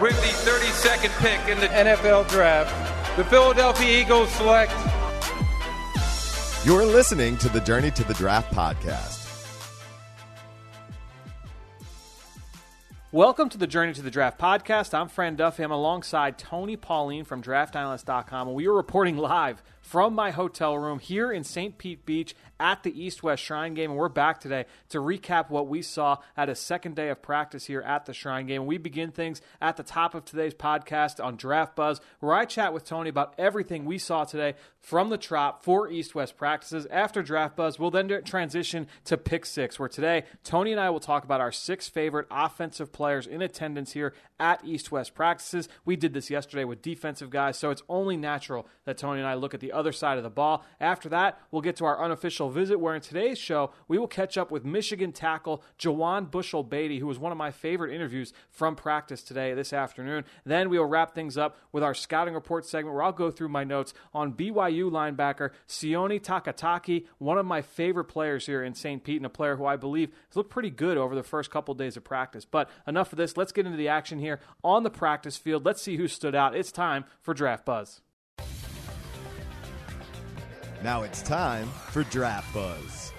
with 0.00 0.16
the 0.16 0.50
32nd 0.50 1.10
pick 1.20 1.48
in 1.48 1.60
the 1.60 1.68
NFL 1.68 2.28
Draft, 2.28 3.16
the 3.16 3.24
Philadelphia 3.24 4.00
Eagles 4.00 4.28
select. 4.30 4.72
You're 6.64 6.84
listening 6.84 7.36
to 7.38 7.48
the 7.48 7.60
Journey 7.60 7.90
to 7.92 8.04
the 8.04 8.14
Draft 8.14 8.52
podcast. 8.52 9.20
Welcome 13.12 13.48
to 13.50 13.58
the 13.58 13.68
Journey 13.68 13.92
to 13.92 14.02
the 14.02 14.10
Draft 14.10 14.40
podcast. 14.40 14.92
I'm 14.92 15.06
Fran 15.06 15.36
Duffy. 15.36 15.62
I'm 15.62 15.70
alongside 15.70 16.38
Tony 16.38 16.76
Pauline 16.76 17.24
from 17.24 17.40
DraftAnalyst.com, 17.42 18.48
and 18.48 18.56
we 18.56 18.66
are 18.66 18.72
reporting 18.72 19.16
live 19.16 19.62
from 19.80 20.14
my 20.14 20.32
hotel 20.32 20.76
room 20.76 20.98
here 20.98 21.30
in 21.30 21.44
St. 21.44 21.78
Pete 21.78 22.04
Beach 22.04 22.34
at 22.58 22.82
the 22.82 23.02
East 23.02 23.22
West 23.22 23.42
Shrine 23.42 23.74
Game. 23.74 23.90
And 23.90 23.98
we're 23.98 24.08
back 24.08 24.40
today 24.40 24.66
to 24.90 24.98
recap 24.98 25.50
what 25.50 25.68
we 25.68 25.82
saw 25.82 26.18
at 26.36 26.48
a 26.48 26.54
second 26.54 26.96
day 26.96 27.08
of 27.08 27.22
practice 27.22 27.66
here 27.66 27.80
at 27.82 28.06
the 28.06 28.14
Shrine 28.14 28.46
Game. 28.46 28.66
We 28.66 28.78
begin 28.78 29.10
things 29.10 29.40
at 29.60 29.76
the 29.76 29.82
top 29.82 30.14
of 30.14 30.24
today's 30.24 30.54
podcast 30.54 31.22
on 31.22 31.36
Draft 31.36 31.76
Buzz, 31.76 32.00
where 32.20 32.34
I 32.34 32.44
chat 32.44 32.72
with 32.72 32.84
Tony 32.84 33.10
about 33.10 33.34
everything 33.38 33.84
we 33.84 33.98
saw 33.98 34.24
today 34.24 34.54
from 34.80 35.08
the 35.08 35.18
Trop 35.18 35.64
for 35.64 35.90
East 35.90 36.14
West 36.14 36.36
practices. 36.36 36.86
After 36.90 37.22
Draft 37.22 37.56
Buzz, 37.56 37.78
we'll 37.78 37.90
then 37.90 38.22
transition 38.24 38.86
to 39.06 39.16
Pick 39.16 39.46
Six, 39.46 39.78
where 39.78 39.88
today 39.88 40.24
Tony 40.42 40.72
and 40.72 40.80
I 40.80 40.90
will 40.90 41.00
talk 41.00 41.24
about 41.24 41.40
our 41.40 41.52
six 41.52 41.88
favorite 41.88 42.26
offensive 42.30 42.92
players 42.92 43.26
in 43.26 43.40
attendance 43.40 43.92
here 43.92 44.14
at 44.38 44.64
East 44.64 44.92
West 44.92 45.14
practices. 45.14 45.68
We 45.84 45.96
did 45.96 46.12
this 46.12 46.30
yesterday 46.30 46.64
with 46.64 46.82
defensive 46.82 47.30
guys, 47.30 47.58
so 47.58 47.70
it's 47.70 47.82
only 47.88 48.16
natural 48.16 48.66
that 48.84 48.98
Tony 48.98 49.20
and 49.20 49.28
I 49.28 49.34
look 49.34 49.54
at 49.54 49.60
the 49.60 49.72
other 49.72 49.92
side 49.92 50.18
of 50.18 50.24
the 50.24 50.30
ball. 50.30 50.64
After 50.80 51.08
that, 51.08 51.40
we'll 51.50 51.62
get 51.62 51.76
to 51.76 51.84
our 51.84 52.02
unofficial 52.02 52.50
visit, 52.54 52.80
where 52.80 52.94
in 52.94 53.02
today's 53.02 53.38
show, 53.38 53.72
we 53.88 53.98
will 53.98 54.08
catch 54.08 54.38
up 54.38 54.50
with 54.50 54.64
Michigan 54.64 55.12
tackle 55.12 55.62
Juwann 55.78 56.30
Bushell-Beatty, 56.30 57.00
who 57.00 57.06
was 57.06 57.18
one 57.18 57.32
of 57.32 57.38
my 57.38 57.50
favorite 57.50 57.94
interviews 57.94 58.32
from 58.50 58.76
practice 58.76 59.22
today, 59.22 59.52
this 59.52 59.72
afternoon. 59.72 60.24
Then 60.44 60.70
we 60.70 60.78
will 60.78 60.86
wrap 60.86 61.14
things 61.14 61.36
up 61.36 61.58
with 61.72 61.82
our 61.82 61.94
scouting 61.94 62.34
report 62.34 62.64
segment, 62.64 62.94
where 62.94 63.02
I'll 63.02 63.12
go 63.12 63.30
through 63.30 63.48
my 63.48 63.64
notes 63.64 63.92
on 64.14 64.32
BYU 64.32 64.90
linebacker 64.90 65.50
Sione 65.68 66.22
Takitaki, 66.22 67.06
one 67.18 67.38
of 67.38 67.46
my 67.46 67.60
favorite 67.60 68.04
players 68.04 68.46
here 68.46 68.62
in 68.62 68.74
St. 68.74 69.02
Pete, 69.02 69.16
and 69.16 69.26
a 69.26 69.30
player 69.30 69.56
who 69.56 69.66
I 69.66 69.76
believe 69.76 70.10
has 70.28 70.36
looked 70.36 70.50
pretty 70.50 70.70
good 70.70 70.96
over 70.96 71.14
the 71.14 71.22
first 71.22 71.50
couple 71.50 71.74
days 71.74 71.96
of 71.96 72.04
practice. 72.04 72.44
But 72.44 72.70
enough 72.86 73.12
of 73.12 73.18
this. 73.18 73.36
Let's 73.36 73.52
get 73.52 73.66
into 73.66 73.76
the 73.78 73.88
action 73.88 74.20
here 74.20 74.40
on 74.62 74.84
the 74.84 74.90
practice 74.90 75.36
field. 75.36 75.66
Let's 75.66 75.82
see 75.82 75.96
who 75.96 76.06
stood 76.06 76.34
out. 76.34 76.54
It's 76.54 76.72
time 76.72 77.04
for 77.20 77.34
Draft 77.34 77.64
Buzz. 77.64 78.00
Now 80.84 81.02
it's 81.02 81.22
time 81.22 81.66
for 81.92 82.02
Draft 82.04 82.52
Buzz. 82.52 83.14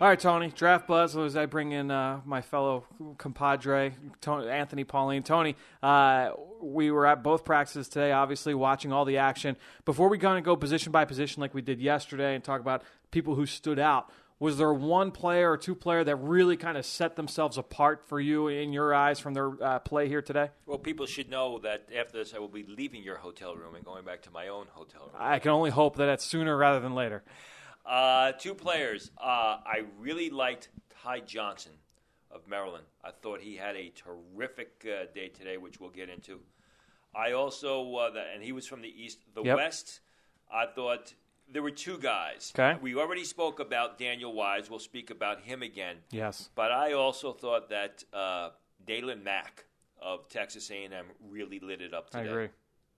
All 0.00 0.06
right, 0.06 0.18
Tony, 0.18 0.52
Draft 0.54 0.86
Buzz. 0.86 1.16
As 1.16 1.36
I 1.36 1.46
bring 1.46 1.72
in 1.72 1.90
uh, 1.90 2.20
my 2.24 2.40
fellow 2.40 2.84
compadre, 3.18 3.94
Tony, 4.20 4.48
Anthony 4.48 4.84
Pauline. 4.84 5.24
Tony, 5.24 5.56
uh, 5.82 6.30
we 6.62 6.92
were 6.92 7.04
at 7.04 7.24
both 7.24 7.44
practices 7.44 7.88
today, 7.88 8.12
obviously 8.12 8.54
watching 8.54 8.92
all 8.92 9.04
the 9.04 9.18
action. 9.18 9.56
Before 9.84 10.08
we 10.08 10.18
kind 10.18 10.38
of 10.38 10.44
go 10.44 10.54
position 10.54 10.92
by 10.92 11.04
position 11.04 11.40
like 11.40 11.52
we 11.52 11.62
did 11.62 11.80
yesterday 11.80 12.36
and 12.36 12.44
talk 12.44 12.60
about 12.60 12.84
people 13.10 13.34
who 13.34 13.44
stood 13.44 13.80
out, 13.80 14.08
was 14.40 14.56
there 14.56 14.72
one 14.72 15.10
player 15.12 15.52
or 15.52 15.58
two 15.58 15.74
player 15.74 16.02
that 16.02 16.16
really 16.16 16.56
kind 16.56 16.78
of 16.78 16.86
set 16.86 17.14
themselves 17.14 17.58
apart 17.58 18.02
for 18.08 18.18
you 18.18 18.48
in 18.48 18.72
your 18.72 18.94
eyes 18.94 19.20
from 19.20 19.34
their 19.34 19.52
uh, 19.62 19.78
play 19.80 20.08
here 20.08 20.22
today? 20.22 20.48
Well, 20.64 20.78
people 20.78 21.04
should 21.04 21.28
know 21.28 21.58
that 21.58 21.88
after 21.96 22.18
this, 22.18 22.32
I 22.34 22.38
will 22.38 22.48
be 22.48 22.64
leaving 22.66 23.02
your 23.02 23.16
hotel 23.16 23.54
room 23.54 23.74
and 23.74 23.84
going 23.84 24.04
back 24.04 24.22
to 24.22 24.30
my 24.30 24.48
own 24.48 24.66
hotel 24.70 25.02
room. 25.02 25.16
I 25.18 25.38
can 25.40 25.50
only 25.50 25.70
hope 25.70 25.96
that 25.96 26.08
it's 26.08 26.24
sooner 26.24 26.56
rather 26.56 26.80
than 26.80 26.94
later. 26.94 27.22
Uh, 27.84 28.32
two 28.32 28.54
players. 28.54 29.10
Uh, 29.18 29.58
I 29.64 29.84
really 29.98 30.30
liked 30.30 30.70
Ty 31.02 31.20
Johnson 31.20 31.72
of 32.30 32.48
Maryland. 32.48 32.84
I 33.04 33.10
thought 33.10 33.40
he 33.40 33.56
had 33.56 33.76
a 33.76 33.90
terrific 33.90 34.86
uh, 34.86 35.04
day 35.14 35.28
today, 35.28 35.58
which 35.58 35.80
we'll 35.80 35.90
get 35.90 36.08
into. 36.08 36.40
I 37.14 37.32
also, 37.32 37.94
uh, 37.96 38.10
the, 38.10 38.22
and 38.34 38.42
he 38.42 38.52
was 38.52 38.66
from 38.66 38.80
the 38.80 38.88
East. 38.88 39.18
The 39.34 39.42
Yep. 39.42 39.56
West, 39.56 40.00
I 40.50 40.64
thought 40.66 41.12
there 41.52 41.62
were 41.62 41.70
two 41.70 41.98
guys. 41.98 42.52
Okay. 42.54 42.78
We 42.80 42.94
already 42.96 43.24
spoke 43.24 43.60
about 43.60 43.98
Daniel 43.98 44.32
Wise. 44.32 44.70
We'll 44.70 44.78
speak 44.78 45.10
about 45.10 45.42
him 45.42 45.62
again. 45.62 45.96
Yes. 46.10 46.50
But 46.54 46.72
I 46.72 46.92
also 46.92 47.32
thought 47.32 47.70
that 47.70 48.04
uh, 48.12 48.50
Daylon 48.86 49.22
Mack 49.22 49.64
of 50.00 50.28
Texas 50.28 50.70
A&M 50.70 51.06
really 51.28 51.60
lit 51.60 51.80
it 51.80 51.92
up 51.92 52.10
today. 52.10 52.24
I 52.24 52.26
agree. 52.26 52.48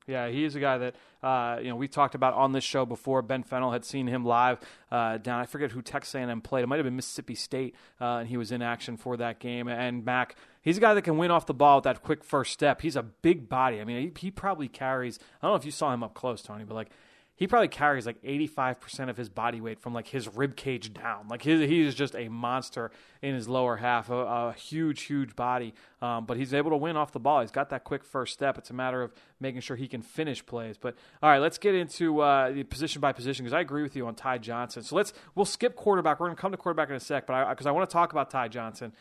Yeah, 0.06 0.28
he's 0.28 0.56
a 0.56 0.60
guy 0.60 0.78
that 0.78 0.96
uh, 1.22 1.58
you 1.62 1.68
know 1.68 1.76
we 1.76 1.86
talked 1.86 2.14
about 2.14 2.34
on 2.34 2.50
this 2.50 2.64
show 2.64 2.84
before. 2.84 3.22
Ben 3.22 3.44
Fennel 3.44 3.70
had 3.70 3.84
seen 3.84 4.08
him 4.08 4.24
live 4.24 4.58
uh, 4.90 5.18
down. 5.18 5.40
I 5.40 5.46
forget 5.46 5.70
who 5.70 5.80
Texas 5.80 6.14
A&M 6.14 6.40
played. 6.40 6.64
It 6.64 6.66
might 6.66 6.76
have 6.76 6.84
been 6.84 6.96
Mississippi 6.96 7.36
State, 7.36 7.76
uh, 8.00 8.16
and 8.16 8.28
he 8.28 8.36
was 8.36 8.50
in 8.50 8.62
action 8.62 8.96
for 8.96 9.16
that 9.18 9.38
game. 9.38 9.68
And 9.68 10.04
Mack, 10.04 10.34
he's 10.60 10.76
a 10.76 10.80
guy 10.80 10.94
that 10.94 11.02
can 11.02 11.18
win 11.18 11.30
off 11.30 11.46
the 11.46 11.54
ball 11.54 11.76
with 11.76 11.84
that 11.84 12.02
quick 12.02 12.24
first 12.24 12.52
step. 12.52 12.80
He's 12.80 12.96
a 12.96 13.02
big 13.02 13.48
body. 13.48 13.80
I 13.80 13.84
mean, 13.84 14.12
he, 14.16 14.26
he 14.26 14.30
probably 14.32 14.66
carries. 14.66 15.20
I 15.40 15.46
don't 15.46 15.52
know 15.52 15.56
if 15.56 15.64
you 15.64 15.70
saw 15.70 15.94
him 15.94 16.02
up 16.02 16.14
close, 16.14 16.42
Tony, 16.42 16.64
but 16.64 16.74
like 16.74 16.90
he 17.34 17.46
probably 17.46 17.68
carries 17.68 18.04
like 18.06 18.22
85% 18.22 19.08
of 19.08 19.16
his 19.16 19.28
body 19.28 19.60
weight 19.60 19.80
from 19.80 19.94
like 19.94 20.08
his 20.08 20.28
rib 20.28 20.54
cage 20.54 20.92
down. 20.92 21.28
Like 21.28 21.42
his, 21.42 21.60
he 21.68 21.80
is 21.80 21.94
just 21.94 22.14
a 22.14 22.28
monster 22.28 22.90
in 23.22 23.34
his 23.34 23.48
lower 23.48 23.76
half, 23.76 24.10
a, 24.10 24.14
a 24.14 24.52
huge, 24.52 25.02
huge 25.02 25.34
body. 25.34 25.74
Um, 26.02 26.26
but 26.26 26.36
he's 26.36 26.52
able 26.52 26.70
to 26.70 26.76
win 26.76 26.96
off 26.96 27.12
the 27.12 27.20
ball. 27.20 27.40
He's 27.40 27.50
got 27.50 27.70
that 27.70 27.84
quick 27.84 28.04
first 28.04 28.34
step. 28.34 28.58
It's 28.58 28.70
a 28.70 28.74
matter 28.74 29.02
of 29.02 29.12
making 29.40 29.62
sure 29.62 29.76
he 29.76 29.88
can 29.88 30.02
finish 30.02 30.44
plays. 30.44 30.76
But 30.76 30.94
all 31.22 31.30
right, 31.30 31.38
let's 31.38 31.58
get 31.58 31.74
into 31.74 32.20
uh, 32.20 32.52
the 32.52 32.64
position 32.64 33.00
by 33.00 33.12
position 33.12 33.44
because 33.44 33.54
I 33.54 33.60
agree 33.60 33.82
with 33.82 33.96
you 33.96 34.06
on 34.06 34.14
Ty 34.14 34.38
Johnson. 34.38 34.82
So 34.82 34.94
let's 34.94 35.14
we'll 35.34 35.46
skip 35.46 35.74
quarterback. 35.74 36.20
We're 36.20 36.26
going 36.26 36.36
to 36.36 36.40
come 36.40 36.52
to 36.52 36.58
quarterback 36.58 36.90
in 36.90 36.96
a 36.96 37.00
sec, 37.00 37.26
but 37.26 37.48
because 37.48 37.66
I, 37.66 37.70
I 37.70 37.72
want 37.72 37.88
to 37.88 37.92
talk 37.92 38.12
about 38.12 38.30
Ty 38.30 38.48
Johnson 38.48 38.92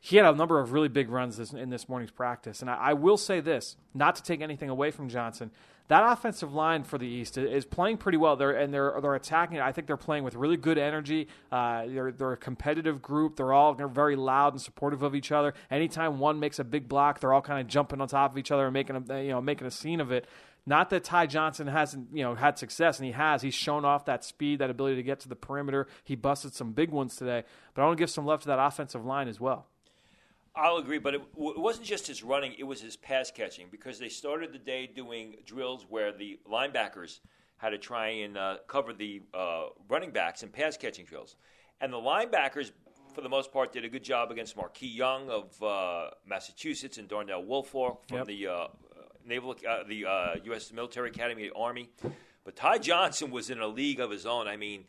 he 0.00 0.16
had 0.16 0.26
a 0.26 0.36
number 0.36 0.60
of 0.60 0.72
really 0.72 0.88
big 0.88 1.10
runs 1.10 1.36
this, 1.36 1.52
in 1.52 1.70
this 1.70 1.88
morning's 1.88 2.10
practice. 2.10 2.60
And 2.60 2.70
I, 2.70 2.74
I 2.74 2.92
will 2.92 3.16
say 3.16 3.40
this, 3.40 3.76
not 3.94 4.16
to 4.16 4.22
take 4.22 4.40
anything 4.40 4.68
away 4.68 4.90
from 4.90 5.08
Johnson, 5.08 5.50
that 5.88 6.02
offensive 6.04 6.52
line 6.52 6.82
for 6.82 6.98
the 6.98 7.06
East 7.06 7.38
is 7.38 7.64
playing 7.64 7.98
pretty 7.98 8.18
well. 8.18 8.34
They're 8.34 8.50
and 8.50 8.74
they're 8.74 8.98
they're 9.00 9.14
attacking. 9.14 9.60
I 9.60 9.70
think 9.70 9.86
they're 9.86 9.96
playing 9.96 10.24
with 10.24 10.34
really 10.34 10.56
good 10.56 10.78
energy. 10.78 11.28
Uh, 11.52 11.86
they're 11.86 12.10
they're 12.10 12.32
a 12.32 12.36
competitive 12.36 13.00
group. 13.00 13.36
They're 13.36 13.52
all 13.52 13.74
they're 13.74 13.86
very 13.86 14.16
loud 14.16 14.52
and 14.52 14.60
supportive 14.60 15.02
of 15.02 15.14
each 15.14 15.30
other. 15.30 15.54
Anytime 15.70 16.18
one 16.18 16.40
makes 16.40 16.58
a 16.58 16.64
big 16.64 16.88
block, 16.88 17.20
they're 17.20 17.32
all 17.32 17.42
kind 17.42 17.60
of 17.60 17.68
jumping 17.68 18.00
on 18.00 18.08
top 18.08 18.32
of 18.32 18.38
each 18.38 18.50
other 18.50 18.64
and 18.66 18.72
making 18.72 18.96
a 18.96 19.22
you 19.22 19.30
know 19.30 19.40
making 19.40 19.66
a 19.66 19.70
scene 19.70 20.00
of 20.00 20.10
it. 20.10 20.26
Not 20.68 20.90
that 20.90 21.04
Ty 21.04 21.26
Johnson 21.26 21.68
hasn't, 21.68 22.08
you 22.12 22.24
know, 22.24 22.34
had 22.34 22.58
success, 22.58 22.98
and 22.98 23.06
he 23.06 23.12
has. 23.12 23.40
He's 23.40 23.54
shown 23.54 23.84
off 23.84 24.06
that 24.06 24.24
speed, 24.24 24.58
that 24.58 24.68
ability 24.68 24.96
to 24.96 25.04
get 25.04 25.20
to 25.20 25.28
the 25.28 25.36
perimeter. 25.36 25.86
He 26.02 26.16
busted 26.16 26.54
some 26.54 26.72
big 26.72 26.90
ones 26.90 27.14
today, 27.14 27.44
but 27.72 27.82
I 27.82 27.84
want 27.84 27.96
to 27.96 28.02
give 28.02 28.10
some 28.10 28.26
love 28.26 28.40
to 28.42 28.48
that 28.48 28.58
offensive 28.58 29.04
line 29.04 29.28
as 29.28 29.38
well. 29.38 29.68
I'll 30.56 30.78
agree, 30.78 30.98
but 30.98 31.14
it, 31.14 31.32
w- 31.34 31.50
it 31.52 31.58
wasn't 31.60 31.86
just 31.86 32.06
his 32.06 32.22
running; 32.22 32.54
it 32.58 32.64
was 32.64 32.80
his 32.80 32.96
pass 32.96 33.30
catching 33.30 33.66
because 33.70 33.98
they 33.98 34.08
started 34.08 34.52
the 34.52 34.58
day 34.58 34.86
doing 34.86 35.36
drills 35.44 35.84
where 35.88 36.12
the 36.12 36.38
linebackers 36.50 37.20
had 37.58 37.70
to 37.70 37.78
try 37.78 38.08
and 38.08 38.36
uh, 38.38 38.56
cover 38.66 38.92
the 38.92 39.22
uh, 39.34 39.66
running 39.88 40.10
backs 40.10 40.42
in 40.42 40.48
pass 40.48 40.76
catching 40.76 41.04
drills, 41.04 41.36
and 41.80 41.92
the 41.92 41.96
linebackers, 41.98 42.70
for 43.14 43.20
the 43.20 43.28
most 43.28 43.52
part, 43.52 43.72
did 43.72 43.84
a 43.84 43.88
good 43.88 44.04
job 44.04 44.30
against 44.30 44.56
Marquis 44.56 44.86
Young 44.88 45.28
of 45.30 45.62
uh, 45.62 46.10
Massachusetts 46.26 46.98
and 46.98 47.06
Darnell 47.08 47.44
Woolfolk 47.44 48.06
from 48.08 48.18
Yep. 48.18 48.26
the 48.26 48.46
uh, 48.46 48.66
naval, 49.26 49.54
uh, 49.68 49.82
the 49.88 50.04
uh, 50.06 50.34
U.S. 50.44 50.72
Military 50.72 51.10
Academy 51.10 51.50
Army. 51.54 51.90
But 52.44 52.56
Ty 52.56 52.78
Johnson 52.78 53.30
was 53.30 53.50
in 53.50 53.60
a 53.60 53.66
league 53.66 54.00
of 54.00 54.10
his 54.10 54.24
own. 54.24 54.46
I 54.48 54.56
mean, 54.56 54.84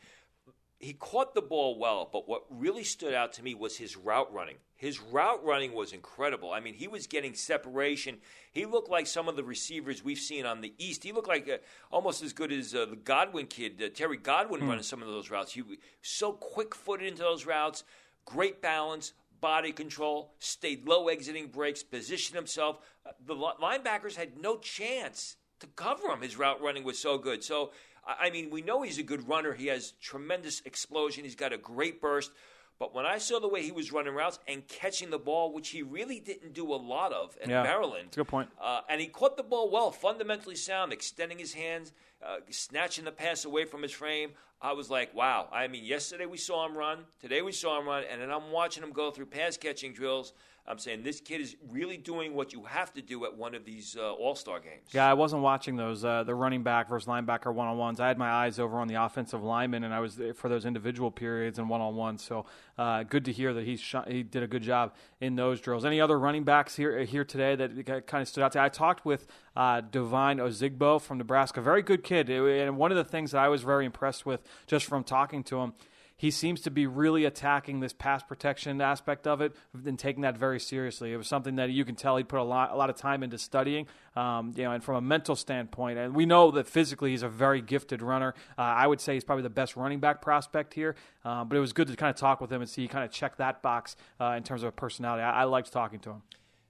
he 0.79 0.93
caught 0.93 1.33
the 1.33 1.41
ball 1.41 1.79
well, 1.79 2.07
but 2.11 2.27
what 2.29 2.43
really 2.49 2.83
stood 2.83 3.13
out 3.13 3.33
to 3.33 3.43
me 3.43 3.55
was 3.55 3.77
his 3.77 3.97
route 3.97 4.31
running. 4.31 4.57
His 4.77 5.01
route 5.01 5.43
running 5.43 5.73
was 5.73 5.91
incredible. 5.91 6.51
I 6.51 6.59
mean, 6.59 6.75
he 6.75 6.87
was 6.87 7.07
getting 7.07 7.33
separation. 7.33 8.17
He 8.51 8.65
looked 8.65 8.89
like 8.89 9.07
some 9.07 9.27
of 9.27 9.35
the 9.35 9.43
receivers 9.43 10.03
we've 10.03 10.19
seen 10.19 10.45
on 10.45 10.61
the 10.61 10.73
East. 10.77 11.03
He 11.03 11.11
looked 11.11 11.27
like 11.27 11.49
uh, 11.49 11.57
almost 11.91 12.23
as 12.23 12.31
good 12.31 12.51
as 12.51 12.75
uh, 12.75 12.85
the 12.85 12.95
Godwin 12.95 13.47
kid, 13.47 13.81
uh, 13.83 13.89
Terry 13.89 14.17
Godwin, 14.17 14.67
running 14.67 14.83
some 14.83 15.01
of 15.01 15.07
those 15.07 15.31
routes. 15.31 15.53
He 15.53 15.63
was 15.63 15.77
so 16.03 16.31
quick 16.31 16.75
footed 16.75 17.07
into 17.07 17.23
those 17.23 17.47
routes, 17.47 17.83
great 18.25 18.61
balance, 18.61 19.13
body 19.41 19.71
control, 19.71 20.33
stayed 20.37 20.87
low 20.87 21.07
exiting 21.07 21.47
breaks, 21.47 21.81
positioned 21.81 22.35
himself. 22.35 22.77
Uh, 23.03 23.11
the 23.25 23.33
li- 23.33 23.53
linebackers 23.59 24.15
had 24.15 24.39
no 24.39 24.57
chance 24.57 25.37
to 25.59 25.67
cover 25.67 26.07
him. 26.09 26.21
His 26.21 26.37
route 26.37 26.61
running 26.61 26.83
was 26.83 26.99
so 26.99 27.17
good. 27.17 27.43
So, 27.43 27.71
I 28.05 28.27
I 28.27 28.29
mean, 28.29 28.51
we 28.51 28.61
know 28.61 28.83
he's 28.83 28.99
a 28.99 29.03
good 29.03 29.27
runner. 29.27 29.53
He 29.53 29.67
has 29.67 29.93
tremendous 29.99 30.61
explosion. 30.65 31.23
He's 31.23 31.35
got 31.35 31.51
a 31.51 31.57
great 31.57 31.99
burst. 31.99 32.31
But 32.79 32.93
when 32.93 33.05
I 33.05 33.17
saw 33.17 33.39
the 33.39 33.47
way 33.47 33.63
he 33.63 33.71
was 33.71 33.91
running 33.91 34.13
routes 34.13 34.39
and 34.47 34.67
catching 34.67 35.09
the 35.09 35.17
ball, 35.17 35.51
which 35.53 35.69
he 35.69 35.81
really 35.81 36.19
didn't 36.19 36.53
do 36.53 36.71
a 36.73 36.75
lot 36.75 37.11
of 37.11 37.35
in 37.41 37.49
Yeah, 37.49 37.63
Maryland, 37.63 38.07
that's 38.07 38.17
a 38.17 38.19
good 38.19 38.27
point. 38.27 38.49
Uh, 38.61 38.81
and 38.87 39.01
he 39.01 39.07
caught 39.07 39.35
the 39.35 39.43
ball 39.43 39.71
well, 39.71 39.91
fundamentally 39.91 40.55
sound, 40.55 40.93
extending 40.93 41.39
his 41.39 41.53
hands, 41.53 41.91
uh, 42.25 42.37
snatching 42.49 43.05
the 43.05 43.11
pass 43.11 43.45
away 43.45 43.65
from 43.65 43.81
his 43.81 43.91
frame. 43.91 44.31
I 44.61 44.73
was 44.73 44.89
like, 44.89 45.13
wow. 45.15 45.47
I 45.51 45.67
mean, 45.67 45.85
yesterday 45.85 46.25
we 46.25 46.37
saw 46.37 46.65
him 46.65 46.75
run. 46.75 47.05
Today 47.19 47.41
we 47.41 47.51
saw 47.51 47.79
him 47.79 47.87
run. 47.87 48.03
And 48.09 48.21
then 48.21 48.31
I'm 48.31 48.51
watching 48.51 48.83
him 48.83 48.91
go 48.91 49.11
through 49.11 49.27
pass 49.27 49.57
catching 49.57 49.93
drills 49.93 50.33
I'm 50.69 50.79
saying 50.79 51.03
this 51.03 51.21
kid 51.21 51.39
is 51.39 51.55
really 51.69 51.95
doing 51.95 52.33
what 52.33 52.51
you 52.51 52.63
have 52.63 52.93
to 52.95 53.01
do 53.01 53.23
at 53.23 53.37
one 53.37 53.55
of 53.55 53.63
these 53.63 53.95
uh, 53.97 54.11
All 54.11 54.35
Star 54.35 54.59
games. 54.59 54.81
Yeah, 54.91 55.09
I 55.09 55.13
wasn't 55.13 55.41
watching 55.41 55.77
those 55.77 56.03
uh, 56.03 56.23
the 56.23 56.35
running 56.35 56.61
back 56.61 56.89
versus 56.89 57.07
linebacker 57.07 57.53
one 57.53 57.69
on 57.69 57.77
ones. 57.77 58.01
I 58.01 58.07
had 58.09 58.17
my 58.17 58.29
eyes 58.29 58.59
over 58.59 58.77
on 58.79 58.89
the 58.89 58.95
offensive 58.95 59.41
lineman, 59.41 59.85
and 59.85 59.93
I 59.93 60.01
was 60.01 60.17
there 60.17 60.33
for 60.33 60.49
those 60.49 60.65
individual 60.65 61.09
periods 61.09 61.57
and 61.57 61.69
one 61.69 61.79
on 61.79 61.95
ones. 61.95 62.21
So 62.21 62.45
uh, 62.77 63.03
good 63.03 63.23
to 63.25 63.31
hear 63.31 63.53
that 63.53 63.63
he 63.63 63.77
sh- 63.77 63.95
he 64.07 64.23
did 64.23 64.43
a 64.43 64.47
good 64.47 64.61
job 64.61 64.93
in 65.21 65.37
those 65.37 65.61
drills. 65.61 65.85
Any 65.85 66.01
other 66.01 66.19
running 66.19 66.43
backs 66.43 66.75
here 66.75 66.99
here 67.05 67.23
today 67.23 67.55
that 67.55 68.05
kind 68.05 68.21
of 68.21 68.27
stood 68.27 68.43
out 68.43 68.51
to 68.51 68.59
you? 68.59 68.65
I 68.65 68.69
talked 68.69 69.05
with 69.05 69.25
uh, 69.55 69.81
Devine 69.81 70.37
Ozigbo 70.37 71.01
from 71.01 71.17
Nebraska, 71.17 71.61
very 71.61 71.81
good 71.81 72.03
kid, 72.03 72.29
and 72.29 72.77
one 72.77 72.91
of 72.91 72.97
the 72.97 73.05
things 73.05 73.31
that 73.31 73.39
I 73.39 73.47
was 73.47 73.63
very 73.63 73.85
impressed 73.85 74.25
with 74.25 74.41
just 74.65 74.85
from 74.85 75.05
talking 75.05 75.43
to 75.45 75.59
him 75.59 75.73
he 76.17 76.31
seems 76.31 76.61
to 76.61 76.71
be 76.71 76.87
really 76.87 77.25
attacking 77.25 77.79
this 77.79 77.93
pass 77.93 78.23
protection 78.23 78.81
aspect 78.81 79.27
of 79.27 79.39
it 79.39 79.55
and 79.85 79.99
taking 79.99 80.23
that 80.23 80.35
very 80.35 80.59
seriously. 80.59 81.13
It 81.13 81.17
was 81.17 81.27
something 81.27 81.55
that 81.57 81.69
you 81.69 81.85
can 81.85 81.95
tell 81.95 82.17
he 82.17 82.23
put 82.23 82.39
a 82.39 82.43
lot, 82.43 82.71
a 82.71 82.75
lot 82.75 82.89
of 82.89 82.95
time 82.95 83.21
into 83.21 83.37
studying, 83.37 83.85
um, 84.15 84.51
you 84.55 84.63
know, 84.63 84.71
and 84.71 84.83
from 84.83 84.95
a 84.95 85.01
mental 85.01 85.35
standpoint. 85.35 85.99
And 85.99 86.15
we 86.15 86.25
know 86.25 86.49
that 86.51 86.67
physically 86.67 87.11
he's 87.11 87.21
a 87.21 87.29
very 87.29 87.61
gifted 87.61 88.01
runner. 88.01 88.33
Uh, 88.57 88.61
I 88.61 88.87
would 88.87 88.99
say 88.99 89.13
he's 89.13 89.23
probably 89.23 89.43
the 89.43 89.49
best 89.51 89.75
running 89.75 89.99
back 89.99 90.21
prospect 90.21 90.73
here. 90.73 90.95
Uh, 91.23 91.43
but 91.43 91.55
it 91.55 91.59
was 91.59 91.71
good 91.71 91.87
to 91.87 91.95
kind 91.95 92.09
of 92.09 92.15
talk 92.15 92.41
with 92.41 92.51
him 92.51 92.61
and 92.61 92.69
see 92.69 92.87
kind 92.87 93.05
of 93.05 93.11
check 93.11 93.37
that 93.37 93.61
box 93.61 93.95
uh, 94.19 94.33
in 94.37 94.43
terms 94.43 94.63
of 94.63 94.75
personality. 94.75 95.21
I, 95.21 95.41
I 95.41 95.43
liked 95.43 95.71
talking 95.71 95.99
to 95.99 96.09
him. 96.09 96.23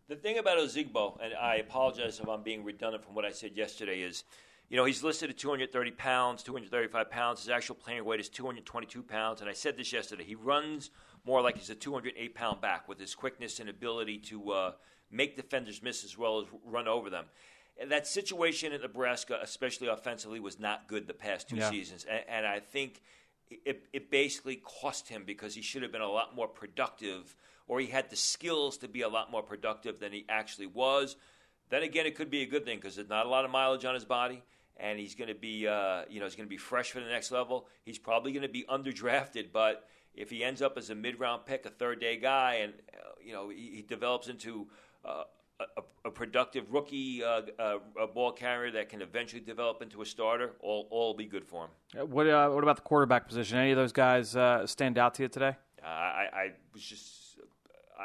The 0.10 0.16
thing 0.16 0.38
about 0.38 0.58
Ozigbo, 0.58 1.20
and 1.22 1.34
I 1.34 1.56
apologize 1.56 2.20
if 2.20 2.28
I'm 2.28 2.42
being 2.42 2.64
redundant 2.64 3.04
from 3.04 3.14
what 3.14 3.26
I 3.26 3.32
said 3.32 3.52
yesterday, 3.56 4.02
is 4.02 4.24
you 4.70 4.76
know, 4.76 4.84
he's 4.84 5.04
listed 5.04 5.30
at 5.30 5.38
230 5.38 5.92
pounds, 5.92 6.44
235 6.44 7.10
pounds. 7.10 7.40
His 7.40 7.50
actual 7.50 7.76
playing 7.76 8.04
weight 8.04 8.20
is 8.20 8.28
222 8.30 9.02
pounds. 9.02 9.40
And 9.40 9.50
I 9.50 9.54
said 9.54 9.78
this 9.78 9.94
yesterday. 9.94 10.26
He 10.26 10.36
runs 10.36 10.92
more 11.26 11.42
like 11.42 11.58
he's 11.58 11.70
a 11.70 11.76
208 11.76 12.36
pound 12.36 12.60
back 12.60 12.88
with 12.88 13.00
his 13.00 13.16
quickness 13.16 13.60
and 13.60 13.70
ability 13.70 14.18
to 14.18 14.52
uh, 14.52 14.72
make 15.10 15.38
defenders 15.38 15.82
miss 15.82 16.04
as 16.04 16.18
well 16.18 16.42
as 16.42 16.48
run 16.66 16.88
over 16.88 17.10
them. 17.10 17.26
And 17.80 17.92
that 17.92 18.08
situation 18.08 18.74
in 18.74 18.82
Nebraska, 18.82 19.40
especially 19.42 19.88
offensively, 19.88 20.40
was 20.40 20.60
not 20.60 20.88
good 20.88 21.08
the 21.08 21.14
past 21.14 21.48
two 21.48 21.58
yeah. 21.58 21.70
seasons. 21.70 22.06
And, 22.10 22.24
and 22.28 22.46
I 22.46 22.60
think 22.60 23.02
it, 23.50 23.86
it 23.94 24.12
basically 24.12 24.58
cost 24.58 25.08
him 25.08 25.24
because 25.26 25.56
he 25.56 25.62
should 25.62 25.84
have 25.84 25.92
been 25.94 26.02
a 26.02 26.10
lot 26.10 26.36
more 26.36 26.48
productive, 26.48 27.36
or 27.68 27.80
he 27.80 27.88
had 27.88 28.10
the 28.10 28.16
skills 28.18 28.78
to 28.80 28.90
be 28.90 29.02
a 29.02 29.10
lot 29.10 29.32
more 29.32 29.44
productive 29.44 30.00
than 30.00 30.12
he 30.12 30.26
actually 30.28 30.66
was. 30.66 31.16
Then 31.70 31.84
again, 31.84 32.06
it 32.06 32.16
could 32.16 32.32
be 32.32 32.42
a 32.42 32.48
good 32.48 32.66
thing 32.66 32.80
because 32.80 32.96
there's 32.96 33.10
not 33.10 33.26
a 33.26 33.30
lot 33.30 33.46
of 33.46 33.52
mileage 33.52 33.86
on 33.86 33.94
his 33.94 34.06
body 34.06 34.42
and 34.80 35.00
he's 35.00 35.16
going 35.16 35.28
to 35.28 35.36
be, 35.36 35.68
uh, 35.68 36.04
you 36.10 36.20
know, 36.20 36.26
he's 36.26 36.36
going 36.36 36.48
to 36.48 36.50
be 36.50 36.58
fresh 36.58 36.92
for 36.92 37.00
the 37.00 37.10
next 37.10 37.32
level. 37.32 37.68
He's 37.84 37.98
probably 37.98 38.32
going 38.32 38.44
to 38.44 38.50
be 38.50 38.64
underdrafted, 38.70 39.48
but 39.52 39.88
if 40.14 40.30
he 40.30 40.44
ends 40.44 40.62
up 40.62 40.78
as 40.78 40.90
a 40.90 40.96
mid-round 40.96 41.46
pick, 41.46 41.66
a 41.66 41.70
third-day 41.70 42.18
guy, 42.18 42.56
and 42.56 42.74
uh, 42.94 43.10
you 43.24 43.34
know 43.34 43.50
he, 43.50 43.72
he 43.76 43.82
develops 43.82 44.28
into 44.28 44.68
uh, 45.06 45.24
a, 45.60 45.82
a, 46.06 46.12
productive 46.12 46.72
rookie 46.72 47.24
uh, 47.24 47.42
uh, 47.60 47.78
a 48.00 48.08
ball 48.08 48.32
carrier 48.32 48.72
that 48.72 48.90
can 48.90 49.02
eventually 49.02 49.42
develop 49.42 49.82
into 49.82 50.02
a 50.02 50.06
starter, 50.06 50.54
all 50.60 50.88
all 50.90 51.14
be 51.14 51.26
good 51.26 51.46
for 51.46 51.66
him. 51.66 52.02
Uh, 52.02 52.06
what 52.06 52.26
what 52.26 52.64
about 52.64 52.76
the 52.76 52.82
quarterback 52.82 53.28
position? 53.28 53.58
Any 53.58 53.72
of 53.72 53.78
those 53.78 53.92
guys 53.92 54.36
stand 54.70 54.98
out 54.98 55.14
to 55.16 55.24
you 55.24 55.30
today? 55.30 55.56
I, 55.84 56.28
I 56.34 56.52
was 56.74 56.84
just 56.84 57.17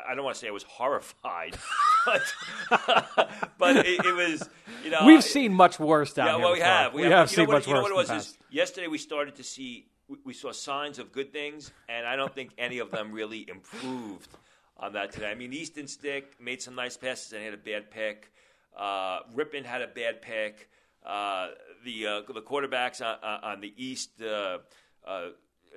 I 0.09 0.15
don't 0.15 0.25
want 0.25 0.37
to 0.37 0.41
say 0.41 0.49
I 0.49 0.53
was 0.53 0.63
horrified, 0.63 1.57
but, 2.07 2.23
but 3.59 3.77
it, 3.77 4.05
it, 4.05 4.15
was, 4.15 4.49
you 4.85 4.91
know. 4.91 5.05
We've 5.05 5.25
seen 5.25 5.53
much 5.53 5.79
worse 5.79 6.13
down 6.13 6.27
yeah, 6.27 6.33
here. 6.33 6.41
well, 6.43 6.53
we 6.53 6.59
before. 6.59 6.73
have. 6.73 6.95
We, 6.95 7.03
we 7.03 7.09
have, 7.09 7.13
have 7.13 7.31
you 7.31 7.37
seen 7.37 7.45
know 7.45 7.49
what, 7.49 7.55
much 7.55 7.67
you 7.67 7.75
know 7.75 7.83
worse. 7.83 7.93
what 7.93 8.11
it 8.11 8.15
was? 8.15 8.27
Is 8.29 8.39
yesterday 8.51 8.87
we 8.89 8.99
started 8.99 9.35
to 9.37 9.43
see, 9.43 9.87
we, 10.09 10.17
we 10.25 10.33
saw 10.33 10.53
signs 10.53 10.99
of 10.99 11.13
good 11.13 11.33
things, 11.33 11.73
and 11.89 12.07
I 12.07 12.17
don't 12.17 12.35
think 12.35 12.53
any 12.59 12.79
of 12.79 12.91
them 12.91 13.13
really 13.13 13.49
improved 13.49 14.31
on 14.79 14.95
that 14.95 15.13
today. 15.13 15.31
I 15.31 15.35
mean, 15.35 15.53
Easton 15.53 15.87
Stick 15.87 16.41
made 16.41 16.63
some 16.63 16.75
nice 16.75 16.97
passes 16.97 17.33
and 17.33 17.43
had 17.43 17.55
a 17.55 17.59
bad 17.59 17.91
pick. 17.91 18.33
Uh, 18.77 19.21
Rypien 19.35 19.65
had 19.65 19.83
a 19.83 19.89
bad 19.89 20.23
pick. 20.23 20.69
Uh, 21.05 21.49
the 21.85 22.07
uh, 22.07 22.21
the 22.33 22.41
quarterbacks 22.41 23.05
on, 23.05 23.19
on 23.43 23.61
the 23.61 23.75
East, 23.77 24.23
uh, 24.23 24.59
uh, 25.07 25.29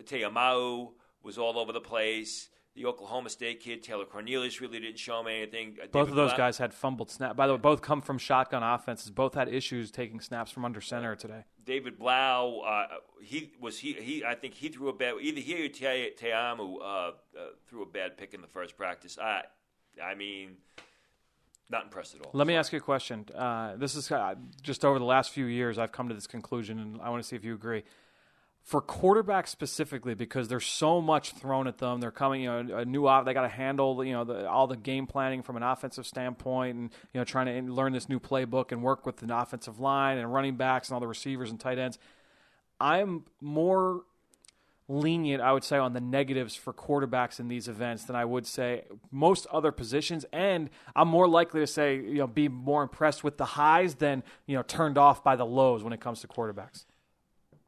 Ta'amu 0.06 0.92
was 1.24 1.38
all 1.38 1.58
over 1.58 1.72
the 1.72 1.82
place 1.82 2.50
the 2.76 2.86
Oklahoma 2.86 3.30
State 3.30 3.62
kid, 3.62 3.82
Taylor 3.84 4.06
Cornelius, 4.06 4.60
really 4.60 4.80
didn't 4.80 5.00
show 5.00 5.22
him 5.22 5.28
anything. 5.28 5.78
Uh, 5.82 5.88
both 5.92 6.10
of 6.10 6.16
those 6.16 6.34
guys 6.34 6.58
had 6.58 6.74
fumbled 6.74 7.10
snaps. 7.10 7.36
By 7.36 7.48
the 7.48 7.54
way, 7.54 7.60
both 7.60 7.82
come 7.82 8.02
from 8.02 8.18
shotgun 8.18 8.64
offenses. 8.64 9.12
Both 9.12 9.34
had 9.34 9.48
issues 9.48 9.92
taking 9.92 10.20
snaps 10.20 10.52
from 10.52 10.66
under 10.66 10.82
center 10.82 11.16
today. 11.16 11.46
David 11.66 11.98
Blough, 11.98 12.62
uh, 12.62 12.88
he 13.22 13.54
was 13.60 13.80
he, 13.80 13.94
he 13.94 14.26
I 14.26 14.36
think 14.36 14.54
he 14.54 14.68
threw 14.68 14.90
a 14.90 14.94
bad 14.94 15.16
either 15.22 15.40
he 15.40 15.66
or 15.66 15.70
Te, 15.70 16.12
Ta'amu 16.18 16.80
uh, 16.80 16.84
uh, 16.84 17.12
threw 17.68 17.82
a 17.82 17.86
bad 17.86 18.18
pick 18.18 18.34
in 18.34 18.42
the 18.42 18.48
first 18.48 18.78
practice. 18.78 19.18
I 19.18 19.44
I 20.04 20.14
mean, 20.16 20.58
not 21.70 21.86
impressed 21.86 22.14
at 22.16 22.22
all. 22.22 22.32
Let 22.34 22.46
me 22.46 22.56
ask 22.56 22.74
you 22.74 22.78
a 22.78 22.82
question. 22.82 23.26
Uh, 23.34 23.78
this 23.78 23.96
is 23.96 24.12
uh, 24.12 24.36
just 24.62 24.84
over 24.84 25.00
the 25.00 25.06
last 25.06 25.32
few 25.32 25.46
years 25.46 25.78
I've 25.78 25.94
come 25.94 26.10
to 26.10 26.16
this 26.16 26.28
conclusion, 26.28 26.80
and 26.80 27.02
I 27.02 27.10
want 27.10 27.24
to 27.24 27.28
see 27.28 27.38
if 27.38 27.46
you 27.46 27.54
agree 27.56 27.84
for 28.66 28.82
quarterbacks 28.82 29.50
specifically 29.50 30.16
because 30.16 30.48
there's 30.48 30.66
so 30.66 31.00
much 31.00 31.34
thrown 31.34 31.68
at 31.68 31.78
them. 31.78 32.00
They're 32.00 32.10
coming, 32.10 32.42
you 32.42 32.50
know, 32.50 32.78
a 32.78 32.84
new 32.84 33.06
off. 33.06 33.24
they 33.24 33.34
got 33.36 33.44
to 33.44 33.48
handle, 33.48 34.04
you 34.04 34.14
know, 34.14 34.24
the, 34.24 34.50
all 34.50 34.66
the 34.66 34.76
game 34.76 35.06
planning 35.06 35.44
from 35.44 35.56
an 35.56 35.62
offensive 35.62 36.08
standpoint, 36.08 36.76
and 36.76 36.90
you 37.14 37.22
know, 37.22 37.24
trying 37.24 37.46
to 37.46 37.72
learn 37.72 37.94
this 37.94 38.10
new 38.10 38.20
playbook 38.20 38.72
and 38.72 38.82
work 38.82 39.06
with 39.06 39.18
the 39.18 39.38
offensive 39.38 39.80
line 39.80 40.18
and 40.18 40.34
running 40.34 40.56
backs 40.56 40.90
and 40.90 40.96
all 40.96 41.00
the 41.00 41.08
receivers 41.08 41.52
and 41.52 41.60
tight 41.60 41.78
ends. 41.78 42.00
I'm 42.80 43.26
more 43.40 44.02
lenient, 44.88 45.44
I 45.44 45.54
would 45.54 45.64
say, 45.64 45.78
on 45.78 45.94
the 45.94 46.02
negatives 46.02 46.56
for 46.56 46.74
quarterbacks 46.74 47.40
in 47.40 47.48
these 47.50 47.68
events 47.68 48.06
than 48.06 48.16
I 48.16 48.26
would 48.26 48.48
say 48.48 48.86
most 49.12 49.46
other 49.52 49.72
positions, 49.72 50.26
and 50.34 50.72
I'm 50.96 51.08
more 51.08 51.28
likely 51.28 51.60
to 51.60 51.68
say, 51.68 51.98
you 51.98 52.16
know, 52.16 52.28
be 52.28 52.50
more 52.50 52.82
impressed 52.82 53.24
with 53.24 53.38
the 53.38 53.46
highs 53.46 53.94
than 53.96 54.24
you 54.48 54.56
know 54.58 54.64
turned 54.64 54.98
off 54.98 55.24
by 55.24 55.36
the 55.36 55.46
lows 55.46 55.84
when 55.84 55.94
it 55.94 56.02
comes 56.02 56.22
to 56.22 56.28
quarterbacks. 56.28 56.86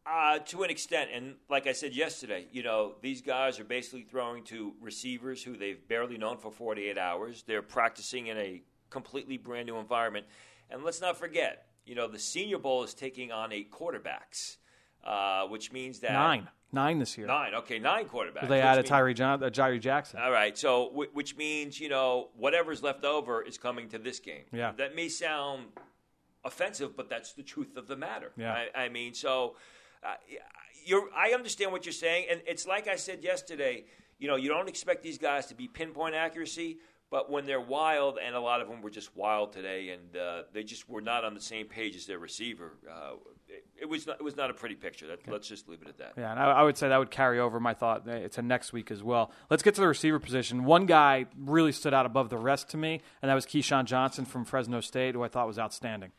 Uh, 0.10 0.40
to 0.40 0.64
an 0.64 0.70
extent, 0.70 1.10
and 1.14 1.36
like 1.50 1.68
I 1.68 1.74
said 1.74 1.94
yesterday, 1.94 2.46
you 2.54 2.64
know 2.64 2.94
these 3.02 3.22
guys 3.22 3.60
are 3.60 3.66
basically 3.66 4.04
throwing 4.04 4.44
to 4.46 4.74
receivers 4.82 5.44
who 5.44 5.58
they've 5.58 5.86
barely 5.90 6.18
known 6.18 6.38
for 6.38 6.50
48 6.50 6.98
hours. 6.98 7.44
They're 7.46 7.62
practicing 7.62 8.28
in 8.28 8.38
a 8.38 8.62
completely 8.90 9.38
brand 9.38 9.68
new 9.68 9.78
environment, 9.78 10.26
and 10.70 10.84
let's 10.84 11.02
not 11.02 11.18
forget, 11.18 11.68
you 11.86 11.94
know, 11.94 12.08
the 12.08 12.20
Senior 12.20 12.58
Bowl 12.58 12.84
is 12.84 12.94
taking 12.94 13.34
on 13.34 13.52
eight 13.52 13.70
quarterbacks, 13.70 14.58
uh, 15.04 15.44
which 15.48 15.74
means 15.74 16.00
that 16.00 16.14
nine, 16.14 16.48
nine 16.72 17.00
this 17.00 17.18
year. 17.18 17.28
Nine, 17.28 17.54
okay, 17.56 17.78
nine 17.78 18.06
quarterbacks. 18.06 18.48
They 18.48 18.62
added 18.62 18.86
Tyree 18.86 19.14
John, 19.14 19.44
uh, 19.44 19.50
Jackson. 19.50 20.22
All 20.22 20.32
right, 20.32 20.58
so 20.58 20.88
w- 20.90 21.12
which 21.12 21.36
means 21.36 21.82
you 21.82 21.90
know 21.90 22.30
whatever's 22.38 22.82
left 22.82 23.04
over 23.04 23.42
is 23.42 23.58
coming 23.58 23.90
to 23.90 23.98
this 23.98 24.20
game. 24.20 24.46
Yeah, 24.54 24.72
that 24.78 24.96
may 24.96 25.10
sound 25.10 25.66
offensive, 26.46 26.96
but 26.96 27.10
that's 27.10 27.34
the 27.34 27.44
truth 27.44 27.76
of 27.76 27.88
the 27.88 27.98
matter. 27.98 28.32
Yeah, 28.38 28.54
I, 28.74 28.84
I 28.84 28.90
mean, 28.90 29.14
so 29.14 29.58
uh, 30.04 30.96
I 31.16 31.32
understand 31.34 31.72
what 31.72 31.86
you're 31.86 31.94
saying, 31.94 32.28
and 32.30 32.42
it's 32.48 32.68
like 32.68 32.88
I 32.88 32.96
said 32.96 33.24
yesterday. 33.24 33.86
You 34.20 34.28
know, 34.28 34.36
you 34.36 34.50
don't 34.50 34.68
expect 34.68 35.04
these 35.04 35.20
guys 35.20 35.46
to 35.48 35.56
be 35.56 35.68
pinpoint 35.68 36.16
accuracy, 36.16 36.80
but 37.10 37.32
when 37.32 37.46
they're 37.46 37.62
wild, 37.62 38.18
and 38.24 38.36
a 38.36 38.40
lot 38.40 38.62
of 38.62 38.68
them 38.68 38.82
were 38.82 38.90
just 38.90 39.16
wild 39.16 39.54
today, 39.54 39.90
and 39.90 40.18
uh, 40.18 40.44
they 40.54 40.64
just 40.64 40.90
were 40.90 41.02
not 41.02 41.24
on 41.24 41.34
the 41.34 41.42
same 41.42 41.68
page 41.68 41.96
as 41.96 42.06
their 42.06 42.20
receiver. 42.20 42.74
Uh, 42.90 43.14
it, 43.48 43.66
it, 43.82 43.86
was 43.86 44.08
not, 44.08 44.18
it 44.20 44.24
was 44.24 44.36
not 44.36 44.50
a 44.50 44.54
pretty 44.54 44.76
picture. 44.76 45.08
That, 45.08 45.20
okay. 45.20 45.32
Let's 45.32 45.48
just 45.48 45.70
leave 45.70 45.82
it 45.82 45.88
at 45.88 45.98
that. 46.00 46.14
Yeah, 46.18 46.32
and 46.32 46.40
I, 46.40 46.52
I, 46.52 46.64
would 46.64 46.78
say 46.78 46.90
that 46.90 46.98
would 46.98 47.12
carry 47.12 47.40
over 47.40 47.60
my 47.60 47.74
thought 47.74 48.06
to 48.06 48.42
next 48.42 48.74
week 48.74 48.92
as 48.92 49.04
well. 49.04 49.32
Let's 49.50 49.64
get 49.64 49.76
to 49.76 49.82
the 49.82 49.88
receiver 49.88 50.20
position. 50.20 50.66
One 50.66 50.86
guy 50.86 51.28
really 51.38 51.72
stood 51.72 51.94
out 51.94 52.06
above 52.06 52.30
the 52.30 52.38
rest 52.38 52.70
to 52.70 52.78
me, 52.78 53.02
and 53.22 53.30
that 53.30 53.36
was 53.36 53.46
KeeSean 53.46 53.86
Johnson 53.86 54.26
from 54.26 54.44
Fresno 54.44 54.82
State, 54.82 55.16
who 55.16 55.24
I 55.24 55.30
thought 55.30 55.48
was 55.48 55.60
outstanding. 55.60 56.12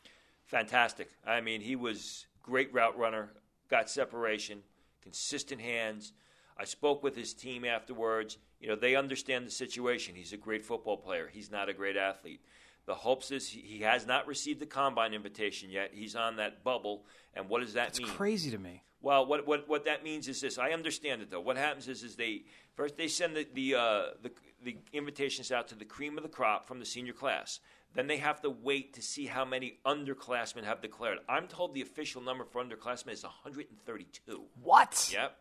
Fantastic. 0.47 1.09
I 1.27 1.41
mean, 1.41 1.61
he 1.61 1.75
was 1.75 2.25
great 2.41 2.73
route 2.73 2.97
runner, 2.97 3.29
got 3.69 3.89
separation, 3.89 4.61
consistent 5.01 5.61
hands. 5.61 6.13
I 6.57 6.65
spoke 6.65 7.03
with 7.03 7.15
his 7.15 7.33
team 7.33 7.63
afterwards. 7.63 8.37
You 8.59 8.67
know, 8.67 8.75
they 8.75 8.95
understand 8.95 9.47
the 9.47 9.51
situation. 9.51 10.15
He's 10.15 10.33
a 10.33 10.37
great 10.37 10.65
football 10.65 10.97
player. 10.97 11.29
He's 11.31 11.51
not 11.51 11.69
a 11.69 11.73
great 11.73 11.95
athlete. 11.95 12.41
The 12.85 12.95
hopes 12.95 13.31
is 13.31 13.47
he 13.47 13.81
has 13.81 14.07
not 14.07 14.27
received 14.27 14.59
the 14.59 14.65
combine 14.65 15.13
invitation 15.13 15.69
yet. 15.69 15.91
He's 15.93 16.15
on 16.15 16.37
that 16.37 16.63
bubble. 16.63 17.05
And 17.33 17.47
what 17.47 17.61
does 17.61 17.73
that 17.73 17.89
That's 17.89 17.99
mean? 17.99 18.09
crazy 18.09 18.51
to 18.51 18.57
me. 18.57 18.83
Well, 19.01 19.25
what, 19.25 19.47
what, 19.47 19.69
what 19.69 19.85
that 19.85 20.03
means 20.03 20.27
is 20.27 20.41
this. 20.41 20.57
I 20.57 20.71
understand 20.71 21.21
it 21.21 21.29
though. 21.29 21.39
What 21.39 21.55
happens 21.55 21.87
is 21.87 22.03
is 22.03 22.15
they 22.15 22.43
first 22.75 22.97
they 22.97 23.07
send 23.07 23.35
the 23.35 23.47
the, 23.53 23.75
uh, 23.75 24.01
the 24.21 24.31
the 24.63 24.77
invitations 24.91 25.51
out 25.51 25.69
to 25.69 25.75
the 25.75 25.85
cream 25.85 26.17
of 26.17 26.23
the 26.23 26.29
crop 26.29 26.67
from 26.67 26.79
the 26.79 26.85
senior 26.85 27.13
class. 27.13 27.59
Then 27.95 28.07
they 28.07 28.17
have 28.17 28.41
to 28.41 28.49
wait 28.49 28.93
to 28.93 29.01
see 29.01 29.25
how 29.25 29.45
many 29.45 29.79
underclassmen 29.85 30.63
have 30.63 30.81
declared. 30.81 31.19
I'm 31.27 31.47
told 31.47 31.73
the 31.73 31.81
official 31.81 32.21
number 32.21 32.45
for 32.45 32.63
underclassmen 32.63 33.13
is 33.13 33.23
132. 33.23 34.43
What? 34.61 35.09
Yep. 35.11 35.35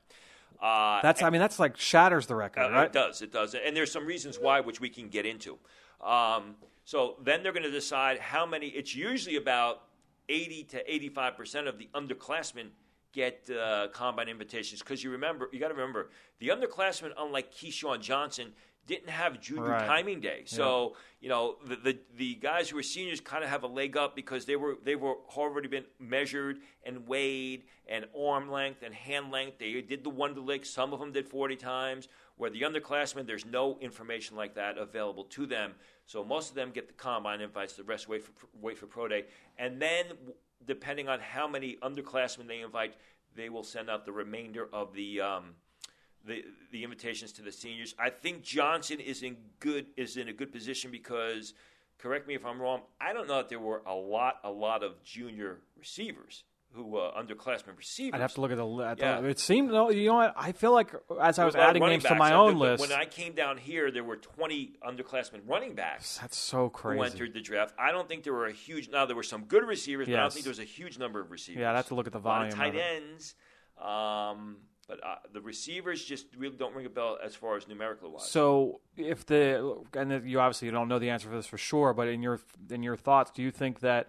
Uh, 0.61 1.01
that's 1.03 1.23
I 1.23 1.31
mean 1.31 1.41
that's 1.41 1.59
like 1.59 1.77
shatters 1.77 2.27
the 2.27 2.35
record, 2.35 2.63
uh, 2.63 2.71
right? 2.71 2.87
It 2.87 2.93
does. 2.93 3.23
It 3.23 3.33
does. 3.33 3.55
And 3.55 3.77
there's 3.77 3.93
some 3.93 4.07
reasons 4.07 4.39
why, 4.41 4.61
which 4.61 4.81
we 4.81 4.89
can 4.89 5.09
get 5.09 5.27
into. 5.27 5.59
Um, 6.03 6.57
so 6.85 7.17
then 7.23 7.43
they're 7.43 7.53
going 7.53 7.65
to 7.65 7.71
decide 7.71 8.19
how 8.19 8.47
many. 8.47 8.69
It's 8.69 8.95
usually 8.95 9.37
about 9.37 9.83
80 10.29 10.65
to 10.65 10.93
85 10.93 11.37
percent 11.37 11.69
of 11.69 11.79
the 11.79 11.89
underclassmen 11.95 12.71
get 13.13 13.49
uh, 13.51 13.89
combine 13.93 14.29
invitations 14.29 14.81
because 14.81 15.03
you 15.03 15.11
remember 15.11 15.49
you 15.53 15.61
got 15.61 15.69
to 15.69 15.75
remember 15.75 16.11
the 16.41 16.49
underclassmen, 16.49 17.11
unlike 17.19 17.53
KeeSean 17.53 18.01
Johnson, 18.01 18.53
didn't 18.89 19.11
have 19.11 19.41
junior 19.41 19.71
Right. 19.71 19.87
timing 19.87 20.21
day. 20.21 20.43
So 20.47 20.97
you 21.21 21.29
know 21.29 21.57
the, 21.65 21.77
the 21.77 21.99
the 22.17 22.35
guys 22.37 22.69
who 22.71 22.77
were 22.77 22.83
seniors 22.83 23.21
kind 23.21 23.45
of 23.45 23.51
have 23.51 23.63
a 23.63 23.69
leg 23.69 23.97
up 23.97 24.17
because 24.17 24.47
they 24.47 24.57
were 24.57 24.77
they 24.83 24.97
were 24.97 25.15
already 25.37 25.69
been 25.69 25.85
measured 26.01 26.59
and 26.85 27.07
weighed 27.07 27.65
and 27.87 28.07
arm 28.19 28.51
length 28.51 28.83
and 28.83 28.93
hand 28.95 29.31
length. 29.31 29.59
They 29.59 29.81
did 29.83 30.03
the 30.03 30.11
Wonderlic. 30.11 30.67
Some 30.67 30.93
of 30.93 30.99
them 31.01 31.13
did 31.13 31.29
40 31.29 31.55
times. 31.57 32.09
Where 32.37 32.51
the 32.51 32.63
underclassmen, 32.63 33.27
there's 33.27 33.45
no 33.45 33.79
information 33.81 34.37
like 34.37 34.55
that 34.55 34.79
available 34.79 35.25
to 35.25 35.45
them. 35.47 35.73
So 36.07 36.25
most 36.25 36.51
of 36.51 36.55
them 36.55 36.71
get 36.71 36.87
the 36.87 36.95
combine 36.95 37.41
invites. 37.41 37.75
The 37.75 37.83
rest 37.85 38.09
wait 38.09 38.23
for 38.25 38.33
wait 38.61 38.79
for 38.79 38.87
pro 38.87 39.09
day, 39.09 39.25
and 39.59 39.81
then 39.83 40.05
depending 40.67 41.09
on 41.09 41.21
how 41.21 41.47
many 41.47 41.77
underclassmen 41.83 42.47
they 42.47 42.61
invite, 42.61 42.95
they 43.35 43.49
will 43.49 43.65
send 43.65 43.91
out 43.91 44.05
the 44.07 44.13
remainder 44.13 44.69
of 44.73 44.95
the. 44.95 45.21
Um, 45.21 45.55
the 46.27 46.45
the 46.73 46.85
invitations 46.85 47.33
to 47.33 47.43
the 47.43 47.53
seniors. 47.53 47.95
I 47.99 48.11
think 48.11 48.43
Johnson 48.43 49.01
is 49.01 49.23
in 49.23 49.37
good 49.61 49.87
is 49.97 50.17
in 50.17 50.29
a 50.29 50.33
good 50.33 50.53
position 50.53 50.91
because 50.91 51.55
correct 51.99 52.27
me 52.27 52.35
if 52.35 52.45
I'm 52.45 52.61
wrong. 52.61 52.83
I 53.01 53.13
don't 53.13 53.29
know 53.29 53.37
that 53.37 53.49
there 53.49 53.61
were 53.61 53.83
a 53.87 53.95
lot 53.95 54.37
a 54.45 54.51
lot 54.51 54.83
of 54.83 55.03
junior 55.03 55.59
receivers 55.77 56.45
who 56.73 56.99
uh, 56.99 57.21
underclassmen 57.21 57.77
receivers. 57.77 58.15
I'd 58.15 58.21
have 58.21 58.35
to 58.35 58.41
look 58.41 58.51
at 58.51 58.57
the 58.59 58.67
list. 58.67 59.01
Yeah. 59.01 59.21
It 59.21 59.39
seemed, 59.39 59.71
no, 59.71 59.91
you 59.91 60.09
know 60.09 60.17
what? 60.17 60.35
I 60.37 60.53
feel 60.53 60.73
like 60.73 60.93
as 61.21 61.39
I 61.39 61.47
was 61.47 61.55
adding 61.55 61.83
names 61.83 62.03
to 62.03 62.11
backs, 62.11 62.19
my 62.19 62.35
uh, 62.35 62.41
own 62.41 62.59
list, 62.59 62.83
When 62.83 62.93
I 62.93 63.07
came 63.07 63.33
down 63.33 63.57
here, 63.57 63.91
there 63.91 64.05
were 64.05 64.17
20 64.17 64.75
underclassmen 64.87 65.41
running 65.47 65.75
backs 65.75 66.19
that's 66.21 66.37
so 66.37 66.65
who 66.65 66.71
crazy. 66.71 67.05
entered 67.13 67.33
the 67.33 67.41
draft. 67.41 67.75
I 67.79 67.91
don't 67.91 68.07
think 68.07 68.23
there 68.23 68.35
were 68.35 68.47
a 68.47 68.53
huge. 68.53 68.91
Now 68.91 69.07
there 69.07 69.17
were 69.17 69.23
some 69.23 69.45
good 69.45 69.65
receivers, 69.65 70.09
but 70.09 70.17
I 70.17 70.21
don't 70.21 70.33
think 70.33 70.45
there 70.45 70.51
was 70.51 70.59
a 70.59 70.65
huge 70.65 70.99
number 70.99 71.21
of 71.21 71.31
receivers. 71.31 71.61
Yeah, 71.61 71.71
I'd 71.71 71.77
have 71.77 71.89
to 71.89 71.95
look 71.95 72.07
at 72.07 72.13
the 72.13 72.19
volume 72.19 72.53
tight 72.53 72.75
ends. 72.77 73.35
Um, 73.81 74.59
but 74.89 75.05
uh, 75.05 75.17
the 75.33 75.41
receivers 75.41 76.03
just 76.03 76.27
really 76.37 76.57
don't 76.57 76.75
ring 76.75 76.87
a 76.87 76.91
bell 76.91 77.19
as 77.23 77.35
far 77.35 77.57
as 77.57 77.69
numerical 77.69 78.11
wise. 78.11 78.29
So, 78.29 78.81
if 78.97 79.27
the 79.27 79.77
and 79.95 80.29
you 80.29 80.41
obviously 80.41 80.67
you 80.67 80.73
don't 80.73 80.89
know 80.89 80.99
the 80.99 81.11
answer 81.11 81.29
for 81.29 81.37
this 81.37 81.47
for 81.47 81.59
sure, 81.59 81.93
but 81.93 82.09
in 82.09 82.23
your 82.23 82.41
in 82.71 82.83
your 82.83 82.97
thoughts, 82.97 83.31
do 83.31 83.43
you 83.43 83.51
think 83.51 83.81
that 83.81 84.09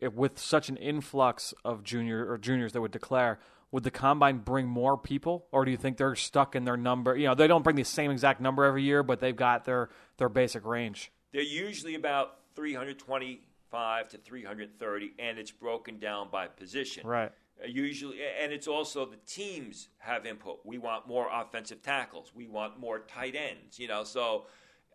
if, 0.00 0.12
with 0.12 0.38
such 0.38 0.68
an 0.68 0.76
influx 0.76 1.54
of 1.64 1.84
junior 1.84 2.28
or 2.30 2.38
juniors 2.38 2.72
that 2.72 2.80
would 2.80 2.90
declare, 2.90 3.38
would 3.70 3.84
the 3.84 3.90
combine 3.90 4.38
bring 4.38 4.66
more 4.66 4.98
people, 4.98 5.46
or 5.52 5.64
do 5.64 5.70
you 5.70 5.76
think 5.76 5.96
they're 5.96 6.16
stuck 6.16 6.56
in 6.56 6.64
their 6.64 6.76
number? 6.76 7.16
You 7.16 7.28
know, 7.28 7.34
they 7.34 7.46
don't 7.46 7.62
bring 7.62 7.76
the 7.76 7.84
same 7.84 8.10
exact 8.10 8.40
number 8.40 8.64
every 8.64 8.82
year, 8.82 9.02
but 9.02 9.20
they've 9.20 9.36
got 9.36 9.64
their 9.64 9.90
their 10.18 10.28
basic 10.28 10.64
range. 10.64 11.12
They're 11.32 11.42
usually 11.42 11.94
about 11.94 12.38
325 12.56 14.08
to 14.08 14.18
330, 14.18 15.14
and 15.18 15.38
it's 15.38 15.50
broken 15.52 16.00
down 16.00 16.30
by 16.32 16.48
position. 16.48 17.06
Right. 17.06 17.30
Usually, 17.64 18.18
and 18.42 18.52
it's 18.52 18.68
also 18.68 19.06
the 19.06 19.16
teams 19.26 19.88
have 19.98 20.26
input. 20.26 20.60
We 20.64 20.76
want 20.76 21.08
more 21.08 21.28
offensive 21.32 21.80
tackles. 21.82 22.32
We 22.34 22.46
want 22.46 22.78
more 22.78 22.98
tight 23.00 23.34
ends. 23.34 23.78
You 23.78 23.88
know, 23.88 24.04
so 24.04 24.46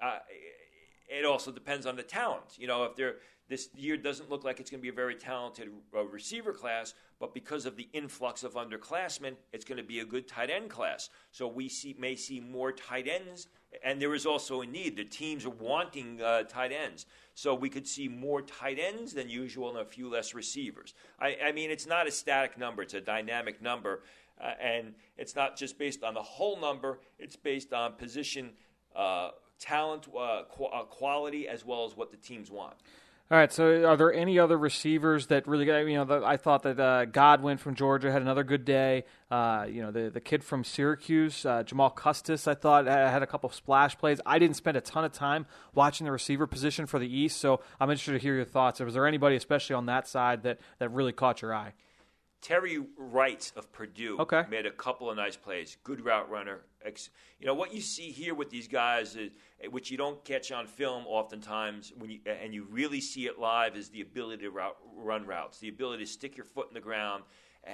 uh, 0.02 0.20
it 1.10 1.26
also 1.26 1.52
depends 1.52 1.86
on 1.86 1.96
the 1.96 2.04
talent. 2.04 2.58
You 2.58 2.68
know, 2.68 2.84
if 2.84 2.96
they're 2.96 3.16
this 3.52 3.68
year 3.76 3.98
doesn't 3.98 4.30
look 4.30 4.46
like 4.46 4.62
it's 4.62 4.72
going 4.72 4.80
to 4.80 4.82
be 4.82 4.88
a 4.88 4.94
very 4.94 5.14
talented 5.14 5.70
uh, 5.94 6.06
receiver 6.06 6.54
class, 6.54 6.94
but 7.20 7.34
because 7.34 7.66
of 7.66 7.76
the 7.76 7.90
influx 7.92 8.46
of 8.46 8.54
underclassmen, 8.54 9.36
it's 9.52 9.66
going 9.66 9.78
to 9.78 9.84
be 9.84 10.00
a 10.00 10.06
good 10.06 10.26
tight 10.26 10.50
end 10.50 10.70
class. 10.70 11.10
So 11.32 11.50
we 11.50 11.68
see 11.68 11.94
may 12.00 12.16
see 12.16 12.40
more 12.40 12.72
tight 12.72 13.10
ends, 13.10 13.48
and 13.84 14.02
there 14.02 14.16
is 14.16 14.26
also 14.26 14.62
a 14.62 14.66
need. 14.66 14.96
The 14.96 15.04
teams 15.04 15.46
are 15.46 15.50
wanting 15.50 16.22
uh, 16.22 16.44
tight 16.44 16.72
ends, 16.72 17.06
so 17.42 17.56
we 17.56 17.70
could 17.70 17.88
see 17.88 18.08
more 18.08 18.44
tight 18.44 18.78
ends 18.80 19.14
than 19.14 19.28
usual 19.28 19.70
and 19.70 19.80
a 19.80 19.86
few 19.86 20.08
less 20.08 20.36
receivers. 20.36 20.94
I, 21.20 21.38
I 21.46 21.52
mean, 21.52 21.72
it's 21.72 21.88
not 21.88 22.06
a 22.06 22.12
static 22.12 22.56
number; 22.56 22.84
it's 22.84 22.94
a 22.94 23.02
dynamic 23.02 23.64
number, 23.64 24.04
uh, 24.40 24.52
and 24.62 24.94
it's 25.18 25.36
not 25.36 25.58
just 25.58 25.80
based 25.80 26.04
on 26.04 26.14
the 26.14 26.22
whole 26.22 26.62
number. 26.62 27.00
It's 27.18 27.36
based 27.36 27.74
on 27.74 27.94
position. 27.94 28.52
Uh, 28.96 29.32
Talent, 29.60 30.08
uh, 30.08 30.44
qu- 30.52 30.66
uh, 30.66 30.84
quality, 30.84 31.48
as 31.48 31.66
well 31.66 31.86
as 31.86 31.96
what 31.96 32.12
the 32.12 32.18
teams 32.18 32.50
want. 32.50 32.74
All 33.32 33.38
right. 33.38 33.54
So, 33.54 33.86
are 33.86 33.96
there 33.96 34.14
any 34.14 34.40
other 34.40 34.58
receivers 34.58 35.28
that 35.28 35.48
really? 35.48 35.66
You 35.66 36.00
know, 36.00 36.04
the, 36.04 36.22
I 36.22 36.36
thought 36.36 36.64
that 36.64 36.78
uh, 36.78 37.06
Godwin 37.06 37.58
from 37.58 37.76
Georgia 37.76 38.12
had 38.12 38.22
another 38.22 38.44
good 38.44 38.66
day. 38.66 39.06
Uh, 39.32 39.66
you 39.70 39.82
know, 39.82 39.90
the 39.90 40.10
the 40.10 40.20
kid 40.20 40.44
from 40.44 40.66
Syracuse, 40.66 41.46
uh, 41.46 41.64
Jamal 41.64 41.92
Custis, 41.92 42.46
I 42.46 42.56
thought 42.56 42.88
had 42.88 43.24
a 43.24 43.28
couple 43.28 43.50
of 43.50 43.56
splash 43.56 43.98
plays. 43.98 44.20
I 44.26 44.38
didn't 44.38 44.58
spend 44.58 44.76
a 44.76 44.82
ton 44.82 45.06
of 45.06 45.14
time 45.14 45.46
watching 45.74 46.04
the 46.04 46.12
receiver 46.12 46.46
position 46.46 46.88
for 46.88 47.00
the 47.00 47.08
East, 47.08 47.40
so 47.40 47.62
I'm 47.80 47.90
interested 47.90 48.12
to 48.12 48.20
hear 48.20 48.36
your 48.36 48.44
thoughts. 48.44 48.82
Was 48.82 48.96
there 48.96 49.08
anybody, 49.08 49.38
especially 49.38 49.76
on 49.76 49.86
that 49.86 50.10
side, 50.10 50.44
that 50.44 50.60
that 50.80 50.90
really 50.92 51.14
caught 51.14 51.42
your 51.42 51.56
eye? 51.56 51.72
Terry 52.42 52.80
Wright 52.98 53.52
of 53.56 53.72
Purdue 53.72 54.18
Okay. 54.20 54.44
made 54.50 54.66
a 54.66 54.72
couple 54.72 55.10
of 55.10 55.16
nice 55.16 55.36
plays. 55.38 55.78
Good 55.84 56.04
route 56.04 56.30
runner. 56.30 56.62
You 57.40 57.46
know 57.46 57.54
what 57.54 57.74
you 57.74 57.82
see 57.82 58.10
here 58.10 58.34
with 58.34 58.50
these 58.50 58.68
guys, 58.68 59.16
is, 59.16 59.30
which 59.70 59.92
you 59.92 59.98
don't 59.98 60.24
catch 60.26 60.52
on 60.52 60.66
film 60.66 61.06
oftentimes, 61.06 61.94
when 61.98 62.10
you 62.10 62.20
and 62.26 62.54
you 62.54 62.66
really 62.70 63.00
see 63.00 63.28
it 63.28 63.38
live, 63.38 63.76
is 63.78 63.90
the 63.90 64.02
ability 64.02 64.44
to 64.44 64.50
route, 64.50 64.76
run 64.96 65.26
routes, 65.26 65.60
the 65.60 65.70
ability 65.70 66.04
to 66.06 66.12
stick 66.12 66.36
your 66.36 66.46
foot 66.46 66.68
in 66.70 66.74
the 66.74 66.80
ground 66.80 67.24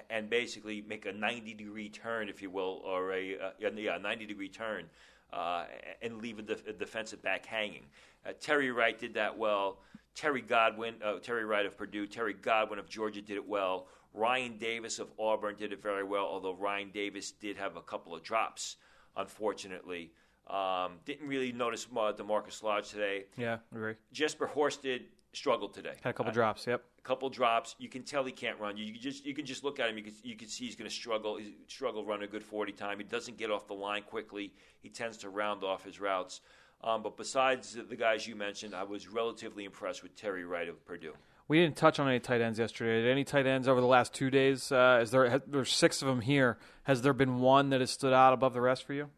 and 0.09 0.29
basically 0.29 0.81
make 0.81 1.05
a 1.05 1.13
90 1.13 1.53
degree 1.53 1.87
turn, 1.87 2.27
if 2.27 2.41
you 2.41 2.49
will, 2.49 2.81
or 2.83 3.13
a 3.13 3.39
uh, 3.39 3.49
yeah, 3.59 3.95
a 3.95 3.99
90 3.99 4.25
degree 4.25 4.49
turn, 4.49 4.85
uh, 5.31 5.63
and 6.01 6.21
leave 6.21 6.39
a, 6.39 6.41
def- 6.41 6.67
a 6.67 6.73
defensive 6.73 7.21
back 7.21 7.45
hanging. 7.45 7.85
Uh, 8.25 8.33
Terry 8.41 8.71
Wright 8.71 8.99
did 8.99 9.13
that 9.13 9.37
well. 9.37 9.79
Terry 10.15 10.41
Godwin, 10.41 10.95
uh, 11.01 11.19
Terry 11.19 11.45
Wright 11.45 11.65
of 11.65 11.77
Purdue, 11.77 12.07
Terry 12.07 12.33
Godwin 12.33 12.79
of 12.79 12.89
Georgia 12.89 13.21
did 13.21 13.37
it 13.37 13.47
well. 13.47 13.87
Ryan 14.17 14.57
Davis 14.57 14.97
of 14.99 15.09
Auburn 15.19 15.55
did 15.55 15.71
it 15.71 15.81
very 15.81 16.03
well, 16.03 16.25
although 16.25 16.53
Ryan 16.55 16.89
Davis 16.91 17.31
did 17.31 17.55
have 17.57 17.75
a 17.75 17.81
couple 17.81 18.15
of 18.15 18.23
drops, 18.23 18.77
unfortunately. 19.15 20.11
Um, 20.47 20.93
didn't 21.05 21.27
really 21.27 21.51
notice 21.51 21.85
uh, 21.91 22.13
DaMarkus 22.13 22.63
Lodge 22.63 22.89
today. 22.89 23.25
Yeah, 23.37 23.57
agree. 23.75 23.93
Jesper 24.13 24.49
Horsted 24.53 25.01
struggled 25.33 25.73
today. 25.73 25.93
Had 26.01 26.11
a 26.11 26.13
couple 26.13 26.31
Uh, 26.31 26.33
drops. 26.33 26.65
Yep. 26.65 26.83
a 26.97 27.01
couple 27.01 27.29
drops. 27.29 27.75
You 27.79 27.89
can 27.89 28.01
tell 28.03 28.23
he 28.23 28.31
can't 28.31 28.57
run. 28.59 28.75
You, 28.77 28.85
you 28.85 28.97
just 28.99 29.25
you 29.25 29.33
can 29.35 29.45
just 29.45 29.63
look 29.63 29.79
at 29.79 29.89
him. 29.89 29.97
You 29.97 30.03
can 30.03 30.13
you 30.23 30.35
can 30.35 30.47
see 30.47 30.65
he's 30.65 30.75
going 30.75 30.89
to 30.89 30.95
struggle. 30.95 31.35
He 31.37 31.55
struggle 31.67 32.03
run 32.05 32.23
a 32.23 32.27
good 32.27 32.43
forty 32.43 32.71
time. 32.71 32.97
He 32.97 33.03
doesn't 33.03 33.37
get 33.37 33.51
off 33.51 33.67
the 33.67 33.73
line 33.73 34.03
quickly. 34.03 34.53
He 34.81 34.89
tends 34.89 35.17
to 35.17 35.29
round 35.29 35.63
off 35.63 35.83
his 35.83 35.99
routes. 35.99 36.41
Um, 36.83 37.03
but 37.03 37.17
besides 37.17 37.73
the 37.89 37.95
guys 37.95 38.25
you 38.27 38.35
mentioned, 38.35 38.73
I 38.73 38.83
was 38.83 39.07
relatively 39.09 39.65
impressed 39.65 40.01
with 40.01 40.15
Terry 40.15 40.45
Wright 40.45 40.69
of 40.69 40.83
Purdue. 40.85 41.13
We 41.47 41.59
didn't 41.59 41.77
touch 41.77 41.99
on 41.99 42.09
any 42.09 42.19
tight 42.19 42.41
ends 42.41 42.59
yesterday. 42.59 43.03
Did 43.03 43.11
any 43.11 43.23
tight 43.23 43.45
ends 43.45 43.67
over 43.67 43.79
the 43.79 43.87
last 43.87 44.13
two 44.13 44.29
days? 44.29 44.71
Uh, 44.71 44.99
is 45.01 45.11
there? 45.11 45.41
There's 45.47 45.71
six 45.71 46.01
of 46.01 46.07
them 46.07 46.21
here. 46.21 46.57
Has 46.83 47.01
there 47.01 47.13
been 47.13 47.39
one 47.39 47.69
that 47.69 47.79
has 47.79 47.91
stood 47.91 48.13
out 48.13 48.33
above 48.33 48.53
the 48.53 48.61
rest 48.61 48.83
for 48.83 48.93
you? 48.93 49.09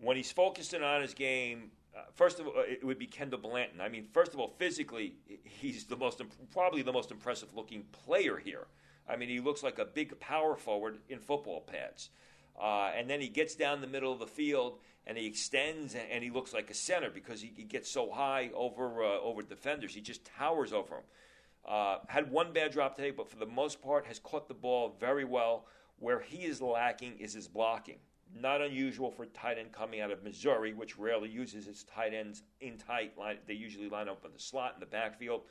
when 0.00 0.16
he's 0.16 0.32
focusing 0.32 0.82
on 0.82 1.02
his 1.02 1.14
game, 1.14 1.70
uh, 1.96 2.02
first 2.14 2.40
of 2.40 2.46
all, 2.46 2.54
it 2.56 2.84
would 2.84 2.98
be 2.98 3.06
Kendall 3.06 3.38
Blanton. 3.38 3.80
I 3.80 3.88
mean, 3.88 4.06
first 4.12 4.32
of 4.34 4.40
all, 4.40 4.54
physically, 4.58 5.14
he's 5.44 5.84
the 5.84 5.96
most 5.96 6.22
probably 6.52 6.82
the 6.82 6.92
most 6.92 7.10
impressive 7.10 7.54
looking 7.54 7.84
player 8.04 8.36
here. 8.36 8.66
I 9.08 9.16
mean, 9.16 9.28
he 9.28 9.40
looks 9.40 9.62
like 9.62 9.78
a 9.78 9.84
big 9.84 10.18
power 10.20 10.56
forward 10.56 10.98
in 11.08 11.18
football 11.18 11.60
pads. 11.60 12.10
Uh, 12.60 12.90
and 12.96 13.08
then 13.08 13.20
he 13.20 13.28
gets 13.28 13.54
down 13.54 13.80
the 13.80 13.86
middle 13.86 14.12
of 14.12 14.18
the 14.18 14.26
field 14.26 14.78
and 15.06 15.16
he 15.16 15.26
extends 15.26 15.94
and, 15.94 16.04
and 16.10 16.22
he 16.22 16.30
looks 16.30 16.52
like 16.52 16.70
a 16.70 16.74
center 16.74 17.08
because 17.08 17.40
he, 17.40 17.52
he 17.56 17.64
gets 17.64 17.90
so 17.90 18.10
high 18.10 18.50
over 18.54 19.02
uh, 19.02 19.18
over 19.20 19.42
defenders. 19.42 19.94
He 19.94 20.00
just 20.00 20.24
towers 20.24 20.72
over 20.72 20.96
them. 20.96 21.04
Uh, 21.66 21.98
had 22.08 22.30
one 22.30 22.52
bad 22.52 22.72
drop 22.72 22.96
today, 22.96 23.10
but 23.10 23.28
for 23.28 23.36
the 23.36 23.46
most 23.46 23.82
part 23.82 24.06
has 24.06 24.18
caught 24.18 24.48
the 24.48 24.54
ball 24.54 24.96
very 24.98 25.24
well. 25.24 25.66
Where 25.98 26.20
he 26.20 26.44
is 26.44 26.62
lacking 26.62 27.18
is 27.18 27.34
his 27.34 27.46
blocking. 27.46 27.98
Not 28.34 28.62
unusual 28.62 29.10
for 29.10 29.26
tight 29.26 29.58
end 29.58 29.72
coming 29.72 30.00
out 30.00 30.10
of 30.10 30.22
Missouri, 30.22 30.72
which 30.72 30.98
rarely 30.98 31.28
uses 31.28 31.66
its 31.66 31.84
tight 31.84 32.14
ends 32.14 32.42
in 32.60 32.78
tight 32.78 33.18
line. 33.18 33.38
They 33.46 33.54
usually 33.54 33.88
line 33.88 34.08
up 34.08 34.24
in 34.24 34.32
the 34.32 34.38
slot 34.38 34.72
in 34.74 34.80
the 34.80 34.86
backfield. 34.86 35.42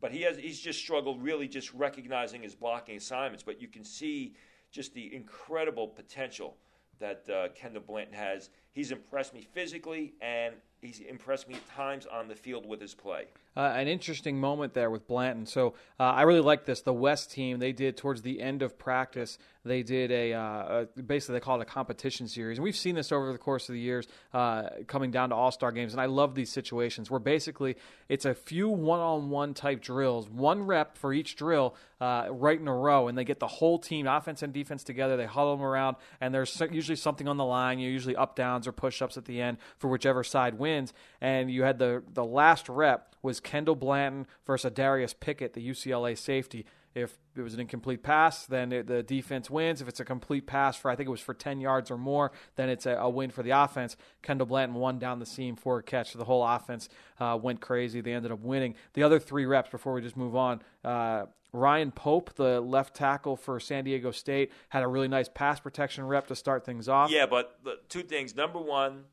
But 0.00 0.12
he 0.12 0.22
has 0.22 0.38
he's 0.38 0.60
just 0.60 0.78
struggled 0.78 1.22
really 1.22 1.48
just 1.48 1.74
recognizing 1.74 2.42
his 2.42 2.54
blocking 2.54 2.96
assignments. 2.96 3.42
But 3.42 3.60
you 3.60 3.68
can 3.68 3.84
see 3.84 4.34
just 4.70 4.94
the 4.94 5.14
incredible 5.14 5.88
potential 5.88 6.56
that 7.00 7.28
uh, 7.28 7.48
Kendall 7.54 7.82
Blanton 7.82 8.14
has. 8.14 8.50
He's 8.72 8.92
impressed 8.92 9.34
me 9.34 9.46
physically, 9.52 10.14
and 10.20 10.54
he's 10.80 11.00
impressed 11.00 11.48
me 11.48 11.56
at 11.56 11.68
times 11.68 12.06
on 12.06 12.28
the 12.28 12.36
field 12.36 12.64
with 12.66 12.80
his 12.80 12.94
play. 12.94 13.26
Uh, 13.56 13.72
an 13.74 13.88
interesting 13.88 14.38
moment 14.38 14.74
there 14.74 14.90
with 14.90 15.08
Blanton. 15.08 15.44
So 15.44 15.74
uh, 15.98 16.04
I 16.04 16.22
really 16.22 16.40
like 16.40 16.66
this. 16.66 16.82
The 16.82 16.92
West 16.92 17.32
team 17.32 17.58
they 17.58 17.72
did 17.72 17.96
towards 17.96 18.22
the 18.22 18.40
end 18.40 18.62
of 18.62 18.78
practice. 18.78 19.38
They 19.64 19.82
did 19.82 20.12
a, 20.12 20.32
uh, 20.32 20.86
a 20.96 21.02
basically 21.02 21.34
they 21.34 21.40
call 21.40 21.60
it 21.60 21.62
a 21.62 21.66
competition 21.66 22.28
series, 22.28 22.58
and 22.58 22.64
we've 22.64 22.76
seen 22.76 22.94
this 22.94 23.12
over 23.12 23.32
the 23.32 23.38
course 23.38 23.68
of 23.68 23.74
the 23.74 23.80
years, 23.80 24.06
uh, 24.32 24.68
coming 24.86 25.10
down 25.10 25.30
to 25.30 25.34
All 25.34 25.50
Star 25.50 25.72
games. 25.72 25.92
And 25.92 26.00
I 26.00 26.06
love 26.06 26.34
these 26.34 26.50
situations 26.50 27.10
where 27.10 27.20
basically 27.20 27.76
it's 28.08 28.24
a 28.24 28.34
few 28.34 28.68
one-on-one 28.68 29.54
type 29.54 29.82
drills, 29.82 30.30
one 30.30 30.62
rep 30.62 30.96
for 30.96 31.12
each 31.12 31.36
drill, 31.36 31.74
uh, 32.00 32.28
right 32.30 32.58
in 32.58 32.68
a 32.68 32.74
row, 32.74 33.08
and 33.08 33.18
they 33.18 33.24
get 33.24 33.40
the 33.40 33.48
whole 33.48 33.78
team, 33.78 34.06
offense 34.06 34.42
and 34.42 34.52
defense, 34.52 34.84
together. 34.84 35.16
They 35.16 35.26
huddle 35.26 35.56
them 35.56 35.66
around, 35.66 35.96
and 36.20 36.32
there's 36.32 36.62
usually 36.70 36.96
something 36.96 37.28
on 37.28 37.36
the 37.36 37.44
line. 37.44 37.78
You 37.78 37.90
usually 37.90 38.16
up 38.16 38.36
downs 38.36 38.66
or 38.66 38.72
push 38.72 39.02
ups 39.02 39.18
at 39.18 39.26
the 39.26 39.42
end 39.42 39.58
for 39.76 39.88
whichever 39.88 40.24
side 40.24 40.54
wins. 40.54 40.94
And 41.20 41.50
you 41.50 41.64
had 41.64 41.78
the 41.78 42.02
the 42.14 42.24
last 42.24 42.68
rep 42.68 43.09
was 43.22 43.40
Kendall 43.40 43.74
Blanton 43.74 44.26
versus 44.46 44.72
Darius 44.72 45.14
Pickett, 45.14 45.54
the 45.54 45.66
UCLA 45.66 46.16
safety. 46.16 46.66
If 46.92 47.18
it 47.36 47.42
was 47.42 47.54
an 47.54 47.60
incomplete 47.60 48.02
pass, 48.02 48.46
then 48.46 48.72
it, 48.72 48.88
the 48.88 49.02
defense 49.02 49.48
wins. 49.48 49.80
If 49.80 49.86
it's 49.86 50.00
a 50.00 50.04
complete 50.04 50.46
pass 50.46 50.76
for, 50.76 50.90
I 50.90 50.96
think 50.96 51.06
it 51.06 51.10
was 51.10 51.20
for 51.20 51.34
10 51.34 51.60
yards 51.60 51.88
or 51.88 51.96
more, 51.96 52.32
then 52.56 52.68
it's 52.68 52.84
a, 52.84 52.96
a 52.96 53.08
win 53.08 53.30
for 53.30 53.44
the 53.44 53.50
offense. 53.50 53.96
Kendall 54.22 54.46
Blanton 54.46 54.76
won 54.76 54.98
down 54.98 55.20
the 55.20 55.26
seam 55.26 55.54
for 55.54 55.78
a 55.78 55.82
catch. 55.84 56.12
The 56.12 56.24
whole 56.24 56.44
offense 56.44 56.88
uh, 57.20 57.38
went 57.40 57.60
crazy. 57.60 58.00
They 58.00 58.12
ended 58.12 58.32
up 58.32 58.40
winning. 58.40 58.74
The 58.94 59.04
other 59.04 59.20
three 59.20 59.46
reps, 59.46 59.70
before 59.70 59.92
we 59.92 60.00
just 60.00 60.16
move 60.16 60.34
on, 60.34 60.62
uh, 60.84 61.26
Ryan 61.52 61.92
Pope, 61.92 62.34
the 62.34 62.60
left 62.60 62.94
tackle 62.94 63.36
for 63.36 63.60
San 63.60 63.84
Diego 63.84 64.10
State, 64.10 64.52
had 64.68 64.82
a 64.82 64.88
really 64.88 65.08
nice 65.08 65.28
pass 65.28 65.60
protection 65.60 66.04
rep 66.06 66.26
to 66.28 66.34
start 66.34 66.64
things 66.64 66.88
off. 66.88 67.10
Yeah, 67.10 67.26
but 67.26 67.58
the 67.62 67.78
two 67.88 68.02
things. 68.02 68.34
Number 68.34 68.60
one, 68.60 69.04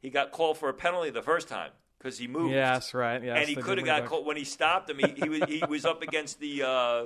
he 0.00 0.10
got 0.10 0.30
called 0.30 0.58
for 0.58 0.68
a 0.68 0.74
penalty 0.74 1.10
the 1.10 1.22
first 1.22 1.48
time 1.48 1.70
because 2.04 2.18
he 2.18 2.26
moved. 2.28 2.52
Yes, 2.54 2.92
right. 2.92 3.22
Yes, 3.24 3.38
and 3.38 3.48
he 3.48 3.56
could 3.56 3.78
have 3.78 3.86
got 3.86 4.04
called 4.04 4.26
when 4.26 4.36
he 4.36 4.44
stopped 4.44 4.90
him. 4.90 4.98
He, 4.98 5.14
he 5.22 5.28
was 5.28 5.40
he 5.48 5.62
was 5.68 5.84
up 5.84 6.02
against 6.02 6.38
the. 6.38 6.62
Uh, 6.62 7.04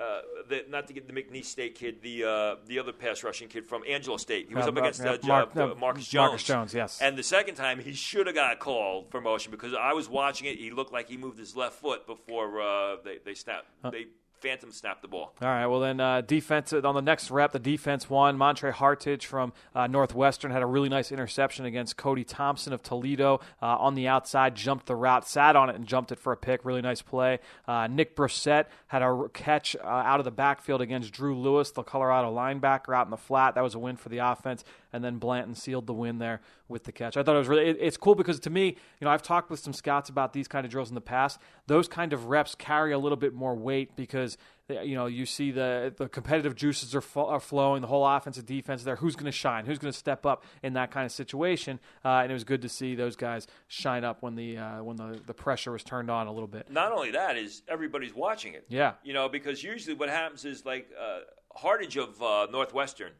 uh, 0.00 0.22
the, 0.48 0.64
not 0.70 0.86
to 0.86 0.94
get 0.94 1.06
the 1.06 1.12
McNeese 1.12 1.44
State 1.46 1.74
kid, 1.74 2.00
the 2.00 2.24
uh, 2.24 2.56
the 2.66 2.78
other 2.78 2.92
pass 2.92 3.22
rushing 3.22 3.48
kid 3.48 3.66
from 3.66 3.82
Angelo 3.86 4.16
State. 4.16 4.48
He 4.48 4.54
was 4.54 4.64
Uh, 4.64 4.68
up 4.70 4.76
against 4.78 5.04
uh, 5.04 5.18
Mark- 5.24 5.54
uh, 5.54 5.74
Marcus 5.74 6.08
Jones. 6.08 6.30
Marcus 6.30 6.44
Jones, 6.44 6.72
yes. 6.74 7.02
And 7.02 7.18
the 7.18 7.22
second 7.22 7.56
time, 7.56 7.80
he 7.80 7.92
should 7.92 8.26
have 8.26 8.36
got 8.36 8.58
called 8.60 9.10
for 9.10 9.20
motion 9.20 9.50
because 9.50 9.74
I 9.74 9.92
was 9.92 10.08
watching 10.08 10.46
it. 10.46 10.56
He 10.58 10.70
looked 10.70 10.92
like 10.92 11.08
he 11.08 11.18
moved 11.18 11.38
his 11.38 11.54
left 11.54 11.74
foot 11.80 12.06
before 12.06 12.62
uh, 12.62 12.96
they 13.04 13.18
they 13.22 13.34
snapped. 13.34 13.66
They 13.90 14.06
phantom 14.40 14.72
snapped 14.72 15.02
the 15.02 15.08
ball. 15.08 15.34
All 15.42 15.48
right. 15.48 15.66
Well, 15.66 15.80
then 15.80 16.00
uh, 16.00 16.22
defense 16.22 16.72
on 16.72 16.94
the 16.94 17.00
next 17.00 17.30
rep, 17.30 17.52
the 17.52 17.58
defense 17.58 18.08
won. 18.08 18.36
Montre 18.36 18.72
Hartage 18.72 19.24
from 19.24 19.52
uh, 19.74 19.86
Northwestern 19.86 20.50
had 20.50 20.62
a 20.62 20.66
really 20.66 20.88
nice 20.88 21.12
interception 21.12 21.64
against 21.64 21.96
Cody 21.96 22.24
Thompson 22.24 22.72
of 22.72 22.82
Toledo 22.82 23.40
uh, 23.62 23.66
on 23.66 23.94
the 23.94 24.08
outside, 24.08 24.54
jumped 24.54 24.86
the 24.86 24.96
route, 24.96 25.26
sat 25.28 25.56
on 25.56 25.70
it, 25.70 25.76
and 25.76 25.86
jumped 25.86 26.12
it 26.12 26.18
for 26.18 26.32
a 26.32 26.36
pick. 26.36 26.64
Really 26.64 26.82
nice 26.82 27.02
play. 27.02 27.38
Uh, 27.68 27.86
Nick 27.86 28.16
Brossette 28.16 28.66
had 28.86 29.02
a 29.02 29.28
catch 29.32 29.76
uh, 29.76 29.86
out 29.86 30.20
of 30.20 30.24
the 30.24 30.30
backfield 30.30 30.80
against 30.80 31.12
Drew 31.12 31.38
Lewis, 31.38 31.70
the 31.70 31.82
Colorado 31.82 32.34
linebacker, 32.34 32.94
out 32.96 33.06
in 33.06 33.10
the 33.10 33.16
flat. 33.16 33.54
That 33.54 33.62
was 33.62 33.74
a 33.74 33.78
win 33.78 33.96
for 33.96 34.08
the 34.08 34.18
offense. 34.18 34.64
And 34.92 35.04
then 35.04 35.18
Blanton 35.18 35.54
sealed 35.54 35.86
the 35.86 35.94
win 35.94 36.18
there 36.18 36.40
with 36.70 36.84
the 36.84 36.92
catch. 36.92 37.16
I 37.16 37.22
thought 37.22 37.34
it 37.34 37.38
was 37.38 37.48
really. 37.48 37.68
It, 37.68 37.76
it's 37.80 37.96
cool 37.96 38.14
because 38.14 38.40
to 38.40 38.50
me, 38.50 38.68
you 38.68 39.04
know, 39.04 39.10
I've 39.10 39.22
talked 39.22 39.50
with 39.50 39.60
some 39.60 39.72
scouts 39.72 40.08
about 40.08 40.32
these 40.32 40.48
kind 40.48 40.64
of 40.64 40.70
drills 40.70 40.88
in 40.88 40.94
the 40.94 41.00
past. 41.00 41.38
Those 41.66 41.88
kind 41.88 42.12
of 42.12 42.26
reps 42.26 42.54
carry 42.54 42.92
a 42.92 42.98
little 42.98 43.16
bit 43.16 43.34
more 43.34 43.54
weight 43.54 43.96
because 43.96 44.38
you 44.68 44.94
know 44.94 45.06
you 45.06 45.26
see 45.26 45.50
the 45.50 45.92
the 45.96 46.08
competitive 46.08 46.54
juices 46.54 46.94
are, 46.94 47.00
fo- 47.00 47.26
are 47.26 47.40
flowing. 47.40 47.82
The 47.82 47.88
whole 47.88 48.06
offensive 48.06 48.46
defense 48.46 48.84
there. 48.84 48.96
Who's 48.96 49.16
going 49.16 49.26
to 49.26 49.32
shine? 49.32 49.66
Who's 49.66 49.78
going 49.78 49.92
to 49.92 49.98
step 49.98 50.24
up 50.24 50.44
in 50.62 50.74
that 50.74 50.90
kind 50.90 51.04
of 51.04 51.12
situation? 51.12 51.80
Uh, 52.04 52.20
and 52.22 52.30
it 52.30 52.34
was 52.34 52.44
good 52.44 52.62
to 52.62 52.68
see 52.68 52.94
those 52.94 53.16
guys 53.16 53.46
shine 53.68 54.04
up 54.04 54.22
when 54.22 54.36
the 54.36 54.56
uh, 54.56 54.82
when 54.82 54.96
the, 54.96 55.20
the 55.26 55.34
pressure 55.34 55.72
was 55.72 55.82
turned 55.82 56.10
on 56.10 56.26
a 56.26 56.32
little 56.32 56.48
bit. 56.48 56.70
Not 56.70 56.92
only 56.92 57.10
that 57.10 57.36
is 57.36 57.62
everybody's 57.68 58.14
watching 58.14 58.54
it. 58.54 58.64
Yeah. 58.68 58.92
You 59.02 59.12
know, 59.12 59.28
because 59.28 59.62
usually 59.62 59.94
what 59.94 60.08
happens 60.08 60.44
is 60.44 60.64
like 60.64 60.88
uh, 60.98 61.20
Hartage 61.58 61.96
of 61.96 62.22
uh, 62.22 62.46
Northwestern, 62.50 63.12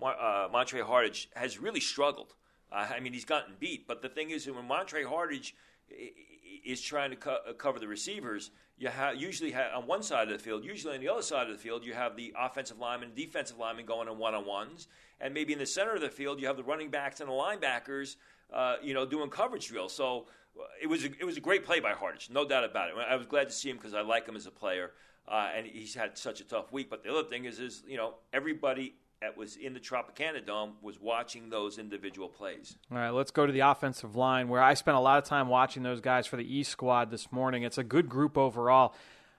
Mar- 0.00 0.20
uh, 0.20 0.48
Montre 0.52 0.82
Hartage, 0.84 1.28
has 1.34 1.58
really 1.58 1.80
struggled. 1.80 2.34
Uh, 2.72 2.86
I 2.94 3.00
mean, 3.00 3.12
he's 3.12 3.24
gotten 3.24 3.54
beat. 3.58 3.86
But 3.86 4.02
the 4.02 4.08
thing 4.08 4.30
is, 4.30 4.46
when 4.46 4.66
Montre 4.66 5.04
Hartage 5.04 5.52
is 6.64 6.80
trying 6.80 7.10
to 7.10 7.16
co- 7.16 7.38
uh, 7.48 7.52
cover 7.52 7.78
the 7.78 7.88
receivers, 7.88 8.50
you 8.78 8.88
have 8.88 9.16
usually 9.16 9.50
have, 9.52 9.72
on 9.74 9.86
one 9.86 10.02
side 10.02 10.28
of 10.28 10.36
the 10.36 10.42
field, 10.42 10.64
usually 10.64 10.94
on 10.94 11.00
the 11.00 11.08
other 11.08 11.22
side 11.22 11.48
of 11.48 11.52
the 11.52 11.62
field, 11.62 11.84
you 11.84 11.94
have 11.94 12.16
the 12.16 12.32
offensive 12.38 12.78
lineman, 12.78 13.10
defensive 13.14 13.58
lineman 13.58 13.86
going 13.86 14.08
on 14.08 14.18
one 14.18 14.34
on 14.34 14.46
ones, 14.46 14.86
and 15.20 15.34
maybe 15.34 15.52
in 15.52 15.58
the 15.58 15.66
center 15.66 15.94
of 15.94 16.00
the 16.00 16.10
field, 16.10 16.40
you 16.40 16.46
have 16.46 16.56
the 16.56 16.62
running 16.62 16.90
backs 16.90 17.20
and 17.20 17.28
the 17.28 17.32
linebackers, 17.32 18.16
uh, 18.52 18.76
you 18.82 18.94
know, 18.94 19.04
doing 19.04 19.30
coverage 19.30 19.66
drills. 19.66 19.92
So 19.92 20.26
uh, 20.58 20.64
it 20.80 20.86
was 20.86 21.04
a, 21.04 21.08
it 21.18 21.24
was 21.24 21.36
a 21.36 21.40
great 21.40 21.64
play 21.64 21.80
by 21.80 21.92
Hartage, 21.92 22.30
no 22.30 22.46
doubt 22.46 22.64
about 22.64 22.90
it. 22.90 22.94
I 22.96 23.16
was 23.16 23.26
glad 23.26 23.48
to 23.48 23.54
see 23.54 23.70
him 23.70 23.76
because 23.76 23.94
I 23.94 24.02
like 24.02 24.28
him 24.28 24.36
as 24.36 24.46
a 24.46 24.50
player, 24.50 24.92
uh, 25.26 25.50
and 25.56 25.66
he's 25.66 25.94
had 25.94 26.16
such 26.16 26.40
a 26.40 26.44
tough 26.44 26.70
week. 26.70 26.88
But 26.88 27.02
the 27.02 27.10
other 27.10 27.28
thing 27.28 27.46
is, 27.46 27.58
is 27.58 27.82
you 27.86 27.96
know, 27.96 28.14
everybody 28.32 28.94
that 29.20 29.36
was 29.36 29.56
in 29.56 29.74
the 29.74 29.80
Tropicana 29.80 30.44
Dome 30.44 30.74
was 30.80 31.00
watching 31.00 31.50
those 31.50 31.78
individual 31.78 32.28
plays. 32.28 32.76
All 32.90 32.98
right, 32.98 33.10
let's 33.10 33.30
go 33.30 33.46
to 33.46 33.52
the 33.52 33.60
offensive 33.60 34.14
line 34.14 34.48
where 34.48 34.62
I 34.62 34.74
spent 34.74 34.96
a 34.96 35.00
lot 35.00 35.18
of 35.18 35.24
time 35.24 35.48
watching 35.48 35.82
those 35.82 36.00
guys 36.00 36.26
for 36.26 36.36
the 36.36 36.56
East 36.56 36.70
squad 36.70 37.10
this 37.10 37.32
morning. 37.32 37.64
It's 37.64 37.78
a 37.78 37.84
good 37.84 38.08
group 38.08 38.38
overall. 38.38 38.94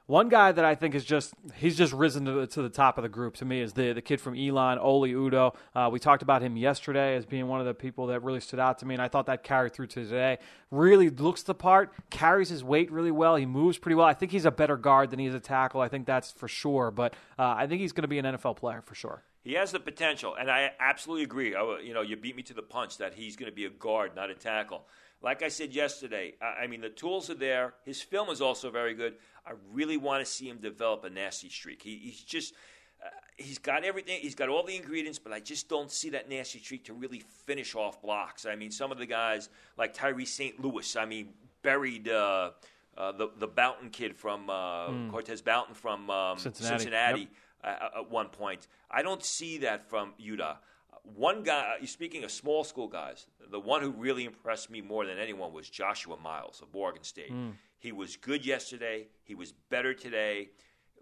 One 0.10 0.28
guy 0.28 0.52
that 0.52 0.66
I 0.66 0.74
think 0.74 0.96
is 0.96 1.06
just 1.06 1.36
he's 1.58 1.78
just 1.78 1.94
risen 1.94 2.26
to 2.26 2.32
the, 2.32 2.48
to 2.48 2.64
the 2.64 2.70
top 2.70 2.98
of 2.98 3.04
the 3.04 3.10
group 3.10 3.36
to 3.36 3.46
me 3.46 3.62
is 3.62 3.74
the 3.74 3.94
the 3.94 4.02
kid 4.02 4.20
from 4.20 4.36
Elon, 4.36 4.80
Oli 4.80 5.14
Udoh. 5.14 5.56
Uh, 5.76 5.88
we 5.92 6.00
talked 6.00 6.24
about 6.24 6.42
him 6.42 6.58
yesterday 6.58 7.16
as 7.16 7.28
being 7.28 7.48
one 7.48 7.60
of 7.60 7.68
the 7.68 7.76
people 7.76 8.08
that 8.08 8.24
really 8.24 8.40
stood 8.40 8.60
out 8.60 8.80
to 8.80 8.88
me, 8.88 8.96
and 8.96 9.04
I 9.04 9.08
thought 9.08 9.28
that 9.28 9.44
carried 9.44 9.74
through 9.74 9.86
to 9.86 10.04
today. 10.06 10.40
Really 10.72 11.12
looks 11.12 11.44
the 11.44 11.54
part, 11.54 11.94
carries 12.10 12.50
his 12.50 12.64
weight 12.64 12.92
really 12.92 13.12
well. 13.12 13.36
He 13.36 13.46
moves 13.46 13.78
pretty 13.78 13.94
well. 13.94 14.08
I 14.08 14.16
think 14.16 14.32
he's 14.32 14.46
a 14.46 14.52
better 14.52 14.78
guard 14.78 15.12
than 15.12 15.20
he 15.20 15.28
is 15.28 15.36
a 15.36 15.40
tackle. 15.40 15.80
I 15.80 15.90
think 15.90 16.08
that's 16.08 16.32
for 16.32 16.48
sure. 16.48 16.90
But 16.90 17.14
uh, 17.38 17.54
I 17.56 17.68
think 17.68 17.80
he's 17.80 17.92
going 17.92 18.02
to 18.02 18.08
be 18.08 18.18
an 18.18 18.26
NFL 18.26 18.58
player 18.58 18.82
for 18.82 18.96
sure. 18.96 19.24
He 19.42 19.54
has 19.54 19.72
the 19.72 19.80
potential, 19.80 20.36
and 20.36 20.52
I 20.52 20.72
absolutely 20.80 21.24
agree. 21.24 21.56
I, 21.56 21.80
you 21.80 21.94
know, 21.94 22.02
you 22.02 22.18
beat 22.18 22.36
me 22.36 22.44
to 22.44 22.54
the 22.54 22.62
punch 22.62 22.98
that 22.98 23.14
he's 23.14 23.36
going 23.36 23.50
to 23.50 23.56
be 23.56 23.66
a 23.66 23.70
guard, 23.70 24.16
not 24.16 24.30
a 24.30 24.36
tackle. 24.36 24.86
Like 25.22 25.44
I 25.44 25.48
said 25.48 25.74
yesterday, 25.74 26.36
I, 26.42 26.64
I 26.64 26.68
mean, 26.68 26.82
the 26.82 26.90
tools 26.90 27.30
are 27.30 27.36
there. 27.36 27.74
His 27.86 28.02
film 28.02 28.30
is 28.30 28.42
also 28.42 28.70
very 28.70 28.94
good. 28.94 29.16
I 29.46 29.52
really 29.72 29.98
want 29.98 30.26
to 30.26 30.30
see 30.30 30.50
him 30.50 30.58
develop 30.58 31.06
a 31.06 31.10
nasty 31.10 31.50
streak. 31.50 31.82
He, 31.82 31.98
he's 31.98 32.22
just. 32.22 32.54
Uh, 33.02 33.08
he's 33.38 33.58
got 33.58 33.86
everything. 33.86 34.20
He's 34.20 34.36
got 34.36 34.50
all 34.50 34.64
the 34.64 34.76
ingredients, 34.76 35.20
but 35.20 35.32
I 35.32 35.40
just 35.40 35.70
don't 35.70 35.90
see 35.90 36.10
that 36.10 36.28
nasty 36.28 36.60
streak 36.60 36.84
to 36.86 36.94
really 36.94 37.24
finish 37.46 37.74
off 37.74 38.02
blocks. 38.02 38.46
I 38.46 38.56
mean, 38.56 38.72
some 38.72 38.92
of 38.92 38.98
the 38.98 39.06
guys 39.06 39.48
like 39.78 39.94
Tyree 39.94 40.26
St. 40.26 40.60
Louis. 40.62 40.98
I 40.98 41.06
mean, 41.06 41.30
buried 41.62 42.10
uh, 42.10 42.52
uh, 42.98 43.12
the 43.14 43.30
the 43.38 43.48
Broughton 43.48 43.90
kid 43.90 44.16
from 44.16 44.50
uh, 44.50 44.88
Cortez 45.10 45.42
Broughton 45.42 45.74
from 45.74 46.10
um, 46.10 46.38
Cincinnati. 46.38 46.84
Cincinnati 46.84 47.24
uh, 47.24 47.36
at 47.64 48.10
one 48.10 48.30
point. 48.30 48.68
I 48.90 49.02
don't 49.02 49.24
see 49.24 49.60
that 49.60 49.90
from 49.90 50.14
Udoh. 50.20 50.58
One 51.04 51.44
guy, 51.44 51.76
uh, 51.82 51.86
speaking 51.86 52.24
of 52.24 52.32
small 52.32 52.64
school 52.64 52.88
guys, 52.88 53.28
the 53.50 53.60
one 53.60 53.82
who 53.82 53.92
really 53.92 54.26
impressed 54.26 54.70
me 54.70 54.82
more 54.82 55.06
than 55.06 55.18
anyone 55.18 55.54
was 55.54 55.70
Joshua 55.70 56.18
Miles 56.18 56.62
of 56.62 56.74
Morgan 56.74 57.04
State. 57.04 57.32
He 57.80 57.92
was 57.92 58.16
good 58.16 58.46
yesterday. 58.46 59.08
He 59.24 59.34
was 59.36 59.54
better 59.70 59.94
today. 59.94 60.50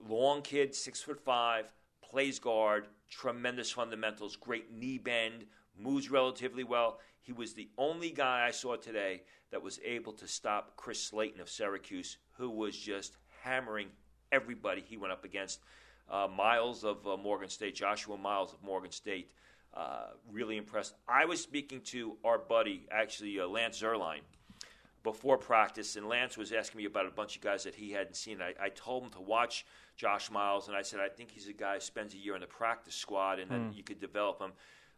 Long 0.07 0.41
kid, 0.43 0.75
six 0.75 1.01
foot 1.01 1.19
five, 1.19 1.65
plays 2.01 2.39
guard, 2.39 2.87
tremendous 3.09 3.71
fundamentals, 3.71 4.35
great 4.35 4.71
knee 4.71 4.97
bend, 4.97 5.45
moves 5.77 6.09
relatively 6.11 6.63
well. 6.63 6.99
He 7.21 7.33
was 7.33 7.53
the 7.53 7.69
only 7.77 8.11
guy 8.11 8.45
I 8.47 8.51
saw 8.51 8.75
today 8.75 9.23
that 9.51 9.61
was 9.61 9.79
able 9.83 10.13
to 10.13 10.27
stop 10.27 10.75
Chris 10.77 11.01
Slayton 11.03 11.41
of 11.41 11.49
Syracuse, 11.49 12.17
who 12.33 12.49
was 12.49 12.77
just 12.77 13.17
hammering 13.43 13.87
everybody 14.31 14.83
he 14.85 14.97
went 14.97 15.13
up 15.13 15.25
against. 15.25 15.59
Uh, 16.09 16.27
Miles 16.27 16.83
of 16.83 17.05
uh, 17.05 17.17
Morgan 17.17 17.49
State, 17.49 17.75
Joshua 17.75 18.17
Miles 18.17 18.53
of 18.53 18.63
Morgan 18.63 18.91
State, 18.91 19.31
uh, 19.73 20.07
really 20.31 20.57
impressed. 20.57 20.95
I 21.07 21.25
was 21.25 21.41
speaking 21.41 21.81
to 21.81 22.17
our 22.23 22.37
buddy, 22.37 22.87
actually 22.91 23.39
uh, 23.39 23.47
Lance 23.47 23.81
Zierlein, 23.81 24.21
before 25.03 25.37
practice, 25.37 25.95
and 25.95 26.07
Lance 26.07 26.37
was 26.37 26.51
asking 26.51 26.79
me 26.79 26.85
about 26.85 27.05
a 27.05 27.11
bunch 27.11 27.35
of 27.35 27.41
guys 27.41 27.63
that 27.63 27.75
he 27.75 27.91
hadn't 27.91 28.15
seen. 28.15 28.41
I, 28.41 28.53
I 28.61 28.69
told 28.69 29.03
him 29.03 29.09
to 29.11 29.21
watch 29.21 29.65
Josh 29.95 30.31
Miles, 30.31 30.67
and 30.67 30.77
I 30.77 30.81
said 30.81 30.99
I 30.99 31.09
think 31.09 31.31
he's 31.31 31.47
a 31.47 31.53
guy 31.53 31.75
who 31.75 31.79
spends 31.81 32.13
a 32.13 32.17
year 32.17 32.35
in 32.35 32.41
the 32.41 32.47
practice 32.47 32.95
squad, 32.95 33.39
and 33.39 33.49
then 33.51 33.71
you 33.73 33.83
could 33.83 33.99
develop 33.99 34.41
him. 34.41 34.51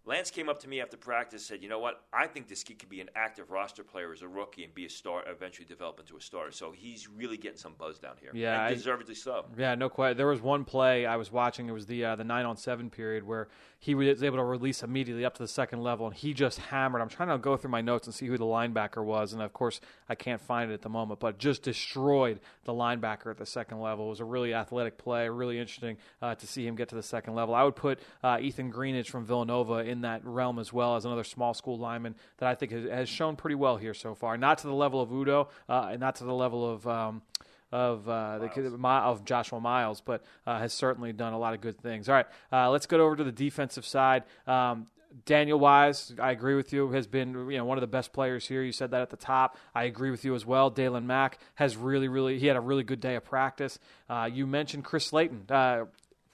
Lance 0.09 0.31
came 0.31 0.49
up 0.49 0.59
to 0.61 0.67
me 0.67 0.81
after 0.81 0.97
practice, 0.97 1.43
and 1.43 1.57
said, 1.57 1.63
"You 1.63 1.69
know 1.69 1.77
what? 1.77 2.01
I 2.11 2.25
think 2.25 2.47
this 2.47 2.63
kid 2.63 2.79
could 2.79 2.89
be 2.89 2.99
an 2.99 3.11
active 3.15 3.51
roster 3.51 3.83
player 3.83 4.11
as 4.11 4.23
a 4.23 4.27
rookie 4.27 4.63
and 4.63 4.73
be 4.73 4.87
a 4.87 4.89
star, 4.89 5.21
eventually 5.27 5.67
develop 5.67 5.99
into 5.99 6.17
a 6.17 6.21
starter. 6.21 6.51
So 6.51 6.71
he's 6.71 7.07
really 7.07 7.37
getting 7.37 7.59
some 7.59 7.75
buzz 7.77 7.99
down 7.99 8.15
here, 8.19 8.31
Yeah, 8.33 8.65
and 8.65 8.75
deservedly 8.75 9.13
so." 9.13 9.45
Yeah, 9.55 9.75
no 9.75 9.87
question. 9.87 10.17
There 10.17 10.25
was 10.25 10.41
one 10.41 10.65
play 10.65 11.05
I 11.05 11.15
was 11.15 11.31
watching. 11.31 11.69
It 11.69 11.73
was 11.73 11.85
the 11.85 12.03
uh, 12.03 12.15
the 12.15 12.23
nine 12.23 12.47
on 12.47 12.57
seven 12.57 12.89
period 12.89 13.23
where 13.23 13.49
he 13.77 13.93
was 13.93 14.23
able 14.23 14.37
to 14.37 14.43
release 14.43 14.81
immediately 14.81 15.23
up 15.23 15.35
to 15.35 15.43
the 15.43 15.47
second 15.47 15.83
level, 15.83 16.07
and 16.07 16.15
he 16.15 16.33
just 16.33 16.57
hammered. 16.57 17.03
I'm 17.03 17.07
trying 17.07 17.29
to 17.29 17.37
go 17.37 17.55
through 17.55 17.69
my 17.69 17.81
notes 17.81 18.07
and 18.07 18.13
see 18.13 18.25
who 18.25 18.37
the 18.39 18.45
linebacker 18.45 19.05
was, 19.05 19.31
and 19.31 19.43
of 19.43 19.53
course 19.53 19.79
I 20.09 20.15
can't 20.15 20.41
find 20.41 20.71
it 20.71 20.73
at 20.73 20.81
the 20.81 20.89
moment. 20.89 21.19
But 21.19 21.37
just 21.37 21.61
destroyed 21.61 22.39
the 22.63 22.73
linebacker 22.73 23.29
at 23.29 23.37
the 23.37 23.45
second 23.45 23.79
level. 23.79 24.07
It 24.07 24.09
was 24.09 24.19
a 24.21 24.25
really 24.25 24.55
athletic 24.55 24.97
play, 24.97 25.29
really 25.29 25.59
interesting 25.59 25.97
uh, 26.19 26.33
to 26.33 26.47
see 26.47 26.65
him 26.65 26.75
get 26.75 26.89
to 26.89 26.95
the 26.95 27.03
second 27.03 27.35
level. 27.35 27.53
I 27.53 27.61
would 27.61 27.75
put 27.75 27.99
uh, 28.23 28.39
Ethan 28.41 28.73
Greenidge 28.73 29.07
from 29.07 29.23
Villanova 29.23 29.75
in 29.75 29.98
that 30.01 30.25
realm 30.25 30.59
as 30.59 30.71
well 30.73 30.95
as 30.95 31.05
another 31.05 31.23
small 31.23 31.53
school 31.53 31.77
lineman 31.77 32.15
that 32.37 32.49
I 32.49 32.55
think 32.55 32.71
has, 32.71 32.89
has 32.89 33.09
shown 33.09 33.35
pretty 33.35 33.55
well 33.55 33.77
here 33.77 33.93
so 33.93 34.15
far. 34.15 34.37
Not 34.37 34.59
to 34.59 34.67
the 34.67 34.73
level 34.73 35.01
of 35.01 35.09
Udoh, 35.09 35.47
uh, 35.67 35.89
and 35.91 35.99
not 35.99 36.15
to 36.17 36.23
the 36.23 36.33
level 36.33 36.69
of. 36.69 36.87
Um, 36.87 37.21
of 37.71 38.09
uh, 38.09 38.39
the 38.39 38.79
of 38.83 39.25
Joshua 39.25 39.59
Miles, 39.59 40.01
but 40.01 40.23
uh, 40.47 40.57
has 40.57 40.73
certainly 40.73 41.13
done 41.13 41.33
a 41.33 41.37
lot 41.37 41.53
of 41.53 41.61
good 41.61 41.79
things. 41.79 42.09
All 42.09 42.15
right, 42.15 42.25
uh, 42.51 42.71
let's 42.71 42.87
go 42.87 42.99
over 42.99 43.15
to 43.15 43.23
the 43.23 43.31
defensive 43.31 43.85
side. 43.85 44.23
Um, 44.47 44.87
Daniel 45.25 45.59
Wise, 45.59 46.13
I 46.19 46.31
agree 46.31 46.55
with 46.55 46.71
you, 46.71 46.91
has 46.91 47.07
been 47.07 47.33
you 47.49 47.57
know 47.57 47.65
one 47.65 47.77
of 47.77 47.81
the 47.81 47.87
best 47.87 48.13
players 48.13 48.47
here. 48.47 48.63
You 48.63 48.71
said 48.71 48.91
that 48.91 49.01
at 49.01 49.09
the 49.09 49.17
top. 49.17 49.57
I 49.73 49.85
agree 49.85 50.11
with 50.11 50.23
you 50.23 50.35
as 50.35 50.45
well. 50.45 50.71
Daylon 50.71 51.05
Mack 51.05 51.39
has 51.55 51.75
really, 51.75 52.07
really 52.07 52.39
he 52.39 52.47
had 52.47 52.55
a 52.55 52.61
really 52.61 52.83
good 52.83 52.99
day 52.99 53.15
of 53.15 53.25
practice. 53.25 53.79
Uh, 54.09 54.29
you 54.31 54.45
mentioned 54.45 54.83
Chris 54.83 55.07
Slayton. 55.07 55.45
Uh, 55.49 55.85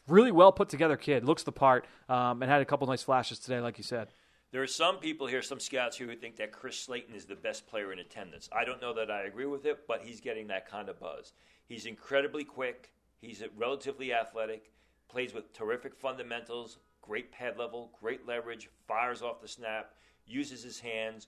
really 0.07 0.31
well 0.31 0.51
put 0.51 0.69
together 0.69 0.97
kid, 0.97 1.23
looks 1.23 1.43
the 1.43 1.51
part, 1.51 1.85
um, 2.09 2.41
and 2.41 2.51
had 2.51 2.61
a 2.61 2.65
couple 2.65 2.87
nice 2.87 3.03
flashes 3.03 3.39
today, 3.39 3.59
like 3.59 3.77
you 3.77 3.83
said. 3.83 4.07
There 4.51 4.61
are 4.61 4.67
some 4.67 4.97
people 4.97 5.27
here, 5.27 5.41
some 5.41 5.59
scouts 5.59 5.97
here, 5.97 6.07
who 6.07 6.15
think 6.15 6.37
that 6.37 6.51
Chris 6.51 6.79
Slayton 6.79 7.13
is 7.13 7.25
the 7.25 7.35
best 7.35 7.67
player 7.67 7.91
in 7.91 7.99
attendance. 7.99 8.47
I 8.53 8.63
don't 8.63 8.81
know 8.81 8.93
that 8.93 9.11
I 9.11 9.23
agree 9.23 9.47
with 9.47 9.65
it, 9.65 9.87
but 9.87 10.01
he's 10.03 10.21
getting 10.21 10.47
that 10.47 10.69
kind 10.69 10.87
of 10.87 10.99
buzz. 10.99 11.33
He's 11.67 11.85
incredibly 11.85 12.43
quick. 12.43 12.93
He's 13.19 13.43
relatively 13.57 14.13
athletic, 14.13 14.71
plays 15.09 15.33
with 15.33 15.51
terrific 15.51 15.95
fundamentals, 15.95 16.77
great 17.01 17.31
pad 17.31 17.57
level, 17.57 17.91
great 17.99 18.25
leverage, 18.25 18.69
fires 18.87 19.21
off 19.21 19.41
the 19.41 19.47
snap, 19.47 19.93
uses 20.25 20.63
his 20.63 20.79
hands. 20.79 21.27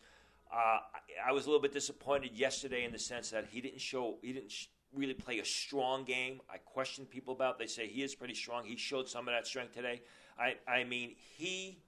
Uh, 0.53 0.79
I, 1.25 1.31
was 1.31 1.45
a 1.45 1.49
little 1.49 1.61
bit 1.61 1.73
disappointed 1.73 2.31
yesterday 2.33 2.85
in 2.85 2.91
the 2.91 2.99
sense 2.99 3.31
that 3.31 3.47
he 3.49 3.61
didn't 3.61 3.81
show, 3.81 4.17
he 4.21 4.31
didn't 4.31 4.51
sh- 4.51 4.67
really 4.97 5.13
play 5.13 5.39
a 5.39 5.45
strong 5.45 6.03
game. 6.03 6.41
I 6.49 6.57
question 6.57 7.05
people 7.05 7.33
about. 7.33 7.59
They 7.59 7.67
say 7.67 7.87
he 7.87 8.03
is 8.03 8.15
pretty 8.15 8.33
strong. 8.33 8.65
He 8.65 8.75
showed 8.75 9.07
some 9.07 9.27
of 9.27 9.33
that 9.33 9.47
strength 9.47 9.73
today. 9.73 10.01
I, 10.39 10.55
I 10.67 10.83
mean, 10.83 11.15
he 11.37 11.79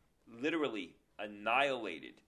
literally 0.41 0.95
annihilated 1.17 2.21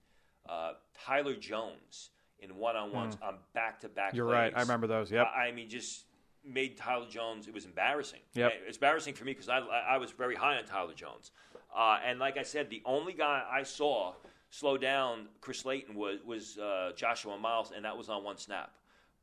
uh, 0.48 0.72
Tyler 1.04 1.34
Jones 1.34 2.10
in 2.38 2.56
one-on-ones 2.56 3.16
on 3.22 3.36
back-to-back. 3.54 4.14
You're 4.14 4.26
plays. 4.26 4.34
right. 4.34 4.52
I 4.56 4.60
remember 4.60 4.86
those. 4.86 5.10
Yep. 5.10 5.28
I, 5.34 5.46
I 5.46 5.52
mean, 5.52 5.68
just 5.68 6.06
made 6.44 6.76
Tyler 6.76 7.06
Jones. 7.08 7.46
It 7.46 7.54
was 7.54 7.64
embarrassing. 7.64 8.20
Yep. 8.34 8.52
It's 8.66 8.76
embarrassing 8.76 9.14
for 9.14 9.24
me 9.24 9.32
because 9.32 9.48
I, 9.48 9.58
I 9.58 9.98
was 9.98 10.10
very 10.10 10.34
high 10.34 10.56
on 10.56 10.64
Tyler 10.64 10.94
Jones, 10.94 11.30
uh, 11.74 11.98
and 12.04 12.18
like 12.18 12.36
I 12.36 12.42
said, 12.42 12.68
the 12.68 12.82
only 12.84 13.12
guy 13.12 13.44
I 13.50 13.62
saw 13.62 14.14
slow 14.50 14.76
down 14.76 15.28
Chris 15.40 15.60
Slayton 15.60 15.94
was 15.94 16.18
was 16.24 16.58
uh, 16.58 16.92
Joshua 16.96 17.38
Miles, 17.38 17.72
and 17.74 17.84
that 17.84 17.96
was 17.96 18.08
on 18.08 18.24
one 18.24 18.36
snap. 18.36 18.72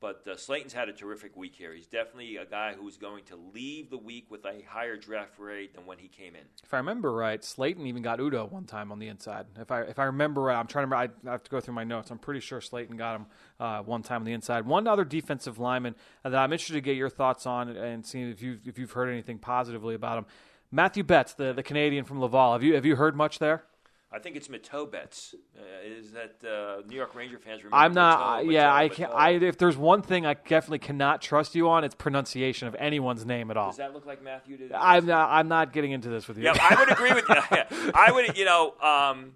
But 0.01 0.25
uh, 0.25 0.37
Slayton's 0.37 0.71
had 0.71 0.87
a 0.87 0.93
terrific 0.93 1.35
week 1.35 1.55
here. 1.55 1.73
He's 1.73 1.87
definitely 1.87 2.37
a 2.37 2.45
guy 2.45 2.73
who's 2.73 2.95
going 2.95 3.25
to 3.25 3.35
leave 3.53 3.89
the 3.89 3.97
week 3.97 4.27
with 4.29 4.45
a 4.45 4.61
higher 4.65 4.95
draft 4.95 5.37
rate 5.37 5.75
than 5.75 5.85
when 5.85 5.97
he 5.97 6.07
came 6.07 6.35
in. 6.35 6.43
If 6.63 6.73
I 6.73 6.77
remember 6.77 7.11
right, 7.11 7.43
Slayton 7.43 7.85
even 7.85 8.01
got 8.01 8.19
Udoh 8.19 8.49
one 8.49 8.63
time 8.63 8.93
on 8.93 8.99
the 8.99 9.09
inside. 9.09 9.47
If 9.59 9.71
I 9.71 9.81
if 9.81 9.99
I 9.99 10.05
remember 10.05 10.41
right, 10.41 10.57
I'm 10.57 10.67
trying 10.67 10.87
to 10.87 10.95
remember. 10.95 11.13
I 11.27 11.31
have 11.31 11.43
to 11.43 11.51
go 11.51 11.59
through 11.59 11.73
my 11.73 11.83
notes. 11.83 12.11
I'm 12.11 12.17
pretty 12.17 12.39
sure 12.39 12.61
Slayton 12.61 12.95
got 12.95 13.17
him 13.17 13.25
uh, 13.59 13.81
one 13.81 14.01
time 14.01 14.21
on 14.21 14.25
the 14.25 14.33
inside. 14.33 14.65
One 14.65 14.87
other 14.87 15.03
defensive 15.03 15.59
lineman 15.59 15.95
that 16.23 16.33
I'm 16.33 16.53
interested 16.53 16.75
to 16.75 16.81
get 16.81 16.95
your 16.95 17.09
thoughts 17.09 17.45
on 17.45 17.69
and 17.69 18.05
see 18.05 18.21
if 18.21 18.41
you 18.41 18.59
if 18.65 18.79
you've 18.79 18.91
heard 18.91 19.09
anything 19.09 19.37
positively 19.37 19.95
about 19.95 20.17
him. 20.17 20.25
Matthew 20.71 21.03
Betts, 21.03 21.33
the, 21.33 21.51
the 21.51 21.63
Canadian 21.63 22.05
from 22.05 22.21
Laval. 22.21 22.53
Have 22.53 22.63
you 22.63 22.75
have 22.75 22.85
you 22.85 22.95
heard 22.95 23.17
much 23.17 23.39
there? 23.39 23.63
I 24.11 24.17
think 24.17 24.35
it's 24.35 24.49
Mathieu 24.49 24.87
Betts. 24.87 25.35
Uh, 25.55 25.61
is 25.83 26.11
that 26.13 26.43
uh, 26.43 26.81
New 26.87 26.95
York 26.95 27.13
Ranger 27.13 27.37
fans 27.37 27.63
remember? 27.63 27.77
I'm 27.77 27.93
not. 27.93 28.47
Yeah, 28.47 28.73
I 28.73 28.89
can't. 28.89 29.11
I 29.13 29.31
if 29.31 29.57
there's 29.59 29.77
one 29.77 30.01
thing 30.01 30.25
I 30.25 30.33
definitely 30.33 30.79
cannot 30.79 31.21
trust 31.21 31.53
you 31.53 31.69
on, 31.69 31.83
it's 31.83 31.93
pronunciation 31.93 32.67
of 32.67 32.75
anyone's 32.79 33.23
name 33.23 33.51
at 33.51 33.57
all. 33.57 33.69
Does 33.69 33.77
that 33.77 33.93
look 33.93 34.07
like 34.07 34.23
Matthew? 34.23 34.57
To 34.57 34.69
I'm 34.73 35.05
not. 35.05 35.29
I'm 35.29 35.47
not 35.47 35.73
getting 35.73 35.91
into 35.91 36.09
this 36.09 36.27
with 36.27 36.37
you. 36.37 36.45
Yeah, 36.45 36.57
I 36.59 36.75
would 36.79 36.91
agree 36.91 37.13
with 37.13 37.25
you. 37.29 37.91
I 37.93 38.11
would, 38.11 38.35
you 38.35 38.45
know, 38.45 38.73
um, 38.81 39.35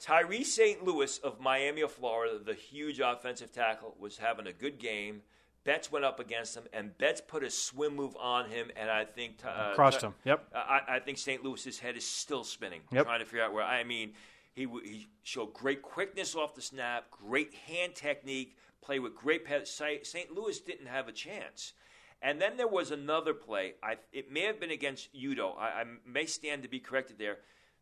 Tyree 0.00 0.42
St. 0.44 0.84
Louis 0.84 1.18
of 1.18 1.40
Miami 1.40 1.82
of 1.82 1.92
Florida, 1.92 2.38
the 2.44 2.54
huge 2.54 2.98
offensive 2.98 3.52
tackle, 3.52 3.94
was 4.00 4.18
having 4.18 4.48
a 4.48 4.52
good 4.52 4.78
game. 4.78 5.22
Betts 5.68 5.92
went 5.92 6.02
up 6.02 6.18
against 6.18 6.56
him, 6.56 6.64
and 6.72 6.96
Betts 6.96 7.20
put 7.20 7.44
a 7.44 7.50
swim 7.50 7.94
move 7.94 8.16
on 8.18 8.48
him, 8.48 8.70
and 8.74 8.90
I 8.90 9.04
think 9.04 9.34
uh, 9.46 9.74
Crushed 9.74 10.00
him. 10.00 10.14
Yep. 10.24 10.46
I, 10.54 10.80
I 10.88 10.98
think 10.98 11.18
St. 11.18 11.44
Louis's 11.44 11.78
head 11.78 11.94
is 11.94 12.06
still 12.06 12.42
spinning, 12.42 12.80
Yep. 12.90 13.04
trying 13.04 13.18
to 13.20 13.26
figure 13.26 13.44
out 13.44 13.52
where. 13.52 13.64
I 13.64 13.84
mean, 13.84 14.14
he 14.54 14.66
he 14.82 15.08
showed 15.24 15.52
great 15.52 15.82
quickness 15.82 16.34
off 16.34 16.54
the 16.54 16.62
snap, 16.62 17.10
great 17.10 17.52
hand 17.52 17.94
technique, 17.94 18.56
play 18.80 18.98
with 18.98 19.14
great 19.14 19.44
pass. 19.44 19.68
St. 19.68 20.34
Louis 20.34 20.58
didn't 20.58 20.86
have 20.86 21.06
a 21.06 21.12
chance. 21.12 21.74
And 22.22 22.40
then 22.40 22.56
there 22.56 22.66
was 22.66 22.90
another 22.90 23.34
play. 23.34 23.74
I, 23.82 23.96
it 24.10 24.32
may 24.32 24.44
have 24.44 24.58
been 24.58 24.70
against 24.70 25.14
Udoh. 25.14 25.54
I, 25.58 25.82
I 25.82 25.84
may 26.06 26.24
stand 26.24 26.62
to 26.62 26.68
be 26.70 26.80
corrected 26.80 27.18
there. 27.18 27.40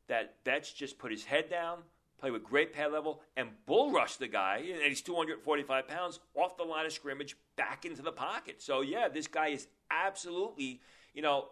That 0.09 0.43
Betts 0.43 0.73
just 0.73 0.99
put 0.99 1.13
his 1.13 1.25
head 1.25 1.49
down, 1.49 1.79
played 2.19 2.33
with 2.33 2.45
great 2.45 2.73
pad 2.73 2.93
level, 2.93 3.21
and 3.37 3.49
bull 3.67 3.93
rush 3.93 4.17
the 4.17 4.29
guy. 4.29 4.63
And 4.73 4.83
he's 4.83 5.03
245 5.03 5.89
pounds 5.89 6.21
off 6.35 6.57
the 6.57 6.65
line 6.65 6.87
of 6.87 6.93
scrimmage, 6.93 7.37
back 7.57 7.85
into 7.85 8.03
the 8.03 8.13
pocket. 8.13 8.63
So 8.63 8.81
yeah, 8.81 9.09
this 9.09 9.27
guy 9.27 9.49
is 9.49 9.69
absolutely. 9.91 10.81
You 11.15 11.23
know, 11.23 11.47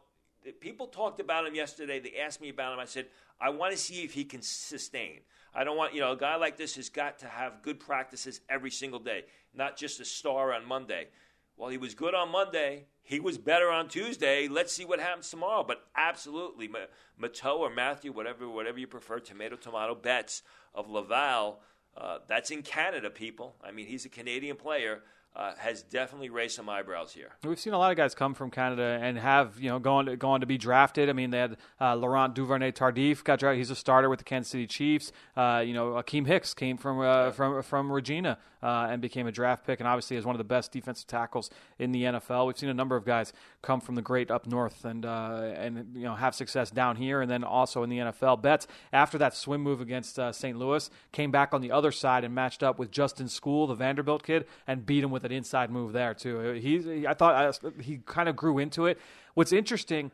people 0.60 0.86
talked 0.86 1.20
about 1.20 1.46
him 1.46 1.54
yesterday. 1.54 2.00
They 2.00 2.18
asked 2.18 2.40
me 2.40 2.48
about 2.48 2.72
him. 2.72 2.78
I 2.78 2.84
said, 2.84 3.06
I 3.40 3.50
want 3.50 3.72
to 3.72 3.78
see 3.78 4.02
if 4.02 4.12
he 4.12 4.24
can 4.24 4.42
sustain. 4.42 5.20
I 5.54 5.64
don't 5.64 5.76
want, 5.76 5.94
you 5.94 6.00
know, 6.00 6.12
a 6.12 6.16
guy 6.16 6.36
like 6.36 6.56
this 6.56 6.76
has 6.76 6.88
got 6.88 7.20
to 7.20 7.26
have 7.26 7.62
good 7.62 7.78
practices 7.78 8.40
every 8.48 8.70
single 8.70 8.98
day, 8.98 9.24
not 9.54 9.76
just 9.76 10.00
a 10.00 10.04
star 10.04 10.52
on 10.52 10.66
Monday. 10.66 11.08
Well, 11.56 11.70
he 11.70 11.78
was 11.78 11.94
good 11.94 12.14
on 12.14 12.30
Monday. 12.30 12.86
He 13.02 13.20
was 13.20 13.38
better 13.38 13.70
on 13.70 13.88
Tuesday. 13.88 14.48
Let's 14.48 14.72
see 14.72 14.84
what 14.84 14.98
happens 14.98 15.30
tomorrow. 15.30 15.62
But 15.62 15.84
absolutely, 15.96 16.68
Ma- 16.68 16.86
Mathieu 17.18 17.50
or 17.50 17.70
Matthew, 17.70 18.12
whatever, 18.12 18.48
whatever 18.48 18.78
you 18.78 18.86
prefer, 18.86 19.20
tomato, 19.20 19.56
tomato, 19.56 19.94
Betts 19.94 20.42
of 20.74 20.90
Laval. 20.90 21.60
Uh, 21.96 22.18
that's 22.26 22.50
in 22.50 22.62
Canada, 22.62 23.10
people. 23.10 23.54
I 23.62 23.70
mean, 23.70 23.86
he's 23.86 24.04
a 24.04 24.08
Canadian 24.08 24.56
player. 24.56 25.02
Uh, 25.36 25.52
has 25.58 25.82
definitely 25.82 26.28
raised 26.28 26.54
some 26.54 26.68
eyebrows 26.68 27.12
here. 27.12 27.32
We've 27.42 27.58
seen 27.58 27.72
a 27.72 27.78
lot 27.78 27.90
of 27.90 27.96
guys 27.96 28.14
come 28.14 28.34
from 28.34 28.52
Canada 28.52 29.00
and 29.02 29.18
have 29.18 29.58
you 29.58 29.68
know 29.68 29.80
gone 29.80 30.06
to, 30.06 30.16
gone 30.16 30.40
to 30.40 30.46
be 30.46 30.58
drafted. 30.58 31.10
I 31.10 31.12
mean, 31.12 31.30
they 31.30 31.38
had 31.38 31.56
uh, 31.80 31.96
Laurent 31.96 32.36
Duvernay 32.36 32.70
Tardif 32.70 33.24
got 33.24 33.40
drafted. 33.40 33.58
He's 33.58 33.70
a 33.70 33.74
starter 33.74 34.08
with 34.08 34.20
the 34.20 34.24
Kansas 34.24 34.52
City 34.52 34.68
Chiefs. 34.68 35.10
Uh, 35.36 35.60
you 35.66 35.74
know, 35.74 35.94
Akiem 35.94 36.28
Hicks 36.28 36.54
came 36.54 36.76
from 36.76 37.00
uh, 37.00 37.32
from 37.32 37.62
from 37.64 37.90
Regina 37.90 38.38
uh, 38.64 38.88
and 38.90 39.02
became 39.02 39.26
a 39.26 39.32
draft 39.32 39.66
pick, 39.66 39.78
and 39.78 39.86
obviously 39.86 40.16
is 40.16 40.24
one 40.24 40.34
of 40.34 40.38
the 40.38 40.44
best 40.44 40.72
defensive 40.72 41.06
tackles 41.06 41.50
in 41.78 41.92
the 41.92 42.04
NFL. 42.04 42.46
We've 42.46 42.56
seen 42.56 42.70
a 42.70 42.74
number 42.74 42.96
of 42.96 43.04
guys 43.04 43.32
come 43.60 43.80
from 43.80 43.94
the 43.94 44.02
great 44.02 44.30
up 44.30 44.46
north 44.46 44.84
and 44.86 45.04
uh, 45.04 45.52
and 45.56 45.94
you 45.94 46.04
know 46.04 46.14
have 46.14 46.34
success 46.34 46.70
down 46.70 46.96
here, 46.96 47.20
and 47.20 47.30
then 47.30 47.44
also 47.44 47.82
in 47.82 47.90
the 47.90 47.98
NFL. 47.98 48.40
Betts 48.40 48.66
after 48.92 49.18
that 49.18 49.36
swim 49.36 49.60
move 49.60 49.82
against 49.82 50.18
uh, 50.18 50.32
St. 50.32 50.56
Louis 50.56 50.88
came 51.12 51.30
back 51.30 51.52
on 51.52 51.60
the 51.60 51.70
other 51.70 51.92
side 51.92 52.24
and 52.24 52.34
matched 52.34 52.62
up 52.62 52.78
with 52.78 52.90
Justin 52.90 53.26
Skule, 53.26 53.68
the 53.68 53.74
Vanderbilt 53.74 54.22
kid, 54.22 54.46
and 54.66 54.86
beat 54.86 55.04
him 55.04 55.10
with 55.10 55.23
an 55.24 55.32
inside 55.32 55.70
move 55.70 55.92
there 55.92 56.14
too. 56.14 56.52
He's 56.52 56.86
I 57.06 57.14
thought 57.14 57.34
I, 57.64 57.82
he 57.82 57.98
kind 58.04 58.28
of 58.28 58.36
grew 58.36 58.58
into 58.58 58.86
it. 58.86 58.98
What's 59.34 59.52
interesting. 59.52 60.10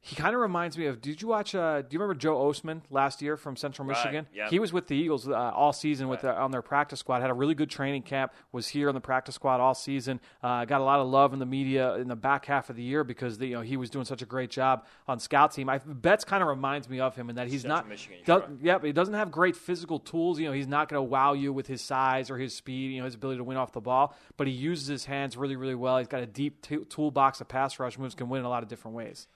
He 0.00 0.14
kind 0.14 0.32
of 0.34 0.40
reminds 0.40 0.78
me 0.78 0.86
of. 0.86 1.00
Did 1.02 1.20
you 1.20 1.28
watch? 1.28 1.54
Uh, 1.56 1.82
do 1.82 1.88
you 1.90 1.98
remember 1.98 2.18
Joe 2.18 2.36
Ostman 2.36 2.82
last 2.88 3.20
year 3.20 3.36
from 3.36 3.56
Central 3.56 3.86
Right, 3.86 3.96
Michigan? 3.98 4.26
yep. 4.32 4.48
He 4.48 4.58
was 4.60 4.72
with 4.72 4.86
the 4.86 4.94
Eagles 4.96 5.28
uh, 5.28 5.32
all 5.34 5.72
season 5.72 6.06
with 6.08 6.24
uh, 6.24 6.34
on 6.38 6.52
their 6.52 6.62
practice 6.62 7.00
squad. 7.00 7.20
Had 7.20 7.30
a 7.30 7.34
really 7.34 7.54
good 7.54 7.68
training 7.68 8.02
camp. 8.02 8.32
Was 8.52 8.68
here 8.68 8.88
on 8.88 8.94
the 8.94 9.00
practice 9.00 9.34
squad 9.34 9.60
all 9.60 9.74
season. 9.74 10.20
Uh, 10.42 10.64
got 10.64 10.80
a 10.80 10.84
lot 10.84 11.00
of 11.00 11.08
love 11.08 11.32
in 11.32 11.40
the 11.40 11.46
media 11.46 11.94
in 11.96 12.06
the 12.06 12.14
back 12.16 12.44
half 12.46 12.70
of 12.70 12.76
the 12.76 12.82
year 12.82 13.02
because 13.02 13.38
the, 13.38 13.48
you 13.48 13.54
know 13.54 13.60
he 13.60 13.76
was 13.76 13.90
doing 13.90 14.04
such 14.04 14.22
a 14.22 14.26
great 14.26 14.50
job 14.50 14.86
on 15.08 15.18
scout 15.18 15.52
team. 15.52 15.68
I, 15.68 15.78
Betts 15.78 16.24
kind 16.24 16.42
of 16.44 16.48
reminds 16.48 16.88
me 16.88 17.00
of 17.00 17.16
him 17.16 17.28
in 17.28 17.34
that 17.36 17.48
he's 17.48 17.62
Central 17.62 17.78
not. 17.80 17.88
Michigan, 17.88 18.18
does- 18.24 18.42
sure. 18.44 18.56
yeah, 18.62 18.78
but 18.78 18.86
he 18.86 18.92
doesn't 18.92 19.14
have 19.14 19.32
great 19.32 19.56
physical 19.56 19.98
tools. 19.98 20.38
You 20.38 20.46
know, 20.46 20.52
he's 20.52 20.68
not 20.68 20.88
going 20.88 20.98
to 21.00 21.02
wow 21.02 21.32
you 21.32 21.52
with 21.52 21.66
his 21.66 21.82
size 21.82 22.30
or 22.30 22.38
his 22.38 22.54
speed. 22.54 22.92
You 22.92 23.00
know, 23.00 23.04
his 23.04 23.16
ability 23.16 23.38
to 23.38 23.44
win 23.44 23.56
off 23.56 23.72
the 23.72 23.80
ball. 23.80 24.16
But 24.36 24.46
he 24.46 24.52
uses 24.52 24.86
his 24.86 25.04
hands 25.06 25.36
really, 25.36 25.56
really 25.56 25.74
well. 25.74 25.98
He's 25.98 26.06
got 26.06 26.22
a 26.22 26.26
deep 26.26 26.62
t- 26.62 26.84
toolbox 26.88 27.40
of 27.40 27.48
pass 27.48 27.80
rush 27.80 27.98
moves. 27.98 28.14
Can 28.14 28.28
win 28.28 28.38
in 28.38 28.44
a 28.46 28.48
lot 28.48 28.62
of 28.62 28.68
different 28.68 28.96
ways. 28.96 29.26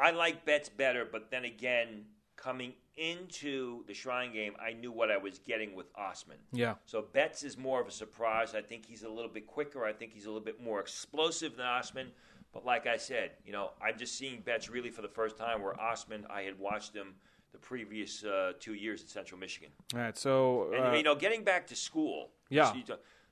I 0.00 0.10
like 0.10 0.44
Betts 0.44 0.68
better, 0.68 1.06
but 1.10 1.30
then 1.30 1.44
again, 1.44 2.04
coming 2.36 2.72
into 2.96 3.84
the 3.86 3.94
Shrine 3.94 4.32
game, 4.32 4.54
I 4.60 4.72
knew 4.72 4.90
what 4.92 5.10
I 5.10 5.16
was 5.16 5.38
getting 5.38 5.74
with 5.74 5.92
Ostman. 5.94 6.38
Yeah. 6.52 6.74
So 6.86 7.04
Betts 7.12 7.42
is 7.42 7.56
more 7.56 7.80
of 7.80 7.86
a 7.88 7.90
surprise. 7.92 8.54
I 8.54 8.60
think 8.62 8.86
he's 8.86 9.02
a 9.02 9.08
little 9.08 9.30
bit 9.30 9.46
quicker. 9.46 9.84
I 9.84 9.92
think 9.92 10.12
he's 10.12 10.24
a 10.24 10.28
little 10.28 10.44
bit 10.44 10.62
more 10.62 10.80
explosive 10.80 11.56
than 11.56 11.66
Ostman. 11.66 12.06
But 12.52 12.64
like 12.64 12.86
I 12.86 12.96
said, 12.96 13.32
you 13.44 13.52
know, 13.52 13.70
I'm 13.82 13.98
just 13.98 14.16
seeing 14.16 14.40
Betts 14.40 14.70
really 14.70 14.90
for 14.90 15.02
the 15.02 15.08
first 15.08 15.36
time. 15.36 15.62
Where 15.62 15.74
Ostman, 15.74 16.24
I 16.30 16.42
had 16.42 16.58
watched 16.58 16.94
him 16.94 17.14
the 17.52 17.58
previous 17.58 18.24
uh, 18.24 18.52
two 18.58 18.74
years 18.74 19.02
at 19.02 19.08
Central 19.08 19.38
Michigan. 19.38 19.70
All 19.94 20.00
right. 20.00 20.16
So 20.16 20.72
And 20.72 20.86
uh, 20.86 20.92
you 20.96 21.02
know, 21.02 21.14
getting 21.14 21.44
back 21.44 21.66
to 21.68 21.74
Skule, 21.74 22.28
Yeah. 22.50 22.72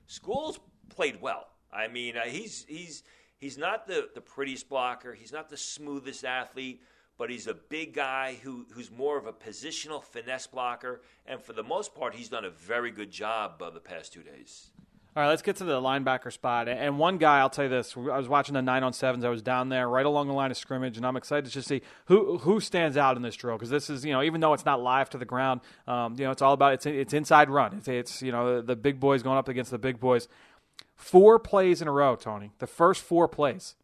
Skule's 0.05 0.59
played 0.89 1.19
well. 1.21 1.47
I 1.71 1.87
mean, 1.87 2.15
uh, 2.17 2.21
he's 2.21 2.65
he's 2.67 3.03
he's 3.39 3.57
not 3.57 3.87
the 3.87 4.09
the 4.13 4.21
prettiest 4.21 4.69
blocker. 4.69 5.13
He's 5.13 5.31
not 5.31 5.49
the 5.49 5.57
smoothest 5.57 6.25
athlete, 6.25 6.81
but 7.17 7.29
he's 7.29 7.47
a 7.47 7.53
big 7.53 7.93
guy 7.93 8.37
who 8.43 8.65
who's 8.71 8.91
more 8.91 9.17
of 9.17 9.25
a 9.25 9.33
positional 9.33 10.03
finesse 10.03 10.47
blocker. 10.47 11.01
And 11.25 11.41
for 11.41 11.53
the 11.53 11.63
most 11.63 11.95
part, 11.95 12.15
he's 12.15 12.29
done 12.29 12.45
a 12.45 12.49
very 12.49 12.91
good 12.91 13.11
job 13.11 13.61
uh, 13.61 13.69
the 13.69 13.79
past 13.79 14.13
two 14.13 14.23
days. 14.23 14.69
All 15.17 15.23
right, 15.23 15.29
let's 15.29 15.41
get 15.41 15.55
to 15.55 15.63
the 15.63 15.81
linebacker 15.81 16.31
spot. 16.31 16.69
And 16.69 16.99
one 16.99 17.17
guy, 17.17 17.39
I'll 17.39 17.49
tell 17.49 17.65
you 17.65 17.71
this: 17.71 17.97
I 17.97 18.19
was 18.19 18.27
watching 18.27 18.53
the 18.53 18.61
nine 18.61 18.83
on 18.83 18.93
sevens. 18.93 19.25
I 19.25 19.29
was 19.29 19.41
down 19.41 19.69
there, 19.69 19.89
right 19.89 20.05
along 20.05 20.27
the 20.27 20.35
line 20.35 20.51
of 20.51 20.57
scrimmage, 20.57 20.95
and 20.95 21.03
I'm 21.07 21.17
excited 21.17 21.45
to 21.45 21.51
just 21.51 21.67
see 21.67 21.81
who 22.05 22.37
who 22.37 22.59
stands 22.59 22.97
out 22.97 23.15
in 23.17 23.23
this 23.23 23.35
drill 23.35 23.55
because 23.55 23.71
this 23.71 23.89
is, 23.89 24.05
you 24.05 24.13
know, 24.13 24.21
even 24.21 24.41
though 24.41 24.53
it's 24.53 24.63
not 24.63 24.79
live 24.79 25.09
to 25.09 25.17
the 25.17 25.25
ground, 25.25 25.61
um, 25.87 26.13
you 26.19 26.25
know, 26.25 26.29
it's 26.29 26.43
all 26.43 26.53
about 26.53 26.73
it's 26.73 26.85
it's 26.85 27.15
inside 27.15 27.49
run. 27.49 27.77
It's, 27.77 27.87
it's 27.87 28.21
you 28.21 28.31
know 28.31 28.57
the, 28.57 28.61
the 28.61 28.75
big 28.75 28.99
boys 28.99 29.23
going 29.23 29.39
up 29.39 29.47
against 29.47 29.71
the 29.71 29.79
big 29.79 29.99
boys. 29.99 30.27
Four 30.97 31.39
plays 31.39 31.81
in 31.81 31.87
a 31.87 31.91
row, 31.91 32.15
Tony. 32.15 32.51
The 32.57 32.67
first 32.67 33.03
four 33.03 33.27
plays. 33.27 33.75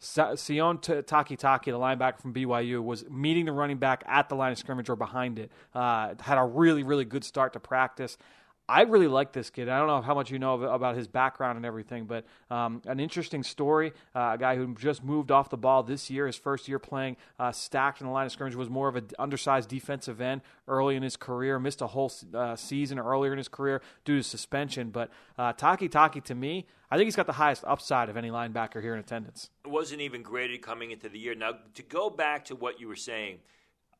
Sion 0.00 0.78
T- 0.78 1.02
Taki 1.02 1.36
Taki, 1.36 1.70
the 1.70 1.78
linebacker 1.78 2.18
from 2.18 2.34
BYU, 2.34 2.82
was 2.82 3.08
meeting 3.08 3.44
the 3.44 3.52
running 3.52 3.76
back 3.78 4.02
at 4.06 4.28
the 4.28 4.34
line 4.34 4.52
of 4.52 4.58
scrimmage 4.58 4.88
or 4.88 4.96
behind 4.96 5.38
it. 5.38 5.50
Uh, 5.74 6.14
had 6.20 6.38
a 6.38 6.44
really, 6.44 6.82
really 6.82 7.04
good 7.04 7.24
start 7.24 7.52
to 7.52 7.60
practice. 7.60 8.18
I 8.68 8.82
really 8.82 9.06
like 9.06 9.32
this 9.32 9.50
kid. 9.50 9.68
I 9.68 9.78
don't 9.78 9.86
know 9.86 10.02
how 10.02 10.14
much 10.14 10.30
you 10.30 10.38
know 10.40 10.60
about 10.60 10.96
his 10.96 11.06
background 11.06 11.56
and 11.56 11.64
everything, 11.64 12.06
but 12.06 12.24
um, 12.50 12.82
an 12.86 12.98
interesting 12.98 13.44
story. 13.44 13.92
Uh, 14.14 14.32
a 14.34 14.38
guy 14.38 14.56
who 14.56 14.74
just 14.74 15.04
moved 15.04 15.30
off 15.30 15.50
the 15.50 15.56
ball 15.56 15.84
this 15.84 16.10
year, 16.10 16.26
his 16.26 16.36
first 16.36 16.66
year 16.66 16.80
playing 16.80 17.16
uh, 17.38 17.52
stacked 17.52 18.00
in 18.00 18.08
the 18.08 18.12
line 18.12 18.26
of 18.26 18.32
scrimmage, 18.32 18.56
was 18.56 18.68
more 18.68 18.88
of 18.88 18.96
an 18.96 19.08
undersized 19.18 19.68
defensive 19.68 20.20
end 20.20 20.40
early 20.66 20.96
in 20.96 21.02
his 21.04 21.16
career. 21.16 21.60
Missed 21.60 21.80
a 21.80 21.86
whole 21.86 22.10
uh, 22.34 22.56
season 22.56 22.98
earlier 22.98 23.30
in 23.30 23.38
his 23.38 23.48
career 23.48 23.82
due 24.04 24.16
to 24.16 24.22
suspension. 24.22 24.90
But 24.90 25.10
uh, 25.38 25.52
Takitaki, 25.52 26.24
to 26.24 26.34
me, 26.34 26.66
I 26.90 26.96
think 26.96 27.06
he's 27.06 27.16
got 27.16 27.26
the 27.26 27.34
highest 27.34 27.62
upside 27.66 28.08
of 28.08 28.16
any 28.16 28.30
linebacker 28.30 28.82
here 28.82 28.94
in 28.94 29.00
attendance. 29.00 29.50
It 29.64 29.70
wasn't 29.70 30.00
even 30.00 30.22
graded 30.22 30.62
coming 30.62 30.90
into 30.90 31.08
the 31.08 31.18
year. 31.20 31.36
Now, 31.36 31.52
to 31.74 31.82
go 31.84 32.10
back 32.10 32.46
to 32.46 32.56
what 32.56 32.80
you 32.80 32.88
were 32.88 32.96
saying– 32.96 33.38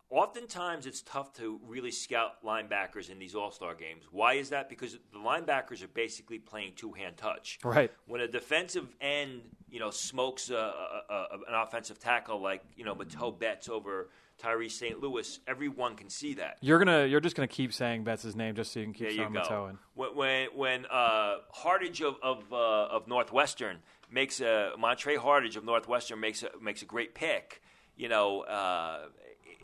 Oftentimes, 0.09 0.87
it's 0.87 1.03
tough 1.03 1.33
to 1.35 1.61
really 1.67 1.91
scout 1.91 2.45
linebackers 2.45 3.11
in 3.11 3.19
these 3.19 3.35
All 3.35 3.51
Star 3.51 3.75
games. 3.75 4.05
Why 4.13 4.35
is 4.35 4.51
that? 4.51 4.69
Because 4.69 4.93
the 5.13 5.19
linebackers 5.19 5.83
are 5.83 5.89
basically 5.89 6.39
playing 6.39 6.73
two 6.77 6.93
hand 6.93 7.17
touch. 7.17 7.59
Right. 7.65 7.91
When 8.07 8.21
a 8.21 8.29
defensive 8.29 8.95
end, 9.01 9.43
you 9.69 9.81
know, 9.81 9.91
smokes 9.91 10.51
a, 10.51 10.55
a, 10.55 11.15
a, 11.15 11.27
an 11.49 11.55
offensive 11.55 11.99
tackle 11.99 12.41
like 12.41 12.63
you 12.77 12.85
know 12.85 12.95
Mathieu 12.95 13.33
Betts 13.33 13.69
over 13.69 14.11
Tyree 14.39 14.69
St. 14.69 15.01
Louis, 15.01 15.41
everyone 15.47 15.97
can 15.97 16.11
see 16.11 16.35
that. 16.35 16.59
You're 16.61 16.79
gonna, 16.79 17.07
you're 17.07 17.21
just 17.21 17.35
gonna 17.35 17.49
keep 17.49 17.73
saying 17.73 18.05
Betts' 18.05 18.35
name 18.35 18.55
just 18.55 18.73
so 18.73 18.81
you 18.81 18.87
can 18.87 18.95
keep 18.95 19.17
there 19.17 19.31
Mathieu 19.31 19.67
in. 19.67 19.79
When 19.95 20.15
when, 20.15 20.49
when 20.55 20.87
uh, 20.87 21.37
Hartage 21.53 22.01
of 22.03 22.17
of, 22.23 22.53
uh, 22.53 22.57
of 22.95 23.09
Northwestern 23.09 23.79
makes 24.11 24.41
a 24.41 24.73
Montre 24.79 25.17
Hartage 25.17 25.57
of 25.57 25.65
Northwestern 25.65 26.21
makes 26.21 26.43
a, 26.43 26.51
makes 26.63 26.83
a 26.83 26.87
great 26.87 27.15
pick. 27.15 27.63
You 27.97 28.11
know, 28.11 28.43
uh, 28.43 29.07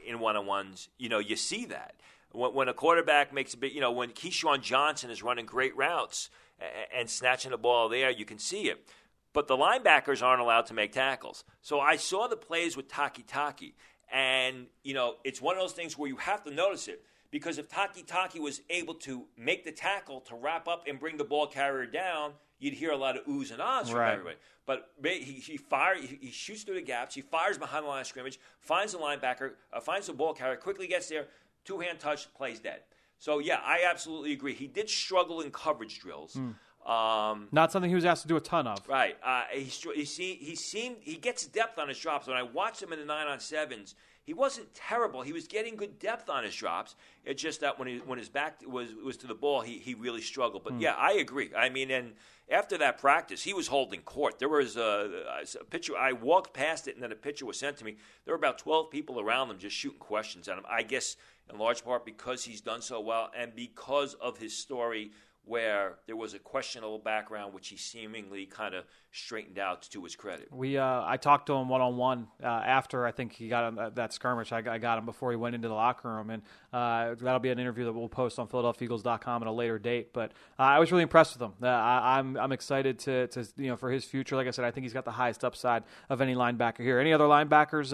in 0.06 0.20
one 0.20 0.36
on 0.36 0.46
ones, 0.46 0.88
you 0.98 1.08
know, 1.08 1.18
you 1.18 1.36
see 1.36 1.66
that. 1.66 1.94
When, 2.32 2.54
when, 2.54 2.68
a 2.68 2.74
quarterback 2.74 3.32
makes 3.32 3.54
a 3.54 3.56
bit, 3.56 3.72
you 3.72 3.80
know, 3.80 3.92
when 3.92 4.10
KeeSean 4.10 4.62
Johnson 4.62 5.10
is 5.10 5.22
running 5.22 5.46
great 5.46 5.76
routes 5.76 6.30
and, 6.58 7.00
and 7.00 7.10
snatching 7.10 7.50
the 7.50 7.58
ball 7.58 7.88
there, 7.88 8.10
you 8.10 8.24
can 8.24 8.38
see 8.38 8.68
it. 8.68 8.86
But 9.32 9.48
the 9.48 9.56
linebackers 9.56 10.22
aren't 10.22 10.42
allowed 10.42 10.66
to 10.66 10.74
make 10.74 10.92
tackles. 10.92 11.44
So 11.62 11.80
I 11.80 11.96
saw 11.96 12.26
the 12.26 12.36
plays 12.36 12.76
with 12.76 12.88
Takitaki, 12.88 13.72
and, 14.12 14.66
you 14.82 14.92
know, 14.92 15.14
it's 15.24 15.40
one 15.40 15.56
of 15.56 15.62
those 15.62 15.72
things 15.72 15.96
where 15.96 16.08
you 16.08 16.16
have 16.16 16.42
to 16.44 16.50
notice 16.50 16.86
it. 16.86 17.02
Because 17.32 17.56
if 17.58 17.68
Takitaki 17.68 18.38
was 18.38 18.60
able 18.70 18.94
to 18.94 19.24
make 19.36 19.64
the 19.64 19.72
tackle 19.72 20.20
to 20.20 20.36
wrap 20.36 20.68
up 20.68 20.84
and 20.86 21.00
bring 21.00 21.16
the 21.16 21.24
ball 21.24 21.46
carrier 21.46 21.86
down, 21.86 22.32
you'd 22.60 22.74
hear 22.74 22.92
a 22.92 22.96
lot 22.96 23.16
of 23.16 23.24
oohs 23.24 23.50
and 23.50 23.60
ahs 23.60 23.88
from 23.88 23.98
right. 23.98 24.12
everybody. 24.12 24.36
But 24.66 24.90
he, 25.02 25.18
he 25.18 25.56
fires, 25.56 26.04
he, 26.04 26.18
he, 26.20 26.30
shoots 26.30 26.62
through 26.62 26.76
the 26.76 26.82
gaps, 26.82 27.14
he 27.14 27.22
fires 27.22 27.58
behind 27.58 27.84
the 27.84 27.88
line 27.88 28.02
of 28.02 28.06
scrimmage, 28.06 28.38
finds 28.60 28.92
the 28.92 28.98
linebacker, 28.98 29.52
uh, 29.72 29.80
finds 29.80 30.06
the 30.06 30.12
ball 30.12 30.34
carrier, 30.34 30.56
quickly 30.56 30.86
gets 30.86 31.08
there, 31.08 31.26
two 31.64 31.80
hand 31.80 31.98
touch, 31.98 32.32
plays 32.34 32.60
dead. 32.60 32.80
So 33.18 33.38
yeah, 33.38 33.60
I 33.64 33.84
absolutely 33.88 34.34
agree. 34.34 34.54
He 34.54 34.66
did 34.66 34.90
struggle 34.90 35.40
in 35.40 35.50
coverage 35.50 36.00
drills. 36.00 36.34
Mm. 36.34 36.54
Um, 36.88 37.48
Not 37.50 37.72
something 37.72 37.88
he 37.88 37.94
was 37.94 38.04
asked 38.04 38.22
to 38.22 38.28
do 38.28 38.36
a 38.36 38.40
ton 38.40 38.66
of. 38.66 38.86
Right. 38.88 39.16
Uh, 39.24 39.44
he, 39.52 39.64
he, 39.94 40.04
see, 40.04 40.34
he 40.34 40.54
seemed 40.54 40.96
he 41.00 41.16
gets 41.16 41.46
depth 41.46 41.78
on 41.78 41.88
his 41.88 41.98
drops. 41.98 42.26
When 42.26 42.36
I 42.36 42.42
watched 42.42 42.82
him 42.82 42.92
in 42.92 42.98
the 42.98 43.04
nine 43.04 43.26
on 43.26 43.40
sevens, 43.40 43.94
he 44.24 44.34
wasn't 44.34 44.72
terrible. 44.74 45.22
He 45.22 45.32
was 45.32 45.48
getting 45.48 45.74
good 45.74 45.98
depth 45.98 46.30
on 46.30 46.44
his 46.44 46.54
drops. 46.54 46.94
It's 47.24 47.42
just 47.42 47.60
that 47.60 47.78
when 47.78 47.88
he, 47.88 47.98
when 47.98 48.18
his 48.18 48.28
back 48.28 48.60
was 48.64 48.94
was 48.94 49.16
to 49.18 49.26
the 49.26 49.34
ball, 49.34 49.62
he, 49.62 49.78
he 49.78 49.94
really 49.94 50.20
struggled. 50.20 50.62
But 50.62 50.74
mm. 50.74 50.80
yeah, 50.80 50.94
I 50.96 51.14
agree. 51.14 51.50
I 51.56 51.68
mean, 51.68 51.90
and 51.90 52.12
after 52.50 52.78
that 52.78 52.98
practice, 52.98 53.42
he 53.42 53.52
was 53.52 53.66
holding 53.66 54.02
court. 54.02 54.38
There 54.38 54.48
was 54.48 54.76
a, 54.76 55.42
a 55.60 55.64
picture. 55.64 55.96
I 55.96 56.12
walked 56.12 56.54
past 56.54 56.86
it, 56.86 56.94
and 56.94 57.02
then 57.02 57.10
a 57.10 57.16
picture 57.16 57.46
was 57.46 57.58
sent 57.58 57.78
to 57.78 57.84
me. 57.84 57.96
There 58.24 58.32
were 58.32 58.38
about 58.38 58.58
twelve 58.58 58.90
people 58.90 59.20
around 59.20 59.50
him 59.50 59.58
just 59.58 59.76
shooting 59.76 59.98
questions 59.98 60.46
at 60.48 60.56
him. 60.56 60.64
I 60.70 60.82
guess 60.82 61.16
in 61.50 61.58
large 61.58 61.84
part 61.84 62.04
because 62.04 62.44
he's 62.44 62.60
done 62.60 62.82
so 62.82 63.00
well 63.00 63.30
and 63.36 63.54
because 63.54 64.14
of 64.14 64.38
his 64.38 64.56
story 64.56 65.10
where 65.44 65.96
there 66.06 66.16
was 66.16 66.34
a 66.34 66.38
questionable 66.38 66.98
background, 66.98 67.52
which 67.52 67.68
he 67.68 67.76
seemingly 67.76 68.46
kind 68.46 68.74
of 68.74 68.84
straightened 69.10 69.58
out 69.58 69.82
to 69.82 70.02
his 70.04 70.14
credit. 70.14 70.48
We, 70.52 70.78
uh, 70.78 71.02
I 71.04 71.16
talked 71.16 71.46
to 71.46 71.54
him 71.54 71.68
one 71.68 71.80
on 71.80 71.96
one 71.96 72.28
after 72.42 73.04
I 73.06 73.12
think 73.12 73.32
he 73.32 73.48
got 73.48 73.68
him 73.68 73.74
that, 73.74 73.94
that 73.96 74.12
skirmish. 74.12 74.52
I, 74.52 74.58
I, 74.58 74.78
got 74.78 74.98
him 74.98 75.04
before 75.04 75.30
he 75.30 75.36
went 75.36 75.54
into 75.54 75.68
the 75.68 75.74
locker 75.74 76.08
room, 76.08 76.30
and 76.30 76.42
uh, 76.72 77.14
that'll 77.20 77.40
be 77.40 77.50
an 77.50 77.58
interview 77.58 77.84
that 77.84 77.92
we'll 77.92 78.08
post 78.08 78.38
on 78.38 78.46
PhiladelphiaEagles.com 78.48 79.42
at 79.42 79.48
a 79.48 79.52
later 79.52 79.78
date. 79.78 80.12
But 80.12 80.32
uh, 80.58 80.62
I 80.62 80.78
was 80.78 80.92
really 80.92 81.02
impressed 81.02 81.34
with 81.34 81.42
him. 81.42 81.52
Uh, 81.62 81.66
I, 81.66 82.18
am 82.18 82.36
I'm, 82.36 82.44
I'm 82.44 82.52
excited 82.52 82.98
to, 83.00 83.26
to 83.28 83.46
you 83.56 83.68
know 83.68 83.76
for 83.76 83.90
his 83.90 84.04
future. 84.04 84.36
Like 84.36 84.46
I 84.46 84.50
said, 84.50 84.64
I 84.64 84.70
think 84.70 84.84
he's 84.84 84.94
got 84.94 85.04
the 85.04 85.10
highest 85.10 85.44
upside 85.44 85.82
of 86.08 86.20
any 86.20 86.34
linebacker 86.34 86.80
here. 86.80 86.98
Any 86.98 87.12
other 87.12 87.26
linebackers? 87.26 87.92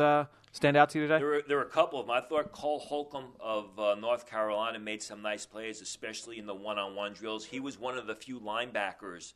Stand 0.53 0.77
out 0.77 0.91
to 0.91 0.99
you 0.99 1.07
today? 1.07 1.19
There 1.19 1.27
were, 1.27 1.43
there 1.47 1.57
were 1.59 1.63
a 1.63 1.69
couple 1.69 2.01
of 2.01 2.07
them. 2.07 2.17
I 2.17 2.21
thought 2.21 2.53
Cole 2.53 2.79
Holcomb 2.79 3.33
of 3.41 3.79
uh, 3.79 3.95
North 3.97 4.29
Carolina 4.29 4.79
made 4.79 5.03
some 5.03 5.23
nice 5.23 5.47
plays, 5.47 5.81
especially 5.81 6.39
in 6.39 6.47
the 6.47 6.55
one-on-one 6.55 7.13
drills. 7.13 7.45
He 7.45 7.61
was 7.61 7.79
one 7.79 7.99
of 7.99 8.07
the 8.07 8.15
few 8.15 8.41
linebackers 8.41 9.35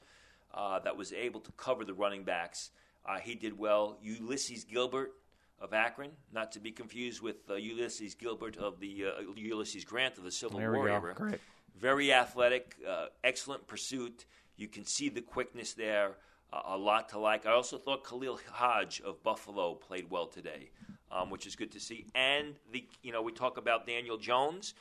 uh, 0.54 0.78
that 0.80 0.96
was 0.96 1.12
able 1.12 1.40
to 1.40 1.52
cover 1.52 1.84
the 1.84 1.94
running 1.94 2.24
backs. 2.24 2.70
Uh, 3.04 3.18
he 3.18 3.34
did 3.34 3.58
well. 3.58 3.98
Ulysses 4.02 4.64
Gilbert 4.64 5.12
of 5.60 5.72
Akron, 5.72 6.10
not 6.32 6.52
to 6.52 6.60
be 6.60 6.72
confused 6.72 7.20
with 7.20 7.36
uh, 7.48 7.54
Ulysses 7.54 8.14
Gilbert 8.14 8.56
of 8.56 8.80
the 8.80 9.04
uh, 9.06 9.32
Ulysses 9.36 9.84
Grant 9.84 10.18
of 10.18 10.24
the 10.24 10.30
Civil 10.30 10.58
there 10.58 10.72
War 10.72 10.88
era. 10.88 11.14
Great. 11.14 11.40
Very 11.78 12.12
athletic, 12.12 12.76
uh, 12.88 13.06
excellent 13.22 13.66
pursuit. 13.66 14.24
You 14.56 14.68
can 14.68 14.84
see 14.84 15.08
the 15.08 15.22
quickness 15.22 15.72
there. 15.72 16.16
a 16.52 16.76
lot 16.76 17.08
to 17.10 17.18
like. 17.18 17.46
I 17.46 17.52
also 17.52 17.78
thought 17.78 18.06
Khalil 18.06 18.38
Hodge 18.50 19.00
of 19.00 19.22
Buffalo 19.22 19.74
played 19.74 20.10
well 20.10 20.26
today 20.26 20.70
um, 21.12 21.30
which 21.30 21.46
is 21.46 21.56
good 21.56 21.72
to 21.72 21.80
see. 21.80 22.06
And 22.14 22.54
the 22.72 22.84
you 23.02 23.12
know 23.12 23.22
we 23.22 23.32
talk 23.32 23.56
about 23.56 23.86
Daniel 23.86 24.16
Jones, 24.16 24.74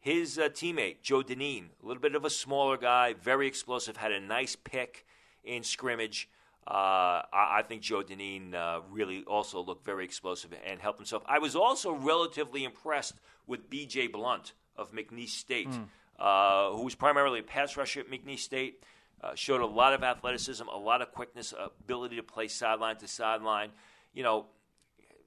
his 0.00 0.38
uh, 0.38 0.48
teammate 0.48 1.02
Joe 1.02 1.22
Dineen, 1.22 1.70
a 1.82 1.86
little 1.86 2.00
bit 2.00 2.14
of 2.14 2.24
a 2.24 2.30
smaller 2.30 2.76
guy, 2.76 3.14
very 3.14 3.46
explosive, 3.46 3.96
had 3.96 4.12
a 4.12 4.20
nice 4.20 4.56
pick 4.56 5.04
in 5.42 5.62
scrimmage. 5.62 6.28
Uh, 6.66 7.20
I, 7.30 7.58
I, 7.58 7.62
think 7.68 7.82
Joe 7.82 8.02
Dineen 8.02 8.54
uh, 8.54 8.80
really 8.90 9.22
also 9.24 9.60
looked 9.60 9.84
very 9.84 10.02
explosive 10.02 10.54
and 10.66 10.80
helped 10.80 10.98
himself. 10.98 11.22
I 11.26 11.38
was 11.38 11.54
also 11.54 11.92
relatively 11.92 12.64
impressed 12.64 13.16
with 13.46 13.68
B.J. 13.68 14.06
Blunt 14.06 14.54
of 14.74 14.90
McNeese 14.90 15.28
State, 15.28 15.68
mm. 15.68 16.74
who 16.74 16.82
was 16.82 16.94
primarily 16.94 17.40
a 17.40 17.42
pass 17.42 17.76
rusher 17.76 18.00
at 18.00 18.10
McNeese 18.10 18.38
State. 18.38 18.82
Uh, 19.22 19.34
showed 19.34 19.60
a 19.60 19.66
lot 19.66 19.94
of 19.94 20.02
athleticism, 20.02 20.66
a 20.68 20.76
lot 20.76 21.00
of 21.00 21.12
quickness, 21.12 21.54
ability 21.58 22.16
to 22.16 22.22
play 22.22 22.48
sideline 22.48 22.96
to 22.96 23.08
sideline. 23.08 23.70
You 24.12 24.22
know, 24.22 24.46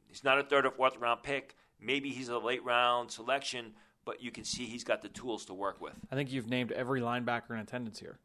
He's 0.07 0.23
not 0.23 0.39
a 0.39 0.43
third 0.43 0.65
or 0.65 0.71
fourth 0.71 0.97
round 0.97 1.23
pick. 1.23 1.55
Maybe 1.79 2.09
he's 2.09 2.29
a 2.29 2.37
late 2.37 2.63
round 2.63 3.11
selection, 3.11 3.73
but 4.05 4.21
you 4.21 4.31
can 4.31 4.43
see 4.43 4.65
he's 4.65 4.83
got 4.83 5.01
the 5.01 5.09
tools 5.09 5.45
to 5.45 5.53
work 5.53 5.79
with. 5.81 5.93
I 6.11 6.15
think 6.15 6.31
you've 6.31 6.49
named 6.49 6.71
every 6.71 7.01
linebacker 7.01 7.51
in 7.51 7.57
attendance 7.57 7.99
here. 7.99 8.19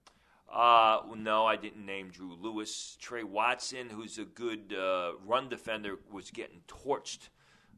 Uh, 0.52 1.00
no, 1.16 1.46
I 1.46 1.56
didn't 1.56 1.84
name 1.84 2.10
Drew 2.10 2.34
Lewis. 2.34 2.96
Trey 3.00 3.24
Watson, 3.24 3.88
who's 3.88 4.18
a 4.18 4.24
good 4.24 4.74
uh, 4.78 5.12
run 5.26 5.48
defender, 5.48 5.96
was 6.10 6.30
getting 6.30 6.60
torched 6.68 7.30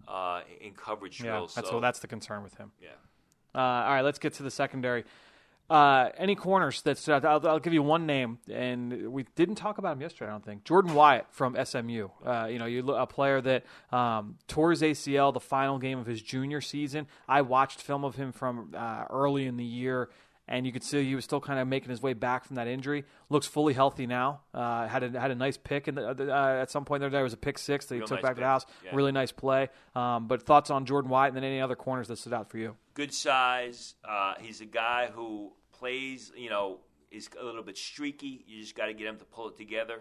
uh, 0.09 0.41
in 0.61 0.73
coverage 0.73 1.19
drills. 1.19 1.53
Yeah, 1.57 1.63
that's, 1.63 1.71
so. 1.71 1.81
that's 1.81 2.01
the 2.01 2.09
concern 2.09 2.43
with 2.43 2.57
him. 2.57 2.73
Yeah. 2.83 2.89
Uh, 3.55 3.59
all 3.59 3.95
right, 3.95 4.03
let's 4.03 4.19
get 4.19 4.35
to 4.35 4.43
the 4.43 4.51
secondary. 4.51 5.05
Uh, 5.71 6.11
any 6.19 6.35
corners 6.35 6.83
that 6.83 7.09
I'll, 7.09 7.49
I'll, 7.49 7.59
give 7.59 7.73
you 7.73 7.83
one 7.83 8.05
name, 8.05 8.39
and 8.53 9.11
we 9.11 9.25
didn't 9.35 9.55
talk 9.55 9.79
about 9.79 9.95
him 9.95 10.03
yesterday. 10.03 10.29
I 10.29 10.33
don't 10.33 10.45
think 10.45 10.65
Jordan 10.65 10.93
Wyatt 10.93 11.25
from 11.31 11.57
SMU. 11.65 12.11
Uh, 12.25 12.49
you 12.51 12.59
know, 12.59 12.67
you 12.67 12.87
a 12.91 13.07
player 13.07 13.41
that 13.41 13.65
um, 13.91 14.37
tore 14.47 14.73
his 14.73 14.83
ACL 14.83 15.33
the 15.33 15.41
final 15.41 15.79
game 15.79 15.99
of 15.99 16.05
his 16.05 16.21
junior 16.21 16.61
season. 16.61 17.07
I 17.27 17.41
watched 17.41 17.81
film 17.81 18.05
of 18.05 18.15
him 18.15 18.31
from 18.31 18.75
uh, 18.77 19.05
early 19.09 19.47
in 19.47 19.57
the 19.57 19.65
year, 19.65 20.11
and 20.47 20.67
you 20.67 20.73
could 20.73 20.83
see 20.83 21.05
he 21.05 21.15
was 21.15 21.25
still 21.25 21.41
kind 21.41 21.59
of 21.59 21.67
making 21.67 21.91
his 21.91 22.03
way 22.03 22.13
back 22.13 22.45
from 22.45 22.57
that 22.57 22.67
injury. 22.67 23.05
Looks 23.31 23.47
fully 23.47 23.73
healthy 23.73 24.07
now. 24.07 24.41
Uh, 24.53 24.87
had 24.87 25.03
a 25.03 25.21
had 25.21 25.31
a 25.31 25.35
nice 25.35 25.57
pick 25.57 25.89
in 25.89 25.95
the, 25.95 26.07
uh, 26.07 26.61
at 26.61 26.71
some 26.71 26.85
point 26.85 27.01
there. 27.01 27.11
There 27.11 27.23
was 27.23 27.33
a 27.33 27.39
pick 27.39 27.59
six 27.59 27.87
that 27.87 27.95
he 27.95 28.01
Real 28.01 28.09
took 28.09 28.17
nice 28.17 28.23
back 28.23 28.35
to 28.37 28.41
the 28.41 28.47
house. 28.47 28.67
Yeah. 28.85 28.91
Really 28.95 29.13
nice 29.13 29.33
play. 29.33 29.69
Um, 29.95 30.27
but 30.27 30.43
thoughts 30.43 30.71
on 30.71 30.85
Jordan 30.85 31.11
Wyatt 31.11 31.35
and 31.35 31.37
then 31.37 31.45
any 31.45 31.61
other 31.61 31.77
corners 31.77 32.09
that 32.09 32.19
stood 32.19 32.35
out 32.35 32.51
for 32.51 32.59
you? 32.59 32.77
Good 32.95 33.15
size. 33.15 33.95
Uh, 34.05 34.35
he's 34.39 34.61
a 34.61 34.67
guy 34.67 35.09
who 35.13 35.53
plays. 35.73 36.31
You 36.37 36.51
know, 36.51 36.81
is 37.11 37.29
a 37.41 37.45
little 37.45 37.63
bit 37.63 37.79
streaky. 37.79 38.45
You 38.47 38.61
just 38.61 38.75
got 38.75 38.87
to 38.87 38.95
get 38.95 39.07
him 39.07 39.19
to 39.19 39.25
pull 39.25 39.49
it 39.49 39.57
together. 39.57 40.01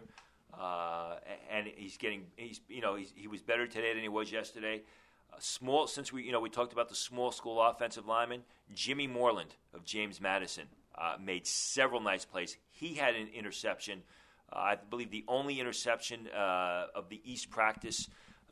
Uh, 0.54 1.16
and 1.50 1.68
he's 1.68 1.98
getting. 1.98 2.26
He's 2.36 2.60
you 2.68 2.82
know 2.82 2.96
he's, 2.96 3.14
he 3.16 3.28
was 3.28 3.42
better 3.42 3.66
today 3.66 3.94
than 3.94 4.04
he 4.04 4.10
was 4.10 4.32
yesterday 4.32 4.84
small 5.40 5.88
since 5.88 6.12
we 6.14 6.24
you 6.24 6.32
know 6.32 6.40
we 6.40 6.50
talked 6.50 6.74
about 6.74 6.90
the 6.90 6.96
small 6.96 7.32
school 7.32 7.62
offensive 7.62 8.08
lineman 8.08 8.42
Jimmy 8.74 9.08
Moreland 9.08 9.56
of 9.74 9.84
James 9.86 10.22
Madison 10.22 10.66
uh, 10.96 11.16
made 11.24 11.48
several 11.48 12.02
nice 12.02 12.26
plays. 12.26 12.58
He 12.70 12.96
had 12.96 13.16
an 13.16 13.28
interception. 13.34 14.04
Uh, 14.52 14.60
I 14.60 14.76
believe 14.76 15.12
the 15.12 15.26
only 15.28 15.60
interception 15.60 16.28
uh, 16.28 16.88
of 16.96 17.10
the 17.10 17.22
East 17.24 17.50
practice 17.50 18.08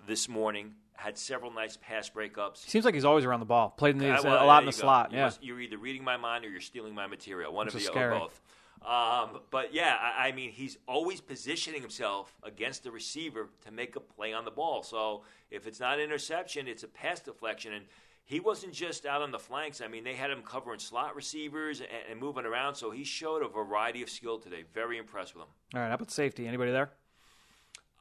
this 0.08 0.28
morning. 0.28 0.74
Had 0.94 1.18
several 1.18 1.52
nice 1.52 1.78
pass 1.78 2.12
breakups. 2.12 2.58
Seems 2.58 2.86
like 2.86 2.94
he's 2.94 3.06
always 3.06 3.26
around 3.26 3.40
the 3.40 3.46
ball. 3.48 3.70
Played 3.72 3.96
in 3.96 4.00
the, 4.00 4.22
well, 4.24 4.44
a 4.44 4.46
lot 4.46 4.62
in 4.62 4.68
the 4.68 4.72
go. 4.72 4.78
slot. 4.78 5.12
You 5.12 5.18
yeah, 5.18 5.32
you're 5.42 5.60
either 5.60 5.78
reading 5.78 6.04
my 6.04 6.18
mind 6.18 6.46
or 6.46 6.50
you're 6.50 6.62
stealing 6.62 6.94
my 6.94 7.08
material. 7.08 7.52
One 7.52 7.66
Which 7.66 7.74
of 7.74 7.82
you 7.82 7.88
scary. 7.88 8.16
or 8.16 8.20
both. 8.20 8.42
Um, 8.86 9.42
but 9.52 9.74
yeah, 9.74 9.96
I, 10.00 10.30
I, 10.30 10.32
mean, 10.32 10.50
he's 10.52 10.78
always 10.88 11.22
positioning 11.22 11.82
himself 11.82 12.34
against 12.42 12.84
the 12.84 12.92
receiver 12.92 13.50
to 13.66 13.72
make 13.72 13.96
a 13.96 14.00
play 14.00 14.34
on 14.34 14.44
the 14.44 14.52
ball. 14.52 14.82
So 14.82 15.24
if 15.52 15.68
it's 15.68 15.80
not 15.80 16.00
interception, 16.00 16.68
it's 16.68 16.82
a 16.82 16.88
pass 16.88 17.20
deflection. 17.20 17.74
And 17.74 17.86
he 18.26 18.40
wasn't 18.40 18.74
just 18.74 19.06
out 19.06 19.22
on 19.22 19.32
the 19.32 19.38
flanks. 19.38 19.82
I 19.82 19.88
mean, 19.88 20.04
they 20.04 20.16
had 20.16 20.32
him 20.32 20.42
covering 20.42 20.80
slot 20.80 21.16
receivers 21.16 21.80
and, 21.80 21.90
and 22.10 22.20
moving 22.20 22.46
around. 22.46 22.74
So 22.74 22.90
he 22.90 23.04
showed 23.04 23.44
a 23.44 23.48
variety 23.48 24.02
of 24.02 24.10
skill 24.10 24.40
today. 24.40 24.64
Very 24.74 24.98
impressed 24.98 25.36
with 25.36 25.44
him. 25.44 25.50
All 25.76 25.82
right, 25.82 25.90
how 25.90 25.96
about 25.96 26.10
safety? 26.10 26.48
Anybody 26.48 26.72
there? 26.72 26.90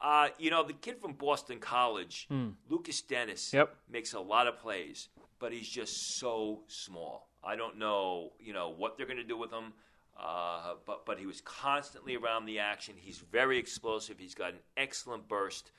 Uh, 0.01 0.29
you 0.39 0.49
know, 0.49 0.63
the 0.63 0.73
kid 0.73 0.97
from 0.99 1.13
Boston 1.13 1.59
College, 1.59 2.27
Lukas 2.69 3.01
Denis, 3.01 3.53
Yep. 3.53 3.75
makes 3.87 4.13
a 4.13 4.19
lot 4.19 4.47
of 4.47 4.57
plays, 4.57 5.09
but 5.37 5.53
he's 5.53 5.69
just 5.69 6.17
so 6.17 6.61
small. 6.67 7.27
I 7.43 7.55
don't 7.55 7.77
know, 7.77 8.31
you 8.39 8.51
know, 8.51 8.73
what 8.75 8.97
they're 8.97 9.05
going 9.05 9.17
to 9.17 9.23
do 9.23 9.37
with 9.37 9.51
him. 9.51 9.73
Uh, 10.19 10.75
but 10.85 11.05
but 11.05 11.17
he 11.17 11.25
was 11.25 11.41
constantly 11.41 12.15
around 12.15 12.45
the 12.45 12.59
action. 12.59 12.95
He's 12.97 13.17
very 13.17 13.57
explosive. 13.57 14.19
He's 14.19 14.35
got 14.35 14.51
an 14.51 14.59
excellent 14.77 15.27
burst. 15.27 15.71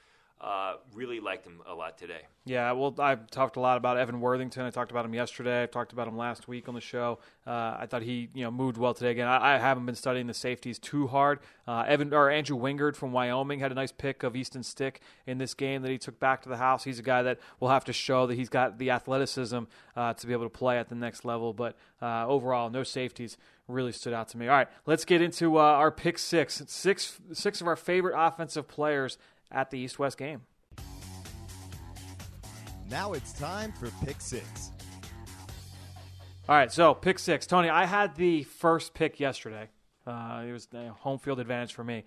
Uh, 0.42 0.74
really 0.92 1.20
liked 1.20 1.46
him 1.46 1.60
a 1.68 1.72
lot 1.72 1.96
today. 1.96 2.22
Yeah, 2.44 2.72
well, 2.72 2.92
I've 2.98 3.30
talked 3.30 3.54
a 3.54 3.60
lot 3.60 3.76
about 3.76 3.96
Evan 3.96 4.20
Worthington. 4.20 4.64
I 4.64 4.70
talked 4.70 4.90
about 4.90 5.04
him 5.04 5.14
yesterday. 5.14 5.62
I 5.62 5.66
talked 5.66 5.92
about 5.92 6.08
him 6.08 6.16
last 6.16 6.48
week 6.48 6.68
on 6.68 6.74
the 6.74 6.80
show. 6.80 7.20
Uh, 7.46 7.76
I 7.78 7.86
thought 7.88 8.02
he, 8.02 8.28
you 8.34 8.42
know, 8.42 8.50
moved 8.50 8.76
well 8.76 8.92
today. 8.92 9.12
Again, 9.12 9.28
I, 9.28 9.54
I 9.54 9.58
haven't 9.58 9.86
been 9.86 9.94
studying 9.94 10.26
the 10.26 10.34
safeties 10.34 10.80
too 10.80 11.06
hard. 11.06 11.38
Uh, 11.68 11.84
Evan 11.86 12.12
or 12.12 12.28
Andrew 12.28 12.58
Wingard 12.58 12.96
from 12.96 13.12
Wyoming 13.12 13.60
had 13.60 13.70
a 13.70 13.76
nice 13.76 13.92
pick 13.92 14.24
of 14.24 14.34
Easton 14.34 14.64
Stick 14.64 15.00
in 15.28 15.38
this 15.38 15.54
game 15.54 15.82
that 15.82 15.92
he 15.92 15.98
took 15.98 16.18
back 16.18 16.42
to 16.42 16.48
the 16.48 16.56
house. 16.56 16.82
He's 16.82 16.98
a 16.98 17.02
guy 17.02 17.22
that 17.22 17.38
will 17.60 17.68
have 17.68 17.84
to 17.84 17.92
show 17.92 18.26
that 18.26 18.34
he's 18.34 18.48
got 18.48 18.78
the 18.78 18.90
athleticism 18.90 19.60
uh, 19.94 20.14
to 20.14 20.26
be 20.26 20.32
able 20.32 20.46
to 20.46 20.50
play 20.50 20.76
at 20.76 20.88
the 20.88 20.96
next 20.96 21.24
level. 21.24 21.52
But 21.52 21.76
uh, 22.00 22.26
overall, 22.26 22.68
no 22.68 22.82
safeties 22.82 23.36
really 23.72 23.92
stood 23.92 24.12
out 24.12 24.28
to 24.28 24.38
me. 24.38 24.48
All 24.48 24.54
right, 24.54 24.68
let's 24.87 25.04
get 25.04 25.22
into 25.22 25.58
uh, 25.58 25.62
our 25.62 25.90
pick 25.90 26.18
six. 26.18 26.62
Six 26.66 27.20
six 27.32 27.61
of 27.61 27.66
our 27.66 27.76
favorite 27.76 28.14
offensive 28.16 28.68
players 28.68 29.18
at 29.50 29.70
the 29.70 29.78
East 29.78 29.98
West 29.98 30.18
game. 30.18 30.42
Now 32.90 33.14
it's 33.14 33.32
time 33.32 33.72
for 33.72 33.90
Pick 34.04 34.20
Six. 34.20 34.70
All 36.48 36.56
right, 36.56 36.70
so 36.70 36.92
pick 36.92 37.18
six. 37.18 37.46
Tony, 37.46 37.70
I 37.70 37.87
had 37.87 38.16
the 38.16 38.42
first 38.42 38.94
pick 38.94 39.20
yesterday. 39.20 39.68
Uh, 40.06 40.44
it 40.46 40.52
was 40.52 40.68
a 40.74 40.88
home 40.88 41.18
field 41.18 41.38
advantage 41.38 41.72
for 41.72 41.85
me. 41.85 42.04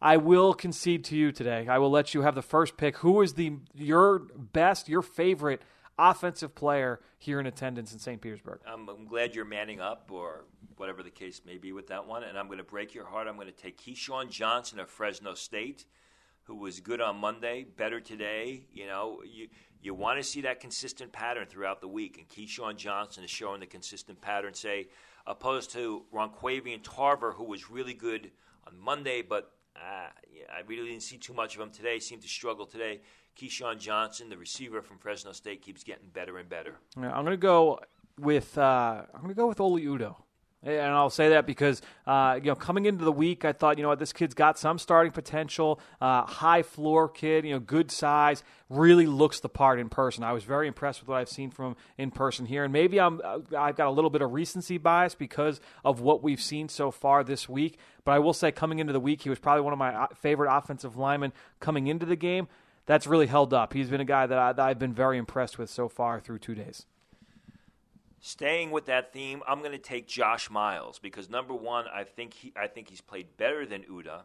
I 0.00 0.16
will 0.16 0.54
concede 0.54 1.04
to 1.04 1.16
you 1.16 1.32
today. 1.32 1.66
I 1.68 1.78
will 1.78 1.90
let 1.90 2.14
you 2.14 2.22
have 2.22 2.34
the 2.34 2.42
first 2.42 2.76
pick. 2.76 2.98
Who 2.98 3.20
is 3.20 3.34
the 3.34 3.52
your 3.74 4.20
best, 4.34 4.88
your 4.88 5.02
favorite 5.02 5.62
offensive 5.98 6.54
player 6.54 7.00
here 7.18 7.40
in 7.40 7.46
attendance 7.46 7.92
in 7.92 7.98
St. 7.98 8.20
Petersburg? 8.20 8.60
I'm, 8.66 8.88
I'm 8.88 9.06
glad 9.06 9.34
you're 9.34 9.44
manning 9.44 9.80
up, 9.80 10.10
or 10.10 10.44
whatever 10.76 11.02
the 11.02 11.10
case 11.10 11.40
may 11.46 11.58
be 11.58 11.72
with 11.72 11.88
that 11.88 12.06
one. 12.06 12.24
And 12.24 12.38
I'm 12.38 12.46
going 12.46 12.58
to 12.58 12.64
break 12.64 12.94
your 12.94 13.04
heart. 13.04 13.28
I'm 13.28 13.36
going 13.36 13.46
to 13.46 13.52
take 13.52 13.80
KeeSean 13.80 14.30
Johnson 14.30 14.80
of 14.80 14.88
Fresno 14.88 15.34
State, 15.34 15.84
who 16.44 16.56
was 16.56 16.80
good 16.80 17.00
on 17.00 17.16
Monday, 17.16 17.64
better 17.64 18.00
today. 18.00 18.66
You 18.72 18.86
know, 18.86 19.22
you 19.24 19.48
you 19.80 19.94
want 19.94 20.18
to 20.18 20.24
see 20.24 20.40
that 20.42 20.60
consistent 20.60 21.12
pattern 21.12 21.46
throughout 21.46 21.80
the 21.80 21.88
week, 21.88 22.18
and 22.18 22.28
KeeSean 22.28 22.76
Johnson 22.76 23.22
is 23.22 23.30
showing 23.30 23.60
the 23.60 23.66
consistent 23.66 24.20
pattern. 24.20 24.54
Say, 24.54 24.88
opposed 25.26 25.70
to 25.72 26.04
Ronquavion 26.12 26.80
Tarver, 26.82 27.32
who 27.32 27.44
was 27.44 27.70
really 27.70 27.94
good 27.94 28.30
on 28.66 28.78
Monday, 28.78 29.22
but 29.22 29.52
uh, 29.76 30.08
yeah, 30.32 30.44
I 30.54 30.60
really 30.66 30.90
didn't 30.90 31.02
see 31.02 31.18
too 31.18 31.34
much 31.34 31.54
of 31.56 31.60
him 31.60 31.70
today. 31.70 31.98
Seemed 31.98 32.22
to 32.22 32.28
struggle 32.28 32.66
today. 32.66 33.00
KeeSean 33.36 33.78
Johnson, 33.78 34.28
the 34.28 34.36
receiver 34.36 34.80
from 34.82 34.98
Fresno 34.98 35.32
State, 35.32 35.62
keeps 35.62 35.82
getting 35.82 36.08
better 36.12 36.38
and 36.38 36.48
better. 36.48 36.76
Yeah, 36.96 37.12
I'm 37.12 37.24
going 37.24 37.36
to 37.36 37.36
go 37.36 37.80
with 38.18 38.56
uh, 38.56 39.02
I'm 39.12 39.20
going 39.20 39.34
to 39.34 39.34
go 39.34 39.46
with 39.46 39.60
Oli 39.60 39.84
Udoh. 39.84 40.16
And 40.64 40.94
I'll 40.94 41.10
say 41.10 41.30
that 41.30 41.46
because 41.46 41.82
uh, 42.06 42.40
you 42.42 42.48
know 42.48 42.54
coming 42.54 42.86
into 42.86 43.04
the 43.04 43.12
week, 43.12 43.44
I 43.44 43.52
thought 43.52 43.76
you 43.76 43.82
know 43.82 43.90
what 43.90 43.98
this 43.98 44.14
kid's 44.14 44.32
got 44.32 44.58
some 44.58 44.78
starting 44.78 45.12
potential, 45.12 45.78
uh, 46.00 46.22
high 46.22 46.62
floor 46.62 47.08
kid, 47.08 47.44
you 47.44 47.52
know, 47.52 47.60
good 47.60 47.90
size, 47.90 48.42
really 48.70 49.06
looks 49.06 49.40
the 49.40 49.48
part 49.50 49.78
in 49.78 49.90
person. 49.90 50.24
I 50.24 50.32
was 50.32 50.44
very 50.44 50.66
impressed 50.66 51.00
with 51.00 51.08
what 51.08 51.18
I've 51.18 51.28
seen 51.28 51.50
from 51.50 51.66
him 51.66 51.76
in 51.98 52.10
person 52.10 52.46
here, 52.46 52.64
and 52.64 52.72
maybe 52.72 52.98
I'm 52.98 53.20
uh, 53.22 53.40
I've 53.56 53.76
got 53.76 53.88
a 53.88 53.90
little 53.90 54.10
bit 54.10 54.22
of 54.22 54.32
recency 54.32 54.78
bias 54.78 55.14
because 55.14 55.60
of 55.84 56.00
what 56.00 56.22
we've 56.22 56.40
seen 56.40 56.68
so 56.70 56.90
far 56.90 57.22
this 57.22 57.46
week. 57.46 57.78
But 58.04 58.12
I 58.12 58.18
will 58.18 58.32
say, 58.32 58.50
coming 58.50 58.78
into 58.78 58.92
the 58.92 59.00
week, 59.00 59.22
he 59.22 59.30
was 59.30 59.38
probably 59.38 59.62
one 59.62 59.74
of 59.74 59.78
my 59.78 59.94
uh, 59.94 60.06
favorite 60.14 60.54
offensive 60.54 60.96
linemen 60.96 61.32
coming 61.60 61.88
into 61.88 62.06
the 62.06 62.16
game. 62.16 62.48
That's 62.86 63.06
really 63.06 63.26
held 63.26 63.54
up. 63.54 63.72
He's 63.72 63.88
been 63.88 64.00
a 64.00 64.06
guy 64.06 64.26
that, 64.26 64.38
I, 64.38 64.52
that 64.52 64.62
I've 64.62 64.78
been 64.78 64.92
very 64.92 65.16
impressed 65.16 65.58
with 65.58 65.70
so 65.70 65.88
far 65.88 66.20
through 66.20 66.38
two 66.40 66.54
days. 66.54 66.84
Staying 68.26 68.70
with 68.70 68.86
that 68.86 69.12
theme, 69.12 69.42
I'm 69.46 69.58
going 69.58 69.72
to 69.72 69.78
take 69.78 70.08
Josh 70.08 70.48
Miles 70.48 70.98
because 70.98 71.28
number 71.28 71.52
one, 71.52 71.84
I 71.94 72.04
think 72.04 72.32
he, 72.32 72.54
I 72.56 72.68
think 72.68 72.88
he's 72.88 73.02
played 73.02 73.36
better 73.36 73.66
than 73.66 73.82
Udoh. 73.82 74.22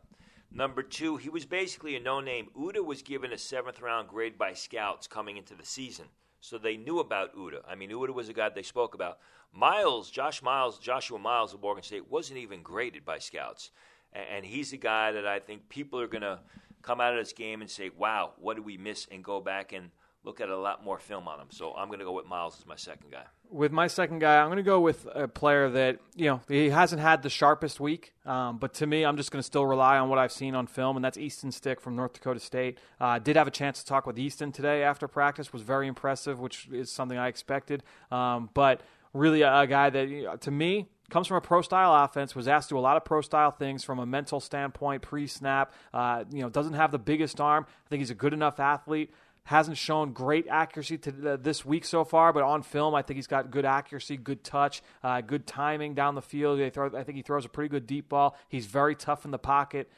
Number 0.50 0.84
two, 0.84 1.18
he 1.18 1.28
was 1.28 1.46
basically 1.46 1.98
a 1.98 2.00
no-name. 2.00 2.48
Udoh 2.58 2.86
was 2.86 3.02
given 3.02 3.34
a 3.34 3.38
seventh-round 3.38 4.08
grade 4.08 4.38
by 4.38 4.54
scouts 4.54 5.06
coming 5.06 5.36
into 5.36 5.54
the 5.54 5.66
season, 5.66 6.06
so 6.40 6.58
they 6.58 6.78
knew 6.78 7.00
about 7.00 7.36
Udoh. 7.36 7.60
I 7.68 7.76
mean, 7.76 7.90
Udoh 7.90 8.14
was 8.14 8.30
a 8.30 8.34
guy 8.34 8.48
they 8.48 8.62
spoke 8.62 8.96
about. 8.96 9.18
Miles, 9.52 10.10
Josh 10.10 10.42
Miles, 10.42 10.80
Joshua 10.80 11.20
Miles 11.20 11.54
of 11.54 11.62
Morgan 11.62 11.84
State 11.84 12.10
wasn't 12.10 12.40
even 12.40 12.64
graded 12.64 13.04
by 13.04 13.20
scouts, 13.20 13.70
and, 14.14 14.24
and 14.34 14.46
he's 14.46 14.72
a 14.72 14.78
guy 14.78 15.12
that 15.12 15.28
I 15.28 15.40
think 15.40 15.68
people 15.68 16.00
are 16.00 16.08
going 16.08 16.22
to 16.22 16.40
come 16.84 17.02
out 17.02 17.12
of 17.12 17.20
this 17.20 17.34
game 17.34 17.60
and 17.60 17.70
say, 17.70 17.90
"Wow, 17.90 18.32
what 18.38 18.56
did 18.56 18.64
we 18.64 18.78
miss?" 18.78 19.10
and 19.12 19.26
go 19.26 19.42
back 19.42 19.74
and 19.74 19.92
look 20.24 20.42
at 20.42 20.50
a 20.50 20.58
lot 20.58 20.84
more 20.84 21.00
film 21.00 21.28
on 21.28 21.40
him. 21.40 21.48
So 21.50 21.74
I'm 21.74 21.88
going 21.88 22.00
to 22.00 22.06
go 22.06 22.12
with 22.12 22.26
Miles 22.26 22.58
as 22.60 22.66
my 22.66 22.76
second 22.76 23.12
guy. 23.12 23.24
With 23.50 23.72
my 23.72 23.88
second 23.88 24.20
guy, 24.20 24.38
I'm 24.38 24.48
going 24.48 24.58
to 24.58 24.64
go 24.64 24.80
with 24.80 25.08
a 25.14 25.28
player 25.28 25.70
that 25.70 26.00
you 26.16 26.26
know 26.26 26.42
he 26.48 26.70
hasn't 26.70 27.02
had 27.02 27.24
the 27.24 27.30
sharpest 27.30 27.80
week, 27.80 28.14
um, 28.26 28.58
but 28.58 28.74
to 28.76 28.88
me, 28.88 29.04
I'm 29.04 29.18
just 29.18 29.32
going 29.32 29.40
to 29.40 29.46
still 29.46 29.66
rely 29.66 29.98
on 29.98 30.10
what 30.10 30.20
I've 30.20 30.32
seen 30.32 30.54
on 30.54 30.68
film, 30.68 30.98
and 30.98 31.04
that's 31.04 31.18
Easton 31.18 31.52
Stick 31.52 31.82
from 31.82 31.96
North 31.96 32.14
Dakota 32.14 32.40
State. 32.40 32.78
Uh, 33.00 33.18
did 33.18 33.36
have 33.36 33.48
a 33.48 33.52
chance 33.52 33.80
to 33.80 33.86
talk 33.86 34.06
with 34.06 34.20
Easton 34.20 34.52
today 34.52 34.84
after 34.84 35.08
practice, 35.08 35.52
was 35.52 35.64
very 35.64 35.88
impressive, 35.88 36.40
which 36.40 36.68
is 36.72 36.92
something 36.92 37.18
I 37.18 37.28
expected. 37.28 37.82
Um, 38.12 38.50
but 38.54 38.82
really, 39.14 39.42
a, 39.42 39.62
a 39.62 39.68
guy 39.68 39.90
that 39.90 40.42
to 40.42 40.52
me 40.52 40.90
comes 41.10 41.28
from 41.28 41.38
a 41.38 41.42
pro 41.42 41.62
style 41.62 41.94
offense, 42.04 42.36
was 42.36 42.48
asked 42.48 42.70
to 42.70 42.76
do 42.76 42.80
a 42.80 42.82
lot 42.82 42.98
of 42.98 43.04
pro 43.04 43.22
style 43.22 43.52
things 43.52 43.84
from 43.84 44.00
a 44.00 44.06
mental 44.06 44.40
standpoint, 44.40 45.02
pre 45.02 45.28
snap. 45.28 45.74
Uh, 45.94 46.24
you 46.32 46.42
know, 46.42 46.50
doesn't 46.50 46.74
have 46.74 46.92
the 46.92 47.00
biggest 47.00 47.42
arm. 47.42 47.66
I 47.68 47.90
think 47.90 48.00
he's 48.00 48.12
a 48.12 48.16
good 48.16 48.34
enough 48.34 48.60
athlete. 48.60 49.12
Hasn't 49.44 49.78
shown 49.78 50.14
great 50.14 50.48
accuracy 50.48 50.98
to 51.00 51.12
the, 51.12 51.38
this 51.38 51.66
week 51.66 51.84
so 51.84 52.04
far, 52.04 52.32
but 52.32 52.44
on 52.44 52.62
film, 52.62 52.94
I 52.94 53.02
think 53.02 53.16
he's 53.16 53.28
got 53.28 53.50
good 53.50 53.66
accuracy, 53.66 54.16
good 54.16 54.44
touch, 54.44 54.84
uh, 55.04 55.22
good 55.22 55.48
timing 55.48 55.96
down 55.96 56.16
the 56.16 56.22
field. 56.22 56.60
Throw, 56.74 56.96
I 56.96 57.04
think 57.04 57.16
he 57.16 57.24
throws 57.24 57.46
a 57.46 57.50
pretty 57.50 57.70
good 57.70 57.88
deep 57.88 58.10
ball. 58.10 58.38
He's 58.48 58.68
very 58.68 58.96
tough 58.96 59.26
in 59.26 59.32
the 59.32 59.40
pocket. 59.40 59.90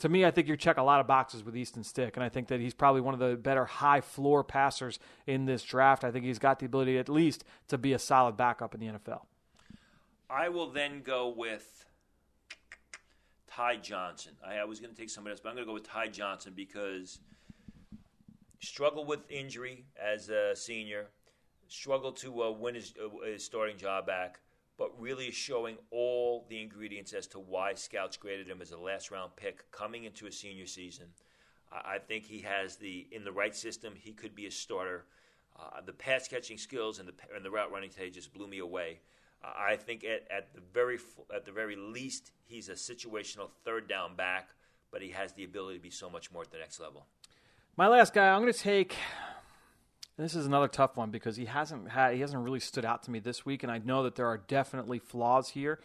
To 0.00 0.08
me, 0.08 0.24
I 0.24 0.30
think 0.30 0.46
you 0.46 0.56
check 0.56 0.76
a 0.76 0.82
lot 0.82 1.00
of 1.00 1.06
boxes 1.06 1.42
with 1.42 1.56
Easton 1.56 1.82
Stick, 1.82 2.16
and 2.16 2.22
I 2.22 2.28
think 2.28 2.48
that 2.48 2.60
he's 2.60 2.74
probably 2.74 3.00
one 3.00 3.14
of 3.14 3.20
the 3.20 3.36
better 3.36 3.64
high 3.64 4.00
floor 4.00 4.44
passers 4.44 5.00
in 5.26 5.46
this 5.46 5.62
draft. 5.62 6.04
I 6.04 6.12
think 6.12 6.24
he's 6.24 6.38
got 6.38 6.60
the 6.60 6.66
ability, 6.66 6.98
at 6.98 7.08
least, 7.08 7.44
to 7.68 7.78
be 7.78 7.94
a 7.94 7.98
solid 7.98 8.36
backup 8.36 8.74
in 8.74 8.80
the 8.80 8.86
NFL. 8.86 9.22
I 10.30 10.50
will 10.50 10.70
then 10.70 11.02
go 11.02 11.28
with 11.28 11.86
Ty 13.50 13.76
Johnson. 13.76 14.34
I, 14.46 14.58
I 14.58 14.64
was 14.64 14.78
going 14.78 14.94
to 14.94 15.00
take 15.00 15.10
somebody 15.10 15.32
else, 15.32 15.40
but 15.40 15.48
I'm 15.48 15.56
going 15.56 15.66
to 15.66 15.70
go 15.70 15.74
with 15.74 15.88
Ty 15.88 16.08
Johnson 16.08 16.52
because 16.54 17.18
struggled 18.60 19.06
with 19.06 19.20
injury 19.30 19.84
as 20.02 20.28
a 20.28 20.54
senior, 20.54 21.06
struggled 21.68 22.16
to 22.18 22.42
uh, 22.42 22.50
win 22.50 22.74
his, 22.74 22.94
uh, 23.02 23.26
his 23.26 23.44
starting 23.44 23.76
job 23.76 24.06
back, 24.06 24.40
but 24.76 24.90
really 25.00 25.30
showing 25.30 25.76
all 25.90 26.46
the 26.48 26.60
ingredients 26.60 27.12
as 27.12 27.26
to 27.28 27.38
why 27.38 27.74
scouts 27.74 28.16
graded 28.16 28.48
him 28.48 28.62
as 28.62 28.72
a 28.72 28.78
last 28.78 29.10
round 29.10 29.34
pick 29.36 29.70
coming 29.70 30.04
into 30.04 30.26
a 30.26 30.32
senior 30.32 30.66
season. 30.66 31.06
I, 31.72 31.94
I 31.94 31.98
think 31.98 32.24
he 32.24 32.40
has 32.40 32.76
the 32.76 33.06
in 33.12 33.24
the 33.24 33.32
right 33.32 33.54
system. 33.54 33.94
He 33.96 34.12
could 34.12 34.34
be 34.34 34.46
a 34.46 34.50
starter. 34.50 35.04
Uh, 35.58 35.80
the 35.84 35.92
pass 35.92 36.28
catching 36.28 36.56
skills 36.58 37.00
and 37.00 37.08
the 37.08 37.14
and 37.34 37.44
the 37.44 37.50
route 37.50 37.72
running 37.72 37.90
today 37.90 38.10
just 38.10 38.32
blew 38.32 38.46
me 38.46 38.58
away. 38.58 39.00
Uh, 39.42 39.52
I 39.56 39.76
think 39.76 40.04
at, 40.04 40.26
at 40.30 40.54
the 40.54 40.60
very 40.72 40.98
at 41.34 41.44
the 41.44 41.52
very 41.52 41.76
least 41.76 42.32
he's 42.44 42.68
a 42.68 42.72
situational 42.72 43.50
third 43.64 43.88
down 43.88 44.16
back, 44.16 44.50
but 44.90 45.02
he 45.02 45.10
has 45.10 45.32
the 45.32 45.44
ability 45.44 45.78
to 45.78 45.82
be 45.82 45.90
so 45.90 46.08
much 46.08 46.32
more 46.32 46.42
at 46.42 46.50
the 46.50 46.58
next 46.58 46.80
level. 46.80 47.06
My 47.78 47.86
last 47.86 48.12
guy, 48.12 48.28
I'm 48.28 48.42
going 48.42 48.52
to 48.52 48.58
take. 48.58 48.96
This 50.16 50.34
is 50.34 50.46
another 50.46 50.66
tough 50.66 50.96
one 50.96 51.12
because 51.12 51.36
he 51.36 51.44
hasn't 51.44 51.88
had 51.90 52.12
he 52.12 52.20
hasn't 52.22 52.42
really 52.42 52.58
stood 52.58 52.84
out 52.84 53.04
to 53.04 53.12
me 53.12 53.20
this 53.20 53.46
week, 53.46 53.62
and 53.62 53.70
I 53.70 53.78
know 53.78 54.02
that 54.02 54.16
there 54.16 54.26
are 54.26 54.38
definitely 54.38 54.98
flaws 54.98 55.50
here. 55.50 55.78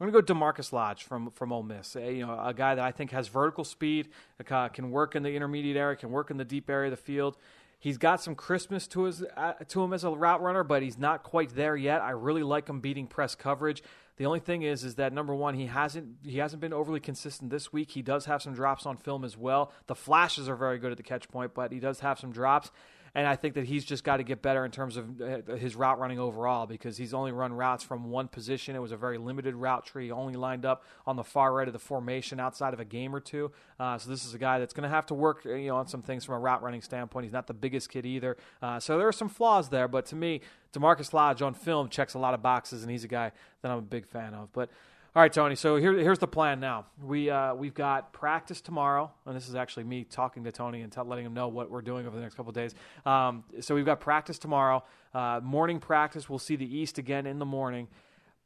I'm 0.00 0.08
going 0.08 0.14
to 0.14 0.22
go 0.22 0.32
DaMarkus 0.32 0.72
Lodge 0.72 1.02
from 1.02 1.32
from 1.32 1.52
Ole 1.52 1.64
Miss. 1.64 1.96
A, 1.96 2.14
you 2.14 2.24
know, 2.24 2.40
a 2.40 2.54
guy 2.54 2.76
that 2.76 2.84
I 2.84 2.92
think 2.92 3.10
has 3.10 3.26
vertical 3.26 3.64
speed, 3.64 4.10
can 4.46 4.92
work 4.92 5.16
in 5.16 5.24
the 5.24 5.34
intermediate 5.34 5.76
area, 5.76 5.96
can 5.96 6.12
work 6.12 6.30
in 6.30 6.36
the 6.36 6.44
deep 6.44 6.70
area 6.70 6.86
of 6.86 6.96
the 6.96 7.02
field. 7.02 7.36
He's 7.80 7.98
got 7.98 8.22
some 8.22 8.36
Christmas 8.36 8.86
to 8.86 9.02
his 9.02 9.24
uh, 9.36 9.54
to 9.54 9.82
him 9.82 9.92
as 9.92 10.04
a 10.04 10.10
route 10.10 10.40
runner, 10.40 10.62
but 10.62 10.84
he's 10.84 10.98
not 10.98 11.24
quite 11.24 11.52
there 11.56 11.74
yet. 11.74 12.00
I 12.00 12.10
really 12.10 12.44
like 12.44 12.68
him 12.68 12.78
beating 12.78 13.08
press 13.08 13.34
coverage. 13.34 13.82
The 14.18 14.26
only 14.26 14.40
thing 14.40 14.62
is, 14.62 14.82
is 14.82 14.96
that 14.96 15.12
number 15.12 15.32
one, 15.32 15.54
he 15.54 15.66
hasn't 15.66 16.16
he 16.24 16.38
hasn't 16.38 16.60
been 16.60 16.72
overly 16.72 16.98
consistent 16.98 17.50
this 17.50 17.72
week. 17.72 17.92
He 17.92 18.02
does 18.02 18.26
have 18.26 18.42
some 18.42 18.52
drops 18.52 18.84
on 18.84 18.96
film 18.96 19.24
as 19.24 19.36
well. 19.36 19.72
The 19.86 19.94
flashes 19.94 20.48
are 20.48 20.56
very 20.56 20.78
good 20.78 20.90
at 20.90 20.96
the 20.96 21.04
catch 21.04 21.28
point, 21.28 21.54
but 21.54 21.70
he 21.70 21.78
does 21.78 22.00
have 22.00 22.18
some 22.18 22.32
drops. 22.32 22.72
And 23.18 23.26
I 23.26 23.34
think 23.34 23.54
that 23.54 23.64
he's 23.64 23.84
just 23.84 24.04
got 24.04 24.18
to 24.18 24.22
get 24.22 24.42
better 24.42 24.64
in 24.64 24.70
terms 24.70 24.96
of 24.96 25.20
uh, 25.20 25.56
his 25.56 25.74
route 25.74 25.98
running 25.98 26.20
overall 26.20 26.66
because 26.66 26.96
he's 26.96 27.12
only 27.12 27.32
run 27.32 27.52
routes 27.52 27.82
from 27.82 28.10
one 28.10 28.28
position. 28.28 28.76
It 28.76 28.78
was 28.78 28.92
a 28.92 28.96
very 28.96 29.18
limited 29.18 29.56
route 29.56 29.84
tree, 29.84 30.12
only 30.12 30.34
lined 30.34 30.64
up 30.64 30.84
on 31.04 31.16
the 31.16 31.24
far 31.24 31.52
right 31.52 31.66
of 31.66 31.72
the 31.72 31.80
formation 31.80 32.38
outside 32.38 32.74
of 32.74 32.78
a 32.78 32.84
game 32.84 33.12
or 33.12 33.18
two. 33.18 33.50
Uh, 33.80 33.98
so 33.98 34.08
this 34.08 34.24
is 34.24 34.34
a 34.34 34.38
guy 34.38 34.60
that's 34.60 34.72
going 34.72 34.84
to 34.84 34.88
have 34.88 35.04
to 35.06 35.14
work, 35.14 35.42
uh, 35.44 35.54
you 35.54 35.66
know, 35.66 35.74
on 35.74 35.88
some 35.88 36.00
things 36.00 36.24
from 36.24 36.36
a 36.36 36.38
route 36.38 36.62
running 36.62 36.80
standpoint. 36.80 37.24
He's 37.24 37.32
not 37.32 37.48
the 37.48 37.54
biggest 37.54 37.90
kid 37.90 38.06
either, 38.06 38.36
uh, 38.62 38.78
so 38.78 38.96
there 38.96 39.08
are 39.08 39.12
some 39.12 39.28
flaws 39.28 39.68
there. 39.68 39.88
But 39.88 40.06
to 40.06 40.14
me, 40.14 40.40
DaMarkus 40.72 41.12
Lodge 41.12 41.42
on 41.42 41.54
film 41.54 41.88
checks 41.88 42.14
a 42.14 42.20
lot 42.20 42.34
of 42.34 42.40
boxes, 42.40 42.82
and 42.82 42.92
he's 42.92 43.02
a 43.02 43.08
guy 43.08 43.32
that 43.62 43.72
I'm 43.72 43.78
a 43.78 43.82
big 43.82 44.06
fan 44.06 44.32
of. 44.32 44.52
But 44.52 44.70
all 45.16 45.22
right, 45.22 45.32
Tony. 45.32 45.54
So 45.54 45.76
here, 45.76 45.94
here's 45.94 46.18
the 46.18 46.28
plan 46.28 46.60
now. 46.60 46.86
We 47.02 47.30
uh, 47.30 47.54
we've 47.54 47.74
got 47.74 48.12
practice 48.12 48.60
tomorrow, 48.60 49.10
and 49.26 49.34
this 49.34 49.48
is 49.48 49.54
actually 49.54 49.84
me 49.84 50.04
talking 50.04 50.44
to 50.44 50.52
Tony 50.52 50.82
and 50.82 50.92
t- 50.92 51.00
letting 51.00 51.24
him 51.24 51.34
know 51.34 51.48
what 51.48 51.70
we're 51.70 51.82
doing 51.82 52.06
over 52.06 52.14
the 52.14 52.22
next 52.22 52.34
couple 52.34 52.52
days. 52.52 52.74
Um, 53.06 53.44
so 53.60 53.74
we've 53.74 53.86
got 53.86 54.00
practice 54.00 54.38
tomorrow. 54.38 54.84
Uh, 55.14 55.40
morning 55.42 55.80
practice. 55.80 56.28
We'll 56.28 56.38
see 56.38 56.56
the 56.56 56.76
East 56.76 56.98
again 56.98 57.26
in 57.26 57.38
the 57.38 57.46
morning. 57.46 57.88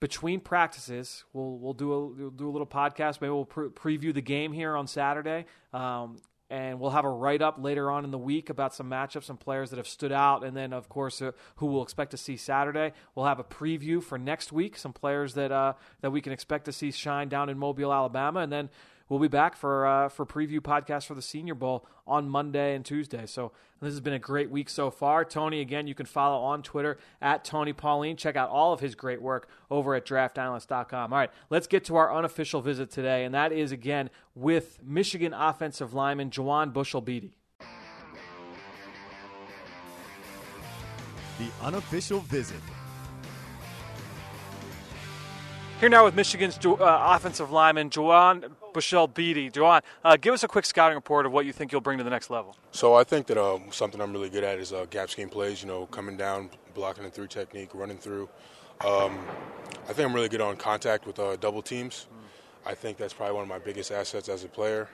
Between 0.01 0.41
practices, 0.41 1.25
we'll 1.33 1.59
we'll 1.59 1.75
do 1.75 1.93
a 1.93 2.07
we'll 2.07 2.31
do 2.31 2.49
a 2.49 2.53
little 2.53 2.67
podcast. 2.67 3.21
Maybe 3.21 3.33
we'll 3.33 3.45
pre- 3.45 3.69
preview 3.69 4.15
the 4.15 4.23
game 4.23 4.53
here 4.53 4.77
on 4.77 4.87
Saturday. 4.87 5.47
Um, 5.73 6.17
and 6.53 6.79
we'll 6.79 6.91
have 6.91 7.07
a 7.07 7.11
write 7.11 7.41
up 7.41 7.57
later 7.59 7.91
on 7.91 8.05
in 8.05 8.11
the 8.11 8.19
week 8.19 8.51
about 8.51 8.75
some 8.75 8.91
matchups 8.91 9.31
and 9.31 9.41
players 9.41 9.71
that 9.71 9.79
have 9.79 9.89
stood 9.89 10.13
out, 10.13 10.45
and 10.45 10.55
then 10.55 10.75
of 10.75 10.87
course 10.87 11.23
uh, 11.23 11.33
who 11.57 11.67
we'll 11.67 11.83
expect 11.83 12.11
to 12.11 12.19
see 12.19 12.37
Saturday. 12.37 12.93
We'll 13.15 13.25
have 13.25 13.39
a 13.39 13.45
preview 13.45 14.03
for 14.03 14.19
next 14.19 14.53
week, 14.53 14.77
some 14.77 14.93
players 14.93 15.33
that 15.33 15.51
uh, 15.51 15.73
that 16.03 16.11
we 16.11 16.21
can 16.21 16.31
expect 16.31 16.67
to 16.67 16.73
see 16.73 16.91
shine 16.93 17.31
down 17.31 17.49
in 17.49 17.59
Mobile, 17.59 17.91
Alabama, 17.91 18.41
and 18.41 18.53
then 18.53 18.69
we'll 19.13 19.21
be 19.21 19.29
back 19.29 19.55
for 19.55 19.87
uh, 19.87 20.09
for 20.09 20.25
preview 20.25 20.59
podcast 20.59 21.05
for 21.05 21.15
the 21.15 21.21
Senior 21.21 21.55
Bowl 21.55 21.87
on 22.07 22.31
Monday 22.31 22.75
and 22.75 22.83
Tuesday. 22.83 23.27
So 23.27 23.53
this 23.81 23.91
has 23.91 24.01
been 24.01 24.15
a 24.15 24.19
great 24.19 24.51
week 24.51 24.71
so 24.71 24.91
far. 24.91 25.23
Tony, 25.23 25.61
again, 25.61 25.87
you 25.87 25.95
can 25.95 26.07
follow 26.07 26.43
on 26.43 26.63
Twitter 26.63 26.99
at 27.21 27.45
Tony 27.45 27.75
Pauline. 27.75 28.17
Check 28.17 28.37
out 28.37 28.49
all 28.49 28.73
of 28.73 28.81
his 28.81 28.95
great 28.95 29.21
work 29.21 29.51
over 29.71 29.95
at 29.95 30.07
DraftAnalyst.com. 30.07 31.13
All 31.13 31.19
right, 31.19 31.31
let's 31.51 31.67
get 31.67 31.85
to 31.85 31.97
our 31.97 32.13
unofficial 32.13 32.63
visit 32.63 32.91
today, 32.91 33.25
and 33.25 33.35
that 33.35 33.53
is 33.53 33.71
again 33.71 34.09
with 34.35 34.81
Michigan 34.83 35.35
offensive 35.35 35.93
lineman 35.93 36.31
Juwann 36.31 36.73
Bushell-Beatty. 36.73 37.37
The 41.39 41.67
unofficial 41.67 42.21
visit. 42.21 42.61
Here 45.83 45.89
now 45.89 46.05
with 46.05 46.15
Michigan's 46.15 46.65
uh, 46.65 46.77
offensive 46.81 47.51
lineman, 47.51 47.91
Juwann 47.91 48.53
Bushell-Beatty. 48.73 49.51
Juwann, 49.51 49.83
uh, 50.05 50.17
give 50.17 50.33
us 50.33 50.45
a 50.45 50.47
quick 50.47 50.65
scouting 50.65 50.95
report 50.95 51.27
of 51.27 51.33
what 51.33 51.45
you 51.45 51.53
think 51.53 51.73
you'll 51.73 51.81
bring 51.81 51.99
to 51.99 52.05
the 52.05 52.11
next 52.11 52.31
level. 52.31 52.55
So 52.71 52.95
I 52.95 53.03
think 53.03 53.27
that 53.27 53.37
um, 53.37 53.65
something 53.73 54.01
I'm 54.01 54.13
really 54.13 54.31
good 54.31 54.45
at 54.45 54.61
is 54.61 54.73
uh, 54.73 54.87
gap 54.91 55.11
scheme 55.11 55.29
plays, 55.29 55.61
you 55.61 55.67
know, 55.67 55.87
coming 55.87 56.17
down, 56.17 56.51
blocking 56.73 57.03
it 57.03 57.13
through 57.13 57.27
technique, 57.27 57.71
running 57.75 57.99
through. 57.99 58.29
Um, 58.87 59.19
I 59.89 59.93
think 59.93 60.09
I'm 60.09 60.15
really 60.15 60.29
good 60.29 60.41
on 60.41 60.57
contact 60.57 61.05
with 61.05 61.19
uh, 61.19 61.35
double 61.35 61.63
teams. 61.63 62.07
I 62.65 62.75
think 62.75 62.97
that's 62.97 63.13
probably 63.13 63.35
one 63.35 63.43
of 63.43 63.49
my 63.49 63.59
biggest 63.59 63.91
assets 63.91 64.29
as 64.29 64.45
a 64.45 64.49
player. 64.49 64.89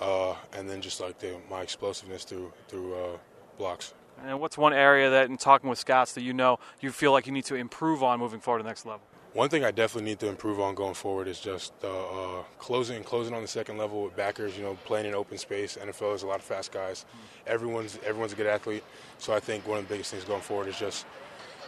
Uh, 0.00 0.36
and 0.54 0.66
then 0.66 0.80
just 0.80 1.02
like 1.02 1.18
the, 1.18 1.36
my 1.50 1.60
explosiveness 1.60 2.24
through, 2.24 2.50
through 2.66 2.94
uh, 2.94 3.18
blocks. 3.58 3.92
And 4.24 4.40
what's 4.40 4.56
one 4.56 4.72
area 4.72 5.10
that, 5.10 5.28
in 5.28 5.36
talking 5.36 5.68
with 5.68 5.78
scouts, 5.78 6.14
that 6.14 6.22
you 6.22 6.32
know 6.32 6.58
you 6.80 6.92
feel 6.92 7.12
like 7.12 7.26
you 7.26 7.32
need 7.34 7.44
to 7.44 7.56
improve 7.56 8.02
on 8.02 8.18
moving 8.18 8.40
forward 8.40 8.60
to 8.60 8.62
the 8.62 8.70
next 8.70 8.86
level? 8.86 9.02
One 9.32 9.48
thing 9.48 9.64
I 9.64 9.70
definitely 9.70 10.10
need 10.10 10.18
to 10.20 10.28
improve 10.28 10.58
on 10.58 10.74
going 10.74 10.94
forward 10.94 11.28
is 11.28 11.38
just 11.38 11.72
uh, 11.84 11.88
uh, 11.88 12.42
closing, 12.58 13.04
closing 13.04 13.32
on 13.32 13.42
the 13.42 13.48
second 13.48 13.78
level 13.78 14.02
with 14.02 14.16
backers. 14.16 14.56
You 14.56 14.64
know, 14.64 14.78
playing 14.84 15.06
in 15.06 15.14
open 15.14 15.38
space. 15.38 15.78
NFL 15.80 16.16
is 16.16 16.24
a 16.24 16.26
lot 16.26 16.40
of 16.40 16.44
fast 16.44 16.72
guys. 16.72 17.04
Everyone's 17.46 17.98
everyone's 18.04 18.32
a 18.32 18.36
good 18.36 18.48
athlete. 18.48 18.82
So 19.18 19.32
I 19.32 19.38
think 19.38 19.68
one 19.68 19.78
of 19.78 19.86
the 19.86 19.94
biggest 19.94 20.10
things 20.10 20.24
going 20.24 20.40
forward 20.40 20.66
is 20.66 20.78
just 20.78 21.06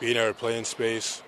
being 0.00 0.16
able 0.16 0.32
to 0.32 0.34
play 0.34 0.58
in 0.58 0.64
space, 0.64 1.22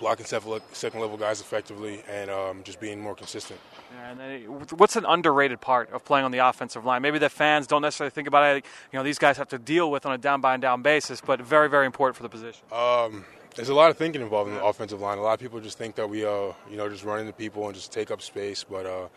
blocking 0.00 0.26
second 0.26 1.00
level 1.00 1.16
guys 1.16 1.40
effectively, 1.40 2.02
and 2.08 2.30
um, 2.30 2.62
just 2.64 2.80
being 2.80 3.00
more 3.00 3.14
consistent. 3.14 3.60
Yeah, 3.94 4.10
and 4.10 4.20
then 4.20 4.40
what's 4.76 4.96
an 4.96 5.06
underrated 5.06 5.60
part 5.60 5.90
of 5.92 6.04
playing 6.04 6.24
on 6.24 6.32
the 6.32 6.38
offensive 6.38 6.84
line? 6.84 7.00
Maybe 7.00 7.18
the 7.20 7.30
fans 7.30 7.68
don't 7.68 7.82
necessarily 7.82 8.10
think 8.10 8.26
about 8.26 8.56
it. 8.56 8.64
You 8.92 8.98
know, 8.98 9.04
these 9.04 9.18
guys 9.18 9.36
have 9.38 9.48
to 9.50 9.58
deal 9.58 9.90
with 9.90 10.04
on 10.04 10.12
a 10.12 10.18
down 10.18 10.40
by 10.40 10.54
and 10.54 10.60
down 10.60 10.82
basis, 10.82 11.20
but 11.20 11.40
very, 11.40 11.70
very 11.70 11.86
important 11.86 12.16
for 12.16 12.24
the 12.24 12.28
position. 12.28 12.64
Um, 12.72 13.24
there's 13.56 13.68
a 13.68 13.74
lot 13.74 13.90
of 13.90 13.96
thinking 13.96 14.22
involved 14.22 14.50
in 14.50 14.56
the 14.56 14.64
offensive 14.64 15.00
line. 15.00 15.18
A 15.18 15.22
lot 15.22 15.34
of 15.34 15.40
people 15.40 15.60
just 15.60 15.78
think 15.78 15.94
that 15.96 16.08
we, 16.08 16.24
uh, 16.24 16.52
you 16.70 16.76
know, 16.76 16.88
just 16.88 17.04
run 17.04 17.20
into 17.20 17.32
people 17.32 17.66
and 17.66 17.74
just 17.74 17.92
take 17.92 18.10
up 18.10 18.22
space, 18.22 18.64
but 18.64 18.86
uh, 18.86 19.08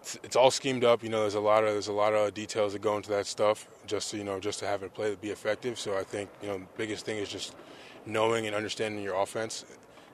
it's, 0.00 0.18
it's, 0.22 0.36
all 0.36 0.50
schemed 0.50 0.84
up. 0.84 1.02
You 1.02 1.08
know, 1.08 1.20
there's 1.20 1.34
a 1.34 1.40
lot 1.40 1.64
of 1.64 1.70
there's 1.72 1.88
a 1.88 1.92
lot 1.92 2.14
of 2.14 2.34
details 2.34 2.72
that 2.72 2.82
go 2.82 2.96
into 2.96 3.10
that 3.10 3.26
stuff 3.26 3.68
just 3.86 4.10
to, 4.10 4.16
you 4.16 4.24
know 4.24 4.38
just 4.40 4.58
to 4.60 4.66
have 4.66 4.82
it 4.82 4.94
play 4.94 5.10
to 5.10 5.16
be 5.16 5.30
effective. 5.30 5.78
So 5.78 5.96
I 5.96 6.04
think 6.04 6.30
you 6.42 6.48
know 6.48 6.58
the 6.58 6.66
biggest 6.76 7.04
thing 7.04 7.18
is 7.18 7.28
just 7.28 7.54
knowing 8.06 8.46
and 8.46 8.54
understanding 8.54 9.02
your 9.02 9.20
offense. 9.20 9.64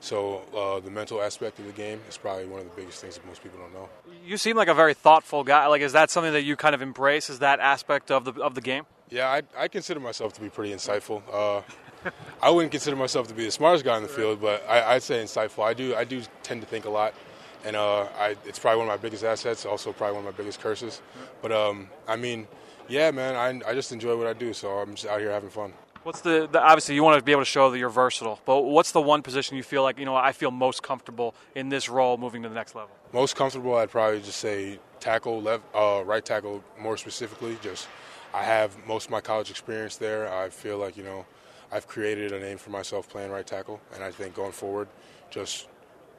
So 0.01 0.43
uh, 0.55 0.79
the 0.81 0.91
mental 0.91 1.21
aspect 1.21 1.57
of 1.57 1.65
the 1.65 1.71
game 1.71 1.99
is 2.07 2.17
probably 2.17 2.45
one 2.45 2.59
of 2.59 2.69
the 2.69 2.75
biggest 2.75 3.01
things 3.01 3.15
that 3.15 3.25
most 3.25 3.41
people 3.41 3.57
don't 3.59 3.73
know. 3.73 3.89
You 4.23 4.37
seem 4.37 4.55
like 4.55 4.67
a 4.67 4.73
very 4.73 4.93
thoughtful 4.93 5.43
guy. 5.43 5.65
Like, 5.67 5.81
is 5.81 5.93
that 5.93 6.11
something 6.11 6.33
that 6.33 6.43
you 6.43 6.55
kind 6.55 6.75
of 6.75 6.81
embrace? 6.81 7.29
Is 7.29 7.39
that 7.39 7.59
aspect 7.59 8.11
of 8.11 8.25
the 8.25 8.33
of 8.41 8.55
the 8.55 8.61
game? 8.61 8.85
Yeah, 9.09 9.29
I, 9.29 9.41
I 9.57 9.67
consider 9.67 9.99
myself 9.99 10.33
to 10.33 10.41
be 10.41 10.49
pretty 10.49 10.73
insightful. 10.73 11.21
Uh, 11.31 11.61
I 12.41 12.49
wouldn't 12.49 12.71
consider 12.71 12.95
myself 12.95 13.27
to 13.27 13.33
be 13.33 13.45
the 13.45 13.51
smartest 13.51 13.85
guy 13.85 13.97
in 13.97 14.03
the 14.03 14.09
field, 14.09 14.41
but 14.41 14.67
I, 14.67 14.95
would 14.95 15.03
say 15.03 15.23
insightful. 15.23 15.63
I 15.63 15.73
do 15.73 15.95
I 15.95 16.03
do 16.03 16.21
tend 16.43 16.61
to 16.61 16.67
think 16.67 16.85
a 16.85 16.89
lot, 16.89 17.13
and 17.63 17.75
uh, 17.75 18.07
I, 18.17 18.35
it's 18.45 18.59
probably 18.59 18.79
one 18.79 18.87
of 18.89 18.99
my 18.99 19.01
biggest 19.01 19.23
assets. 19.23 19.65
Also, 19.65 19.91
probably 19.93 20.17
one 20.17 20.27
of 20.27 20.33
my 20.33 20.37
biggest 20.37 20.59
curses. 20.59 21.01
But 21.41 21.51
um, 21.51 21.89
I 22.07 22.15
mean, 22.15 22.47
yeah, 22.87 23.11
man, 23.11 23.35
I, 23.35 23.69
I 23.69 23.73
just 23.73 23.91
enjoy 23.91 24.17
what 24.17 24.27
I 24.27 24.33
do, 24.33 24.53
so 24.53 24.69
I'm 24.69 24.95
just 24.95 25.07
out 25.07 25.19
here 25.19 25.31
having 25.31 25.49
fun. 25.49 25.73
What's 26.03 26.21
the, 26.21 26.47
the, 26.51 26.61
obviously 26.61 26.93
you 26.93 27.03
want 27.03 27.17
to 27.17 27.25
be 27.25 27.31
able 27.31 27.41
to 27.41 27.45
show 27.45 27.71
that 27.71 27.79
you're 27.79 27.89
versatile, 27.89 28.39
but 28.45 28.61
what's 28.61 28.91
the 28.91 29.01
one 29.01 29.23
position 29.23 29.57
you 29.57 29.63
feel 29.63 29.81
like 29.81 29.97
you 29.97 30.05
know 30.05 30.15
I 30.15 30.33
feel 30.33 30.51
most 30.51 30.83
comfortable 30.83 31.33
in 31.55 31.69
this 31.69 31.89
role 31.89 32.17
moving 32.17 32.43
to 32.43 32.49
the 32.49 32.53
next 32.53 32.75
level? 32.75 32.91
Most 33.11 33.35
comfortable, 33.35 33.75
I'd 33.75 33.89
probably 33.89 34.21
just 34.21 34.37
say 34.37 34.79
tackle, 34.99 35.41
left, 35.41 35.63
uh, 35.73 36.03
right 36.05 36.23
tackle, 36.23 36.63
more 36.79 36.95
specifically. 36.95 37.57
Just 37.63 37.87
I 38.35 38.43
have 38.43 38.77
most 38.85 39.05
of 39.05 39.11
my 39.11 39.21
college 39.21 39.49
experience 39.49 39.95
there. 39.95 40.31
I 40.31 40.49
feel 40.49 40.77
like 40.77 40.95
you 40.95 41.03
know 41.03 41.25
I've 41.71 41.87
created 41.87 42.31
a 42.31 42.39
name 42.39 42.57
for 42.57 42.69
myself 42.69 43.09
playing 43.09 43.31
right 43.31 43.45
tackle, 43.45 43.81
and 43.93 44.03
I 44.03 44.11
think 44.11 44.35
going 44.35 44.51
forward, 44.51 44.87
just 45.29 45.67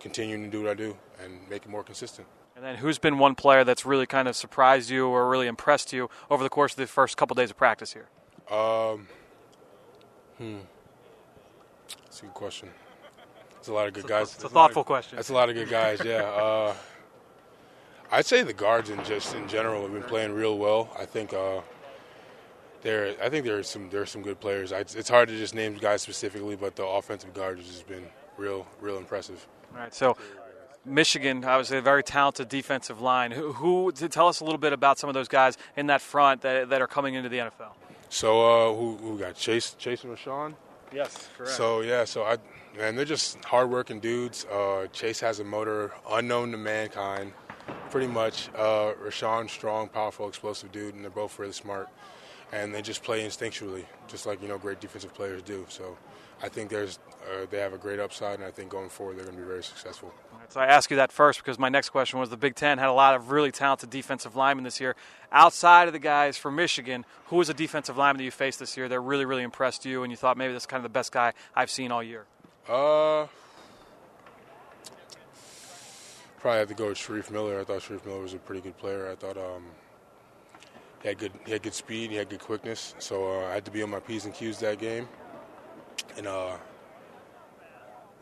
continuing 0.01 0.45
to 0.45 0.51
do 0.51 0.63
what 0.63 0.71
I 0.71 0.75
do 0.75 0.97
and 1.23 1.49
make 1.49 1.65
it 1.65 1.69
more 1.69 1.83
consistent. 1.83 2.27
And 2.55 2.65
then, 2.65 2.77
who's 2.77 2.99
been 2.99 3.19
one 3.19 3.35
player 3.35 3.65
that's 3.65 3.85
really 3.85 4.07
kind 4.07 4.29
of 4.29 4.37
surprised 4.37 4.89
you 4.89 5.07
or 5.07 5.29
really 5.29 5.47
impressed 5.47 5.93
you 5.93 6.09
over 6.31 6.43
the 6.43 6.49
course 6.49 6.73
of 6.73 6.79
the 6.79 6.87
first 6.87 7.17
couple 7.17 7.35
days 7.35 7.51
of 7.51 7.57
practice 7.57 7.93
here? 7.93 8.09
Um, 8.51 9.09
hmm, 10.39 10.59
that's 12.05 12.21
a 12.21 12.23
good 12.23 12.35
question. 12.35 12.71
It's 13.59 13.69
a 13.69 13.75
lot 13.75 13.89
of 13.89 13.95
good 13.95 14.05
it's 14.05 14.09
guys. 14.09 14.33
A, 14.33 14.35
it's 14.37 14.45
a 14.45 14.49
thoughtful 14.49 14.81
of, 14.81 14.87
question. 14.87 15.17
That's 15.17 15.29
a 15.29 15.35
lot 15.35 15.49
of 15.49 15.55
good 15.55 15.69
guys. 15.69 16.01
Yeah. 16.05 16.23
Uh, 16.47 16.75
I'd 18.11 18.27
say 18.27 18.43
the 18.43 18.53
guards 18.53 18.91
in 18.91 19.03
just 19.05 19.35
in 19.35 19.49
general 19.49 19.83
have 19.83 19.93
been 19.93 20.03
playing 20.03 20.33
real 20.33 20.59
well. 20.59 20.89
I 20.97 21.05
think 21.05 21.33
uh, 21.33 21.61
there, 22.87 23.15
I 23.23 23.29
think 23.29 23.45
there 23.45 23.59
are 23.59 23.63
some 23.63 23.91
there 23.91 24.03
are 24.03 24.07
some 24.07 24.23
good 24.23 24.41
players. 24.41 24.73
I, 24.73 24.81
it's 24.81 25.09
hard 25.09 25.29
to 25.29 25.37
just 25.37 25.55
name 25.55 25.75
guys 25.75 26.03
specifically, 26.03 26.57
but 26.57 26.77
the 26.77 26.87
offensive 26.87 27.35
guard 27.35 27.59
has 27.59 27.67
just 27.67 27.87
been 27.89 28.07
real 28.37 28.67
real 28.81 28.97
impressive. 28.97 29.47
All 29.75 29.81
right, 29.81 29.95
so. 29.95 30.17
Michigan, 30.89 31.45
obviously 31.45 31.79
a 31.79 31.83
very 31.83 32.05
talented 32.05 32.49
defensive 32.49 33.01
line. 33.01 33.33
Who, 33.33 33.53
who 33.53 33.91
tell 33.91 34.29
us 34.29 34.39
a 34.39 34.45
little 34.45 34.61
bit 34.61 34.73
about 34.73 35.01
some 35.01 35.11
of 35.11 35.15
those 35.15 35.27
guys 35.27 35.59
in 35.77 35.89
that 35.89 36.01
front 36.01 36.43
that, 36.43 36.69
that 36.69 36.81
are 36.81 36.87
coming 36.87 37.15
into 37.15 37.29
the 37.29 37.39
NFL? 37.39 37.73
So 38.09 38.71
uh, 38.71 38.73
who, 38.73 38.97
who 38.99 39.19
got 39.19 39.35
Chase 39.35 39.75
Chase 39.81 40.05
and 40.05 40.17
Rashan? 40.17 40.55
Yes, 40.93 41.29
correct. 41.37 41.53
So 41.55 41.81
yeah, 41.81 42.05
so 42.05 42.23
I 42.23 42.37
man, 42.79 42.95
they're 42.95 43.05
just 43.05 43.45
hardworking 43.45 43.99
dudes. 43.99 44.45
Uh, 44.45 44.87
Chase 44.93 45.19
has 45.19 45.41
a 45.41 45.45
motor 45.45 45.93
unknown 46.09 46.53
to 46.53 46.57
mankind, 46.57 47.33
pretty 47.91 48.07
much. 48.07 48.49
Uh, 48.55 48.93
Rashan, 49.05 49.51
strong, 49.51 49.89
powerful, 49.89 50.29
explosive 50.29 50.71
dude, 50.71 50.95
and 50.95 51.03
they're 51.03 51.11
both 51.11 51.37
really 51.41 51.51
smart 51.51 51.89
and 52.53 52.75
they 52.75 52.83
just 52.83 53.03
play 53.03 53.25
instinctually, 53.25 53.85
just 54.09 54.27
like 54.27 54.41
you 54.43 54.49
know 54.49 54.59
great 54.59 54.81
defensive 54.81 55.15
players 55.15 55.43
do. 55.43 55.67
So 55.69 55.97
I 56.43 56.49
think 56.49 56.71
there's 56.71 56.99
uh, 57.23 57.47
they 57.51 57.59
have 57.59 57.73
a 57.73 57.79
great 57.79 57.99
upside, 57.99 58.39
and 58.39 58.45
I 58.45 58.51
think 58.51 58.71
going 58.71 58.89
forward 58.89 59.17
they're 59.17 59.25
going 59.25 59.37
to 59.37 59.43
be 59.43 59.49
very 59.49 59.65
successful. 59.65 60.13
so 60.49 60.61
I 60.61 60.67
ask 60.67 60.91
you 60.91 60.97
that 60.97 61.11
first 61.11 61.41
because 61.41 61.59
my 61.59 61.69
next 61.69 61.91
question 61.91 62.19
was 62.19 62.31
the 62.31 62.37
Big 62.37 62.55
Ten 62.55 62.79
had 62.79 62.89
a 62.89 62.93
lot 62.93 63.15
of 63.15 63.31
really 63.31 63.51
talented 63.51 63.91
defensive 63.91 64.37
linemen 64.37 64.65
this 64.65 64.81
year. 64.81 64.95
Outside 65.33 65.89
of 65.89 65.93
the 65.93 65.99
guys 65.99 66.37
from 66.37 66.57
Michigan, 66.57 67.05
who 67.27 67.37
was 67.37 67.49
a 67.49 67.55
defensive 67.55 67.97
lineman 67.97 68.19
that 68.19 68.25
you 68.25 68.31
faced 68.31 68.59
this 68.59 68.77
year 68.77 68.89
that 68.89 69.01
really 69.01 69.25
really 69.25 69.43
impressed 69.43 69.85
you, 69.85 70.03
and 70.03 70.11
you 70.11 70.17
thought 70.17 70.37
maybe 70.37 70.53
this 70.53 70.63
is 70.63 70.67
kind 70.67 70.79
of 70.79 70.85
the 70.85 70.97
best 70.97 71.13
guy 71.13 71.33
I've 71.55 71.71
seen 71.71 71.91
all 71.91 72.03
year? 72.03 72.27
Uh. 72.69 73.27
Probably 76.39 76.59
have 76.61 76.69
to 76.69 76.75
go 76.75 76.89
with 76.89 76.99
Shareef 76.99 77.31
Miller. 77.31 77.59
I 77.59 77.65
thought 77.65 77.81
Shareef 77.81 78.05
Miller 78.05 78.21
was 78.21 78.35
a 78.35 78.39
pretty 78.39 78.61
good 78.61 78.77
player. 78.77 79.11
I 79.11 79.17
thought 79.17 79.37
um, 79.37 79.65
he 81.03 81.09
had 81.09 81.19
good 81.19 81.33
he 81.45 81.53
had 81.53 81.63
good 81.63 81.75
speed, 81.75 82.11
he 82.11 82.17
had 82.17 82.29
good 82.29 82.41
quickness. 82.41 82.95
So 82.99 83.41
uh, 83.41 83.47
I 83.47 83.55
had 83.55 83.65
to 83.65 83.71
be 83.71 83.83
on 83.83 83.91
my 83.91 84.01
p's 84.01 84.25
and 84.25 84.35
q's 84.35 84.59
that 84.61 84.79
game. 84.79 85.09
And 86.17 86.27
uh, 86.27 86.57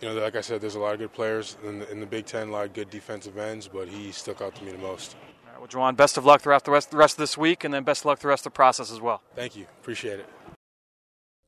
you 0.00 0.08
know, 0.08 0.14
like 0.20 0.36
I 0.36 0.40
said, 0.40 0.60
there's 0.60 0.74
a 0.74 0.80
lot 0.80 0.94
of 0.94 1.00
good 1.00 1.12
players 1.12 1.56
in 1.64 1.78
the, 1.78 1.90
in 1.90 2.00
the 2.00 2.06
Big 2.06 2.26
Ten, 2.26 2.48
a 2.48 2.50
lot 2.50 2.66
of 2.66 2.72
good 2.72 2.90
defensive 2.90 3.38
ends, 3.38 3.68
but 3.68 3.88
he 3.88 4.12
stuck 4.12 4.42
out 4.42 4.54
to 4.56 4.64
me 4.64 4.72
the 4.72 4.78
most. 4.78 5.16
All 5.46 5.52
right, 5.52 5.58
well, 5.60 5.68
Juwann, 5.68 5.96
best 5.96 6.18
of 6.18 6.24
luck 6.24 6.42
throughout 6.42 6.64
the 6.64 6.70
rest, 6.70 6.90
the 6.90 6.96
rest 6.96 7.14
of 7.14 7.18
this 7.18 7.38
week, 7.38 7.64
and 7.64 7.72
then 7.72 7.84
best 7.84 8.02
of 8.02 8.06
luck 8.06 8.18
the 8.18 8.28
rest 8.28 8.44
of 8.44 8.52
the 8.52 8.56
process 8.56 8.90
as 8.90 9.00
well. 9.00 9.22
Thank 9.34 9.56
you. 9.56 9.66
Appreciate 9.80 10.20
it. 10.20 10.26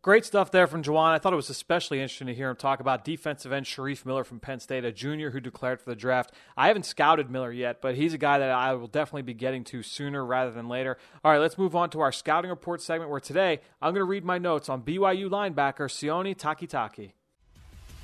Great 0.06 0.24
stuff 0.24 0.52
there 0.52 0.68
from 0.68 0.84
Juwann. 0.84 1.10
I 1.10 1.18
thought 1.18 1.32
it 1.32 1.34
was 1.34 1.50
especially 1.50 2.00
interesting 2.00 2.28
to 2.28 2.34
hear 2.34 2.48
him 2.48 2.54
talk 2.54 2.78
about 2.78 3.04
defensive 3.04 3.50
end 3.50 3.66
Shareef 3.66 4.06
Miller 4.06 4.22
from 4.22 4.38
Penn 4.38 4.60
State, 4.60 4.84
a 4.84 4.92
junior 4.92 5.32
who 5.32 5.40
declared 5.40 5.80
for 5.80 5.90
the 5.90 5.96
draft. 5.96 6.30
I 6.56 6.68
haven't 6.68 6.86
scouted 6.86 7.28
Miller 7.28 7.50
yet, 7.50 7.82
but 7.82 7.96
he's 7.96 8.14
a 8.14 8.18
guy 8.18 8.38
that 8.38 8.52
I 8.52 8.72
will 8.74 8.86
definitely 8.86 9.22
be 9.22 9.34
getting 9.34 9.64
to 9.64 9.82
sooner 9.82 10.24
rather 10.24 10.52
than 10.52 10.68
later. 10.68 10.96
All 11.24 11.32
right, 11.32 11.40
let's 11.40 11.58
move 11.58 11.74
on 11.74 11.90
to 11.90 11.98
our 11.98 12.12
scouting 12.12 12.50
report 12.50 12.82
segment 12.82 13.10
where 13.10 13.18
today 13.18 13.58
I'm 13.82 13.94
going 13.94 14.00
to 14.02 14.08
read 14.08 14.24
my 14.24 14.38
notes 14.38 14.68
on 14.68 14.82
BYU 14.82 15.28
linebacker 15.28 15.90
Sione 15.90 16.36
Takitaki. 16.36 17.10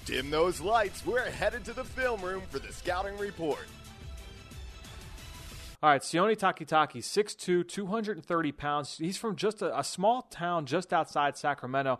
Dim 0.04 0.28
those 0.28 0.60
lights. 0.60 1.06
We're 1.06 1.30
headed 1.30 1.64
to 1.66 1.72
the 1.72 1.84
film 1.84 2.20
room 2.20 2.42
for 2.50 2.58
the 2.58 2.72
scouting 2.72 3.16
report. 3.16 3.68
All 5.82 5.90
right, 5.90 6.00
Sione 6.00 6.38
Takitaki, 6.38 6.98
6'2", 6.98 7.66
230 7.66 8.52
pounds. 8.52 8.98
He's 8.98 9.16
from 9.16 9.34
just 9.34 9.62
a, 9.62 9.76
a 9.76 9.82
small 9.82 10.22
town 10.30 10.64
just 10.64 10.92
outside 10.92 11.36
Sacramento. 11.36 11.98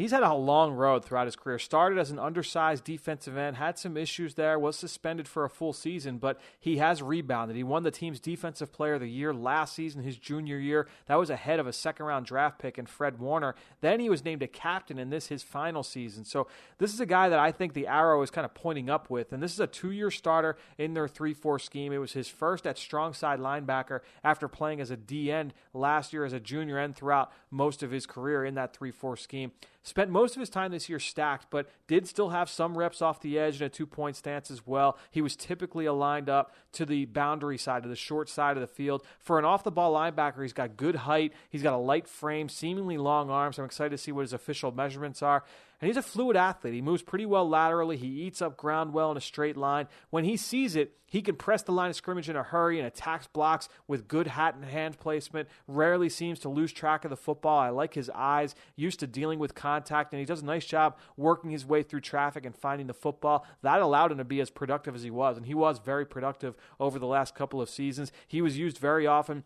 He's 0.00 0.12
had 0.12 0.22
a 0.22 0.32
long 0.32 0.72
road 0.72 1.04
throughout 1.04 1.26
his 1.26 1.36
career. 1.36 1.58
Started 1.58 1.98
as 1.98 2.10
an 2.10 2.18
undersized 2.18 2.84
defensive 2.84 3.36
end, 3.36 3.58
had 3.58 3.78
some 3.78 3.98
issues 3.98 4.32
there, 4.32 4.58
was 4.58 4.74
suspended 4.74 5.28
for 5.28 5.44
a 5.44 5.50
full 5.50 5.74
season, 5.74 6.16
but 6.16 6.40
he 6.58 6.78
has 6.78 7.02
rebounded. 7.02 7.54
He 7.54 7.62
won 7.62 7.82
the 7.82 7.90
team's 7.90 8.18
defensive 8.18 8.72
player 8.72 8.94
of 8.94 9.02
the 9.02 9.10
year 9.10 9.34
last 9.34 9.74
season, 9.74 10.02
his 10.02 10.16
junior 10.16 10.58
year. 10.58 10.88
That 11.04 11.16
was 11.16 11.28
ahead 11.28 11.60
of 11.60 11.66
a 11.66 11.72
second 11.74 12.06
round 12.06 12.24
draft 12.24 12.58
pick 12.58 12.78
and 12.78 12.88
Fred 12.88 13.18
Warner. 13.18 13.54
Then 13.82 14.00
he 14.00 14.08
was 14.08 14.24
named 14.24 14.42
a 14.42 14.46
captain 14.46 14.98
in 14.98 15.10
this 15.10 15.26
his 15.26 15.42
final 15.42 15.82
season. 15.82 16.24
So 16.24 16.46
this 16.78 16.94
is 16.94 17.00
a 17.00 17.06
guy 17.06 17.28
that 17.28 17.38
I 17.38 17.52
think 17.52 17.74
the 17.74 17.86
arrow 17.86 18.22
is 18.22 18.30
kind 18.30 18.46
of 18.46 18.54
pointing 18.54 18.88
up 18.88 19.10
with. 19.10 19.34
And 19.34 19.42
this 19.42 19.52
is 19.52 19.60
a 19.60 19.66
two 19.66 19.90
year 19.90 20.10
starter 20.10 20.56
in 20.78 20.94
their 20.94 21.08
3 21.08 21.34
4 21.34 21.58
scheme. 21.58 21.92
It 21.92 21.98
was 21.98 22.14
his 22.14 22.28
first 22.28 22.66
at 22.66 22.78
strong 22.78 23.12
side 23.12 23.38
linebacker 23.38 24.00
after 24.24 24.48
playing 24.48 24.80
as 24.80 24.90
a 24.90 24.96
D 24.96 25.30
end 25.30 25.52
last 25.74 26.14
year 26.14 26.24
as 26.24 26.32
a 26.32 26.40
junior 26.40 26.78
end 26.78 26.96
throughout 26.96 27.30
most 27.50 27.82
of 27.82 27.90
his 27.90 28.06
career 28.06 28.44
in 28.44 28.54
that 28.54 28.74
3 28.74 28.90
4 28.90 29.16
scheme. 29.16 29.52
Spent 29.82 30.10
most 30.10 30.36
of 30.36 30.40
his 30.40 30.50
time 30.50 30.72
this 30.72 30.88
year 30.88 30.98
stacked, 30.98 31.46
but 31.50 31.68
did 31.86 32.06
still 32.06 32.30
have 32.30 32.50
some 32.50 32.76
reps 32.76 33.00
off 33.00 33.20
the 33.20 33.38
edge 33.38 33.60
in 33.60 33.66
a 33.66 33.68
two 33.68 33.86
point 33.86 34.16
stance 34.16 34.50
as 34.50 34.66
well. 34.66 34.98
He 35.10 35.22
was 35.22 35.36
typically 35.36 35.86
aligned 35.86 36.28
up 36.28 36.54
to 36.72 36.84
the 36.84 37.06
boundary 37.06 37.58
side, 37.58 37.82
to 37.82 37.88
the 37.88 37.96
short 37.96 38.28
side 38.28 38.56
of 38.56 38.60
the 38.60 38.66
field. 38.66 39.02
For 39.18 39.38
an 39.38 39.44
off 39.44 39.64
the 39.64 39.70
ball 39.70 39.94
linebacker, 39.94 40.42
he's 40.42 40.52
got 40.52 40.76
good 40.76 40.96
height, 40.96 41.32
he's 41.48 41.62
got 41.62 41.74
a 41.74 41.78
light 41.78 42.06
frame, 42.06 42.48
seemingly 42.48 42.98
long 42.98 43.30
arms. 43.30 43.58
I'm 43.58 43.64
excited 43.64 43.90
to 43.90 43.98
see 43.98 44.12
what 44.12 44.22
his 44.22 44.32
official 44.32 44.70
measurements 44.70 45.22
are. 45.22 45.44
And 45.80 45.88
he's 45.88 45.96
a 45.96 46.02
fluid 46.02 46.36
athlete. 46.36 46.74
He 46.74 46.82
moves 46.82 47.02
pretty 47.02 47.24
well 47.24 47.48
laterally. 47.48 47.96
He 47.96 48.06
eats 48.06 48.42
up 48.42 48.58
ground 48.58 48.92
well 48.92 49.10
in 49.10 49.16
a 49.16 49.20
straight 49.20 49.56
line. 49.56 49.88
When 50.10 50.24
he 50.24 50.36
sees 50.36 50.76
it, 50.76 50.92
he 51.06 51.22
can 51.22 51.36
press 51.36 51.62
the 51.62 51.72
line 51.72 51.88
of 51.88 51.96
scrimmage 51.96 52.28
in 52.28 52.36
a 52.36 52.42
hurry 52.42 52.78
and 52.78 52.86
attacks 52.86 53.26
blocks 53.26 53.68
with 53.88 54.06
good 54.06 54.26
hat 54.26 54.54
and 54.54 54.64
hand 54.64 54.98
placement. 55.00 55.48
Rarely 55.66 56.10
seems 56.10 56.38
to 56.40 56.50
lose 56.50 56.70
track 56.70 57.04
of 57.04 57.10
the 57.10 57.16
football. 57.16 57.58
I 57.58 57.70
like 57.70 57.94
his 57.94 58.10
eyes, 58.14 58.54
used 58.76 59.00
to 59.00 59.06
dealing 59.06 59.38
with 59.38 59.54
contact, 59.54 60.12
and 60.12 60.20
he 60.20 60.26
does 60.26 60.42
a 60.42 60.46
nice 60.46 60.66
job 60.66 60.98
working 61.16 61.50
his 61.50 61.64
way 61.64 61.82
through 61.82 62.02
traffic 62.02 62.44
and 62.44 62.54
finding 62.54 62.86
the 62.86 62.94
football. 62.94 63.46
That 63.62 63.80
allowed 63.80 64.12
him 64.12 64.18
to 64.18 64.24
be 64.24 64.40
as 64.40 64.50
productive 64.50 64.94
as 64.94 65.02
he 65.02 65.10
was, 65.10 65.38
and 65.38 65.46
he 65.46 65.54
was 65.54 65.78
very 65.78 66.04
productive 66.04 66.56
over 66.78 66.98
the 66.98 67.06
last 67.06 67.34
couple 67.34 67.62
of 67.62 67.70
seasons. 67.70 68.12
He 68.28 68.42
was 68.42 68.58
used 68.58 68.76
very 68.76 69.06
often 69.06 69.44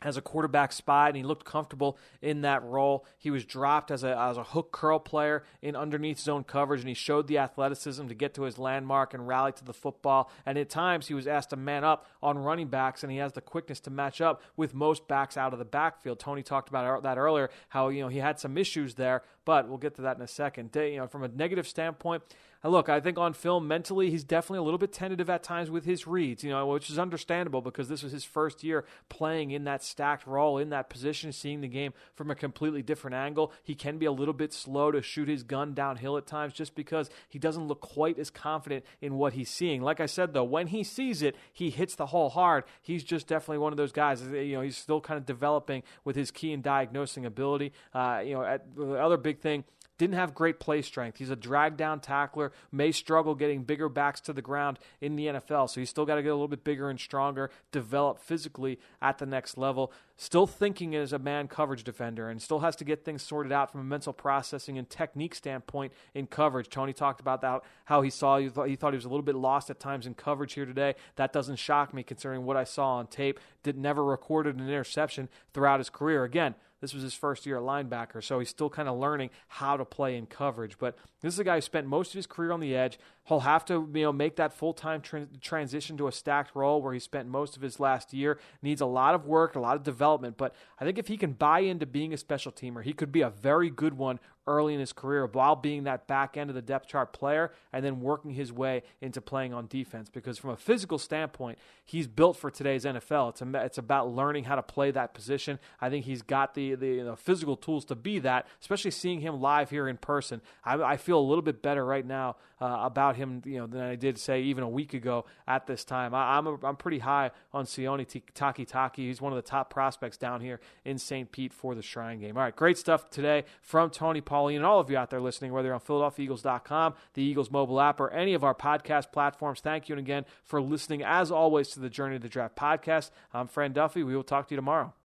as 0.00 0.16
a 0.16 0.22
quarterback 0.22 0.72
spy, 0.72 1.08
and 1.08 1.16
he 1.16 1.24
looked 1.24 1.44
comfortable 1.44 1.98
in 2.22 2.42
that 2.42 2.62
role. 2.62 3.04
He 3.18 3.30
was 3.30 3.44
dropped 3.44 3.90
as 3.90 4.04
a, 4.04 4.16
as 4.16 4.36
a 4.36 4.44
hook 4.44 4.70
curl 4.70 5.00
player 5.00 5.44
in 5.60 5.74
underneath 5.74 6.20
zone 6.20 6.44
coverage, 6.44 6.80
and 6.80 6.88
he 6.88 6.94
showed 6.94 7.26
the 7.26 7.38
athleticism 7.38 8.06
to 8.06 8.14
get 8.14 8.32
to 8.34 8.42
his 8.42 8.58
landmark 8.58 9.12
and 9.12 9.26
rally 9.26 9.52
to 9.52 9.64
the 9.64 9.74
football. 9.74 10.30
And 10.46 10.56
at 10.56 10.70
times, 10.70 11.08
he 11.08 11.14
was 11.14 11.26
asked 11.26 11.50
to 11.50 11.56
man 11.56 11.82
up 11.82 12.06
on 12.22 12.38
running 12.38 12.68
backs, 12.68 13.02
and 13.02 13.10
he 13.10 13.18
has 13.18 13.32
the 13.32 13.40
quickness 13.40 13.80
to 13.80 13.90
match 13.90 14.20
up 14.20 14.40
with 14.56 14.72
most 14.72 15.08
backs 15.08 15.36
out 15.36 15.52
of 15.52 15.58
the 15.58 15.64
backfield. 15.64 16.20
Tony 16.20 16.44
talked 16.44 16.68
about 16.68 16.84
er, 16.84 17.00
that 17.02 17.18
earlier, 17.18 17.50
how 17.70 17.88
you 17.88 18.02
know 18.02 18.08
he 18.08 18.18
had 18.18 18.38
some 18.38 18.56
issues 18.56 18.94
there, 18.94 19.22
but 19.48 19.66
we'll 19.66 19.78
get 19.78 19.94
to 19.94 20.02
that 20.02 20.14
in 20.14 20.22
a 20.22 20.28
second. 20.28 20.76
You 20.76 20.98
know, 20.98 21.06
from 21.06 21.22
a 21.22 21.28
negative 21.28 21.66
standpoint, 21.66 22.22
look, 22.64 22.88
I 22.88 23.00
think 23.00 23.18
on 23.18 23.32
film, 23.32 23.68
mentally, 23.68 24.10
he's 24.10 24.24
definitely 24.24 24.58
a 24.58 24.62
little 24.62 24.78
bit 24.78 24.92
tentative 24.92 25.30
at 25.30 25.42
times 25.42 25.70
with 25.70 25.84
his 25.84 26.06
reads, 26.06 26.42
you 26.42 26.50
know, 26.50 26.66
which 26.66 26.90
is 26.90 26.98
understandable 26.98 27.62
because 27.62 27.88
this 27.88 28.02
was 28.02 28.12
his 28.12 28.24
first 28.24 28.64
year 28.64 28.84
playing 29.08 29.52
in 29.52 29.64
that 29.64 29.82
stacked 29.84 30.26
role, 30.26 30.58
in 30.58 30.70
that 30.70 30.90
position, 30.90 31.32
seeing 31.32 31.60
the 31.60 31.68
game 31.68 31.92
from 32.14 32.30
a 32.30 32.34
completely 32.34 32.82
different 32.82 33.14
angle. 33.14 33.52
He 33.62 33.74
can 33.74 33.96
be 33.96 34.06
a 34.06 34.12
little 34.12 34.34
bit 34.34 34.52
slow 34.52 34.90
to 34.90 35.00
shoot 35.00 35.28
his 35.28 35.44
gun 35.44 35.72
downhill 35.72 36.16
at 36.16 36.26
times 36.26 36.52
just 36.52 36.74
because 36.74 37.08
he 37.28 37.38
doesn't 37.38 37.68
look 37.68 37.80
quite 37.80 38.18
as 38.18 38.28
confident 38.28 38.84
in 39.00 39.14
what 39.14 39.34
he's 39.34 39.48
seeing. 39.48 39.80
Like 39.80 40.00
I 40.00 40.06
said, 40.06 40.34
though, 40.34 40.44
when 40.44 40.66
he 40.66 40.82
sees 40.82 41.22
it, 41.22 41.36
he 41.52 41.70
hits 41.70 41.94
the 41.94 42.06
hole 42.06 42.28
hard. 42.28 42.64
He's 42.82 43.04
just 43.04 43.28
definitely 43.28 43.58
one 43.58 43.72
of 43.72 43.76
those 43.76 43.92
guys. 43.92 44.20
You 44.22 44.56
know, 44.56 44.62
he's 44.62 44.76
still 44.76 45.00
kind 45.00 45.16
of 45.16 45.24
developing 45.24 45.84
with 46.04 46.16
his 46.16 46.30
key 46.30 46.52
and 46.52 46.62
diagnosing 46.62 47.24
ability. 47.24 47.72
Uh, 47.94 48.22
you 48.24 48.34
know, 48.34 48.42
at, 48.42 48.74
the 48.76 48.94
other 48.94 49.16
big 49.16 49.37
thing 49.40 49.64
didn't 49.98 50.14
have 50.14 50.34
great 50.34 50.60
play 50.60 50.80
strength. 50.80 51.18
He's 51.18 51.28
a 51.28 51.36
drag 51.36 51.76
down 51.76 52.00
tackler, 52.00 52.52
may 52.70 52.92
struggle 52.92 53.34
getting 53.34 53.64
bigger 53.64 53.88
backs 53.88 54.20
to 54.22 54.32
the 54.32 54.40
ground 54.40 54.78
in 55.00 55.16
the 55.16 55.26
NFL. 55.26 55.68
So 55.68 55.80
he's 55.80 55.90
still 55.90 56.06
got 56.06 56.14
to 56.14 56.22
get 56.22 56.28
a 56.28 56.34
little 56.34 56.48
bit 56.48 56.62
bigger 56.62 56.88
and 56.88 56.98
stronger, 56.98 57.50
develop 57.72 58.20
physically 58.20 58.78
at 59.02 59.18
the 59.18 59.26
next 59.26 59.58
level. 59.58 59.92
Still 60.16 60.46
thinking 60.46 60.94
as 60.94 61.12
a 61.12 61.18
man 61.18 61.48
coverage 61.48 61.82
defender 61.82 62.30
and 62.30 62.40
still 62.40 62.60
has 62.60 62.76
to 62.76 62.84
get 62.84 63.04
things 63.04 63.22
sorted 63.22 63.52
out 63.52 63.72
from 63.72 63.80
a 63.80 63.84
mental 63.84 64.12
processing 64.12 64.78
and 64.78 64.88
technique 64.88 65.34
standpoint 65.34 65.92
in 66.14 66.26
coverage. 66.28 66.68
Tony 66.68 66.92
talked 66.92 67.20
about 67.20 67.40
that, 67.40 67.62
how 67.86 68.00
he 68.02 68.10
saw 68.10 68.38
he 68.38 68.48
thought 68.48 68.92
he 68.92 68.96
was 68.96 69.04
a 69.04 69.08
little 69.08 69.22
bit 69.22 69.36
lost 69.36 69.68
at 69.68 69.80
times 69.80 70.06
in 70.06 70.14
coverage 70.14 70.54
here 70.54 70.66
today. 70.66 70.94
That 71.16 71.32
doesn't 71.32 71.56
shock 71.56 71.92
me 71.92 72.04
considering 72.04 72.44
what 72.44 72.56
I 72.56 72.64
saw 72.64 72.96
on 72.96 73.08
tape. 73.08 73.40
Did 73.64 73.76
never 73.76 74.04
recorded 74.04 74.56
an 74.56 74.68
interception 74.68 75.28
throughout 75.52 75.80
his 75.80 75.90
career. 75.90 76.24
Again, 76.24 76.54
this 76.80 76.94
was 76.94 77.02
his 77.02 77.14
first 77.14 77.44
year 77.46 77.56
at 77.56 77.62
linebacker, 77.62 78.22
so 78.22 78.38
he's 78.38 78.48
still 78.48 78.70
kind 78.70 78.88
of 78.88 78.98
learning 78.98 79.30
how 79.48 79.76
to 79.76 79.84
play 79.84 80.16
in 80.16 80.26
coverage. 80.26 80.78
But 80.78 80.96
this 81.20 81.34
is 81.34 81.40
a 81.40 81.44
guy 81.44 81.56
who 81.56 81.60
spent 81.60 81.86
most 81.86 82.08
of 82.10 82.14
his 82.14 82.26
career 82.26 82.52
on 82.52 82.60
the 82.60 82.76
edge. 82.76 82.98
He'll 83.28 83.40
have 83.40 83.66
to 83.66 83.88
you 83.94 84.04
know 84.04 84.12
make 84.12 84.36
that 84.36 84.54
full 84.54 84.72
time 84.72 85.02
tra- 85.02 85.26
transition 85.40 85.98
to 85.98 86.08
a 86.08 86.12
stacked 86.12 86.56
role 86.56 86.80
where 86.80 86.94
he 86.94 86.98
spent 86.98 87.28
most 87.28 87.56
of 87.56 87.62
his 87.62 87.78
last 87.78 88.14
year. 88.14 88.38
Needs 88.62 88.80
a 88.80 88.86
lot 88.86 89.14
of 89.14 89.26
work, 89.26 89.54
a 89.54 89.60
lot 89.60 89.76
of 89.76 89.82
development. 89.82 90.38
But 90.38 90.54
I 90.80 90.84
think 90.84 90.96
if 90.96 91.08
he 91.08 91.18
can 91.18 91.32
buy 91.32 91.60
into 91.60 91.84
being 91.84 92.14
a 92.14 92.16
special 92.16 92.50
teamer, 92.50 92.82
he 92.82 92.94
could 92.94 93.12
be 93.12 93.20
a 93.20 93.28
very 93.28 93.68
good 93.68 93.94
one 93.94 94.18
early 94.46 94.72
in 94.72 94.80
his 94.80 94.94
career 94.94 95.26
while 95.26 95.54
being 95.54 95.84
that 95.84 96.06
back 96.06 96.38
end 96.38 96.48
of 96.48 96.56
the 96.56 96.62
depth 96.62 96.88
chart 96.88 97.12
player 97.12 97.52
and 97.70 97.84
then 97.84 98.00
working 98.00 98.30
his 98.30 98.50
way 98.50 98.82
into 99.02 99.20
playing 99.20 99.52
on 99.52 99.66
defense. 99.66 100.08
Because 100.08 100.38
from 100.38 100.50
a 100.50 100.56
physical 100.56 100.98
standpoint, 100.98 101.58
he's 101.84 102.06
built 102.06 102.36
for 102.38 102.50
today's 102.50 102.86
NFL. 102.86 103.30
It's, 103.30 103.42
a, 103.42 103.64
it's 103.64 103.76
about 103.76 104.10
learning 104.10 104.44
how 104.44 104.56
to 104.56 104.62
play 104.62 104.90
that 104.90 105.12
position. 105.12 105.58
I 105.82 105.90
think 105.90 106.06
he's 106.06 106.22
got 106.22 106.54
the, 106.54 106.74
the 106.76 106.86
you 106.88 107.04
know, 107.04 107.14
physical 107.14 107.56
tools 107.56 107.84
to 107.86 107.94
be 107.94 108.20
that, 108.20 108.46
especially 108.62 108.90
seeing 108.90 109.20
him 109.20 109.38
live 109.38 109.68
here 109.68 109.86
in 109.86 109.98
person. 109.98 110.40
I, 110.64 110.82
I 110.82 110.96
feel 110.96 111.18
a 111.18 111.20
little 111.20 111.42
bit 111.42 111.60
better 111.60 111.84
right 111.84 112.06
now 112.06 112.36
uh, 112.60 112.78
about 112.82 113.16
him 113.16 113.42
you 113.44 113.58
know, 113.58 113.66
than 113.66 113.82
I 113.82 113.96
did, 113.96 114.18
say, 114.18 114.40
even 114.42 114.64
a 114.64 114.68
week 114.68 114.94
ago 114.94 115.26
at 115.46 115.66
this 115.66 115.84
time. 115.84 116.14
I, 116.14 116.38
am 116.38 116.46
I'm, 116.46 116.58
I'm 116.64 116.76
pretty 116.76 117.00
high 117.00 117.32
on 117.52 117.66
Sione 117.66 118.06
Takitaki. 118.34 118.96
He's 118.96 119.20
one 119.20 119.32
of 119.32 119.36
the 119.36 119.48
top 119.48 119.68
prospects 119.68 120.16
down 120.16 120.40
here 120.40 120.58
in 120.86 120.96
St. 120.96 121.30
Pete 121.30 121.52
for 121.52 121.74
the 121.74 121.82
Shrine 121.82 122.18
game. 122.18 122.36
All 122.36 122.42
right, 122.42 122.56
great 122.56 122.78
stuff 122.78 123.10
today 123.10 123.44
from 123.60 123.90
Tony 123.90 124.20
Paul 124.20 124.38
Pauline, 124.38 124.58
and 124.58 124.64
all 124.64 124.78
of 124.78 124.88
you 124.88 124.96
out 124.96 125.10
there 125.10 125.20
listening, 125.20 125.52
whether 125.52 125.66
you're 125.66 125.74
on 125.74 125.80
PhiladelphiaEagles.com, 125.80 126.94
the 127.14 127.22
Eagles 127.22 127.50
mobile 127.50 127.80
app, 127.80 127.98
or 127.98 128.08
any 128.10 128.34
of 128.34 128.44
our 128.44 128.54
podcast 128.54 129.10
platforms. 129.10 129.58
Thank 129.58 129.88
you 129.88 129.94
and 129.94 130.00
again 130.00 130.24
for 130.44 130.62
listening, 130.62 131.02
as 131.02 131.32
always, 131.32 131.68
to 131.70 131.80
the 131.80 131.90
Journey 131.90 132.16
to 132.16 132.22
the 132.22 132.28
Draft 132.28 132.54
podcast. 132.54 133.10
I'm 133.34 133.48
Fran 133.48 133.72
Duffy. 133.72 134.04
We 134.04 134.14
will 134.14 134.22
talk 134.22 134.46
to 134.48 134.54
you 134.54 134.56
tomorrow. 134.56 134.94